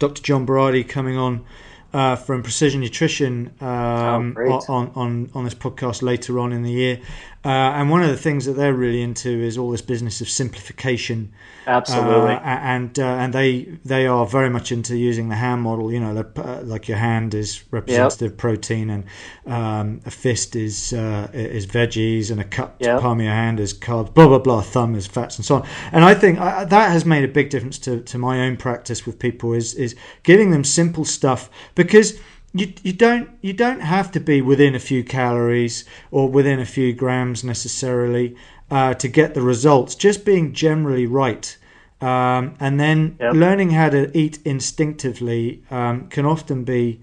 Dr 0.00 0.20
John 0.20 0.44
Berardi 0.44 0.86
coming 0.86 1.16
on 1.16 1.44
uh, 1.92 2.16
from 2.16 2.42
Precision 2.42 2.80
Nutrition 2.80 3.52
um, 3.60 4.36
oh, 4.38 4.60
on, 4.68 4.92
on, 4.94 5.30
on 5.34 5.44
this 5.44 5.54
podcast 5.54 6.02
later 6.02 6.38
on 6.38 6.52
in 6.52 6.62
the 6.62 6.72
year. 6.72 7.00
Uh, 7.44 7.48
and 7.48 7.88
one 7.88 8.02
of 8.02 8.08
the 8.08 8.16
things 8.16 8.46
that 8.46 8.54
they're 8.54 8.74
really 8.74 9.00
into 9.00 9.30
is 9.30 9.56
all 9.56 9.70
this 9.70 9.80
business 9.80 10.20
of 10.20 10.28
simplification. 10.28 11.32
Absolutely. 11.68 12.34
Uh, 12.34 12.40
and 12.40 12.98
uh, 12.98 13.04
and 13.04 13.32
they 13.32 13.62
they 13.84 14.08
are 14.08 14.26
very 14.26 14.50
much 14.50 14.72
into 14.72 14.96
using 14.96 15.28
the 15.28 15.36
hand 15.36 15.62
model. 15.62 15.92
You 15.92 16.00
know, 16.00 16.24
uh, 16.36 16.60
like 16.64 16.88
your 16.88 16.98
hand 16.98 17.34
is 17.34 17.62
representative 17.70 18.32
yep. 18.32 18.38
protein, 18.38 18.90
and 18.90 19.04
um, 19.46 20.00
a 20.04 20.10
fist 20.10 20.56
is 20.56 20.92
uh, 20.92 21.28
is 21.32 21.66
veggies, 21.66 22.32
and 22.32 22.40
a 22.40 22.44
cut 22.44 22.74
yep. 22.80 23.00
palm 23.00 23.20
of 23.20 23.24
your 23.24 23.34
hand 23.34 23.60
is 23.60 23.72
carbs. 23.72 24.12
Blah 24.12 24.26
blah 24.26 24.38
blah. 24.40 24.60
Thumb 24.60 24.96
is 24.96 25.06
fats, 25.06 25.36
and 25.36 25.44
so 25.44 25.56
on. 25.56 25.68
And 25.92 26.04
I 26.04 26.14
think 26.14 26.40
uh, 26.40 26.64
that 26.64 26.90
has 26.90 27.04
made 27.04 27.22
a 27.22 27.28
big 27.28 27.50
difference 27.50 27.78
to, 27.80 28.00
to 28.00 28.18
my 28.18 28.40
own 28.40 28.56
practice 28.56 29.06
with 29.06 29.20
people. 29.20 29.52
Is 29.52 29.74
is 29.74 29.94
giving 30.24 30.50
them 30.50 30.64
simple 30.64 31.04
stuff 31.04 31.50
because 31.76 32.18
you, 32.54 32.72
you 32.82 32.92
don't 32.92 33.30
you 33.42 33.52
don't 33.52 33.80
have 33.80 34.10
to 34.12 34.20
be 34.20 34.40
within 34.40 34.74
a 34.74 34.78
few 34.78 35.04
calories 35.04 35.84
or 36.10 36.28
within 36.28 36.60
a 36.60 36.64
few 36.64 36.92
grams 36.92 37.44
necessarily 37.44 38.36
uh, 38.70 38.94
to 38.94 39.08
get 39.08 39.34
the 39.34 39.42
results. 39.42 39.94
Just 39.94 40.24
being 40.24 40.52
generally 40.54 41.06
right, 41.06 41.56
um, 42.00 42.54
and 42.58 42.80
then 42.80 43.16
yep. 43.20 43.34
learning 43.34 43.70
how 43.70 43.90
to 43.90 44.16
eat 44.16 44.38
instinctively 44.44 45.62
um, 45.70 46.08
can 46.08 46.24
often 46.24 46.64
be 46.64 47.00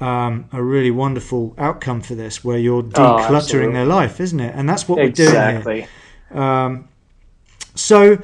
um, 0.00 0.48
a 0.52 0.62
really 0.62 0.90
wonderful 0.90 1.54
outcome 1.56 2.02
for 2.02 2.14
this, 2.14 2.44
where 2.44 2.58
you're 2.58 2.82
oh, 2.82 2.90
decluttering 2.90 3.70
oh, 3.70 3.72
their 3.72 3.86
life, 3.86 4.20
isn't 4.20 4.40
it? 4.40 4.54
And 4.54 4.68
that's 4.68 4.88
what 4.88 4.98
exactly. 4.98 5.58
we're 5.58 5.62
doing 5.62 5.88
here. 6.30 6.42
Um, 6.42 6.88
so, 7.74 8.18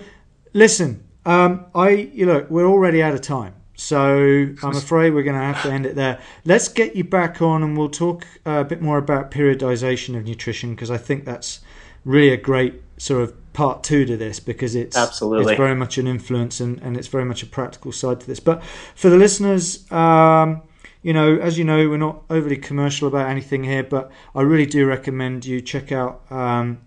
listen, 0.52 1.02
um, 1.24 1.66
I 1.74 1.90
you 1.90 2.26
look, 2.26 2.50
we're 2.50 2.66
already 2.66 3.02
out 3.02 3.14
of 3.14 3.22
time. 3.22 3.54
So 3.78 4.48
I'm 4.64 4.76
afraid 4.76 5.14
we're 5.14 5.22
going 5.22 5.38
to 5.38 5.42
have 5.42 5.62
to 5.62 5.70
end 5.70 5.86
it 5.86 5.94
there. 5.94 6.18
Let's 6.44 6.66
get 6.66 6.96
you 6.96 7.04
back 7.04 7.40
on 7.40 7.62
and 7.62 7.78
we'll 7.78 7.88
talk 7.88 8.26
uh, 8.44 8.58
a 8.60 8.64
bit 8.64 8.82
more 8.82 8.98
about 8.98 9.30
periodization 9.30 10.16
of 10.16 10.24
nutrition 10.24 10.74
because 10.74 10.90
I 10.90 10.96
think 10.96 11.24
that's 11.24 11.60
really 12.04 12.30
a 12.30 12.36
great 12.36 12.82
sort 12.96 13.22
of 13.22 13.52
part 13.52 13.84
two 13.84 14.04
to 14.04 14.16
this 14.16 14.40
because 14.40 14.74
it's 14.74 14.96
absolutely 14.96 15.52
it's 15.52 15.58
very 15.58 15.76
much 15.76 15.96
an 15.96 16.08
influence 16.08 16.58
and, 16.58 16.80
and 16.80 16.96
it's 16.96 17.06
very 17.06 17.24
much 17.24 17.44
a 17.44 17.46
practical 17.46 17.92
side 17.92 18.18
to 18.20 18.26
this. 18.26 18.40
But 18.40 18.64
for 18.96 19.10
the 19.10 19.16
listeners, 19.16 19.90
um, 19.92 20.62
you 21.02 21.12
know, 21.12 21.36
as 21.36 21.56
you 21.56 21.62
know, 21.62 21.88
we're 21.88 21.98
not 21.98 22.24
overly 22.30 22.56
commercial 22.56 23.06
about 23.06 23.30
anything 23.30 23.62
here, 23.62 23.84
but 23.84 24.10
I 24.34 24.40
really 24.42 24.66
do 24.66 24.86
recommend 24.86 25.46
you 25.46 25.60
check 25.60 25.92
out 25.92 26.22
um, 26.32 26.80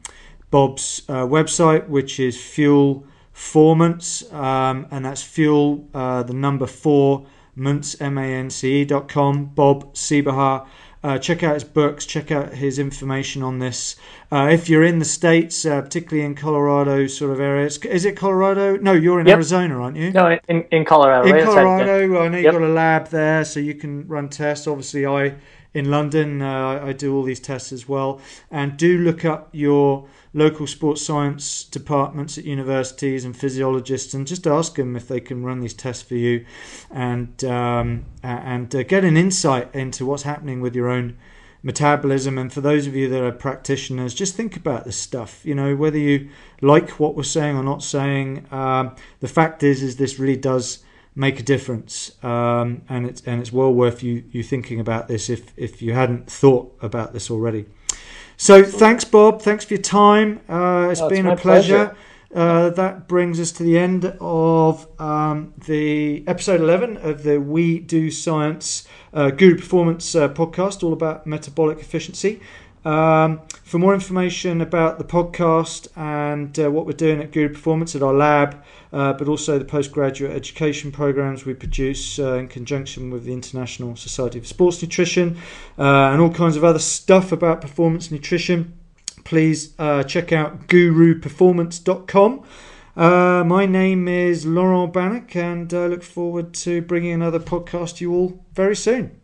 Bob's 0.50 1.04
uh, 1.08 1.26
website, 1.26 1.88
which 1.88 2.20
is 2.20 2.40
Fuel 2.40 3.06
Formance, 3.34 4.32
um, 4.34 4.88
and 4.92 5.06
that's 5.06 5.24
Fuel, 5.24 5.88
uh, 5.94 6.24
the 6.24 6.34
number 6.34 6.68
four, 6.68 7.26
Mance, 7.56 8.00
M-A-N-C-E 8.00 8.86
dot 8.86 9.08
com. 9.10 9.46
Bob 9.46 9.94
Seebohar. 9.94 10.68
Uh, 11.04 11.18
check 11.18 11.42
out 11.42 11.56
his 11.56 11.64
books, 11.64 12.06
check 12.06 12.32
out 12.32 12.54
his 12.54 12.78
information 12.78 13.42
on 13.42 13.58
this. 13.58 13.96
Uh, 14.32 14.50
if 14.52 14.70
you're 14.70 14.84
in 14.84 15.00
the 15.00 15.06
States, 15.06 15.66
uh, 15.66 15.82
particularly 15.82 16.24
in 16.24 16.36
Colorado 16.36 17.08
sort 17.08 17.32
of 17.32 17.40
areas, 17.40 17.80
is 17.80 18.06
it 18.06 18.16
Colorado? 18.16 18.78
No, 18.78 18.94
you're 18.94 19.20
in 19.20 19.26
Yep. 19.26 19.36
Arizona, 19.36 19.82
aren't 19.82 19.98
you? 19.98 20.12
No, 20.12 20.38
in, 20.48 20.62
in 20.72 20.86
Colorado. 20.86 21.28
in 21.28 21.34
right 21.34 21.44
Colorado, 21.44 22.22
I 22.22 22.28
know 22.28 22.38
you've 22.38 22.54
got 22.54 22.62
a 22.62 22.68
lab 22.68 23.08
there, 23.08 23.44
so 23.46 23.60
you 23.60 23.74
can 23.74 24.08
run 24.08 24.30
tests. 24.30 24.68
Obviously, 24.68 25.08
I 25.08 25.34
in 25.74 25.90
London, 25.90 26.42
uh, 26.42 26.84
I 26.84 26.94
do 26.94 27.16
all 27.16 27.24
these 27.24 27.40
tests 27.40 27.72
as 27.72 27.88
well. 27.88 28.22
And 28.52 28.78
do 28.78 28.98
look 29.00 29.26
up 29.26 29.50
your 29.54 30.08
local 30.34 30.66
sports 30.66 31.02
science 31.02 31.64
departments 31.64 32.38
at 32.38 32.46
universities 32.46 33.26
and 33.26 33.36
physiologists, 33.36 34.14
and 34.14 34.26
just 34.26 34.48
ask 34.48 34.76
them 34.76 34.96
if 34.96 35.08
they 35.08 35.20
can 35.20 35.44
run 35.44 35.60
these 35.60 35.74
tests 35.74 36.04
for 36.04 36.16
you, 36.16 36.46
and 36.90 37.44
um, 37.44 38.06
and 38.24 38.74
uh, 38.76 38.84
get 38.84 39.04
an 39.04 39.18
insight 39.18 39.74
into 39.76 40.06
what's 40.06 40.24
happening 40.24 40.62
with 40.62 40.76
your 40.76 40.90
own 40.90 41.18
metabolism. 41.64 42.38
And 42.38 42.52
for 42.52 42.62
those 42.62 42.88
of 42.88 42.96
you 42.96 43.08
that 43.10 43.24
are 43.24 43.32
practitioners, 43.32 44.14
just 44.14 44.36
think 44.36 44.56
about 44.56 44.86
this 44.86 44.98
stuff. 44.98 45.46
You 45.46 45.56
know, 45.56 45.76
whether 45.76 45.98
you 45.98 46.30
like 46.62 46.92
what 46.92 47.16
we're 47.16 47.24
saying 47.24 47.58
or 47.58 47.64
not 47.64 47.84
saying. 47.84 48.46
Um, 48.52 48.96
the 49.20 49.28
fact 49.28 49.64
is, 49.64 49.84
is 49.84 49.98
this 49.98 50.20
really 50.20 50.38
does 50.38 50.84
make 51.16 51.40
a 51.40 51.44
difference, 51.44 52.12
um, 52.24 52.84
and 52.88 53.06
it's 53.06 53.22
and 53.26 53.42
it's 53.42 53.52
well 53.52 53.74
worth 53.74 54.02
you 54.02 54.24
you 54.32 54.44
thinking 54.44 54.80
about 54.80 55.08
this 55.08 55.30
if 55.30 55.52
if 55.58 55.82
you 55.82 55.94
hadn't 55.94 56.30
thought 56.30 56.78
about 56.82 57.14
this 57.14 57.30
already. 57.30 57.66
So 58.42 58.64
thanks, 58.64 59.04
Bob. 59.04 59.44
Thanks 59.44 59.66
for 59.66 59.76
your 59.76 59.84
time. 59.84 60.40
Uh, 60.50 60.88
it's 60.92 61.00
Oh, 61.00 61.08
been 61.10 61.28
a 61.28 61.36
pleasure. 61.38 61.94
pleasure. 61.94 61.96
Uh, 62.34 62.70
that 62.72 63.08
brings 63.08 63.40
us 63.40 63.52
to 63.52 63.62
the 63.62 63.78
end 63.78 64.16
of 64.20 64.88
um, 65.00 65.54
the 65.68 66.24
episode 66.26 66.60
11 66.60 66.98
of 66.98 67.22
the 67.22 67.38
We 67.40 67.78
Do 67.78 68.10
Science 68.10 68.88
uh, 69.14 69.30
Guru 69.30 69.58
Performance 69.58 70.16
uh, 70.16 70.28
podcast, 70.30 70.82
all 70.84 70.92
about 70.92 71.28
metabolic 71.28 71.78
efficiency. 71.82 72.42
Um, 72.84 73.42
for 73.64 73.78
more 73.78 73.94
information 73.94 74.60
about 74.60 74.98
the 74.98 75.04
podcast 75.04 75.88
and 75.96 76.60
uh, 76.60 76.70
what 76.70 76.86
we're 76.86 76.92
doing 76.94 77.22
at 77.22 77.32
Guru 77.32 77.50
Performance 77.50 77.96
at 77.96 78.02
our 78.02 78.14
lab, 78.14 78.62
uh, 78.92 79.14
but 79.14 79.28
also 79.28 79.58
the 79.58 79.66
postgraduate 79.66 80.32
education 80.32 80.92
programs 80.92 81.46
we 81.46 81.54
produce 81.54 82.20
uh, 82.20 82.34
in 82.34 82.48
conjunction 82.48 83.12
with 83.12 83.24
the 83.24 83.34
International 83.34 83.96
Society 83.96 84.40
of 84.40 84.48
Sports 84.48 84.82
Nutrition, 84.82 85.38
uh, 85.78 86.10
and 86.12 86.20
all 86.22 86.32
kinds 86.32 86.58
of 86.58 86.64
other 86.64 86.80
stuff 86.80 87.32
about 87.32 87.62
performance 87.62 88.12
nutrition, 88.12 88.78
please 89.24 89.74
uh, 89.80 90.04
check 90.04 90.32
out 90.32 90.68
guruperformance.com. 90.68 92.44
Uh, 92.98 93.44
my 93.46 93.66
name 93.66 94.08
is 94.08 94.46
Laurent 94.46 94.92
Bannock, 94.92 95.34
and 95.36 95.74
I 95.74 95.88
look 95.88 96.04
forward 96.04 96.54
to 96.56 96.82
bringing 96.82 97.14
another 97.14 97.40
podcast 97.40 97.98
to 97.98 98.04
you 98.04 98.14
all 98.14 98.46
very 98.54 98.76
soon. 98.76 99.21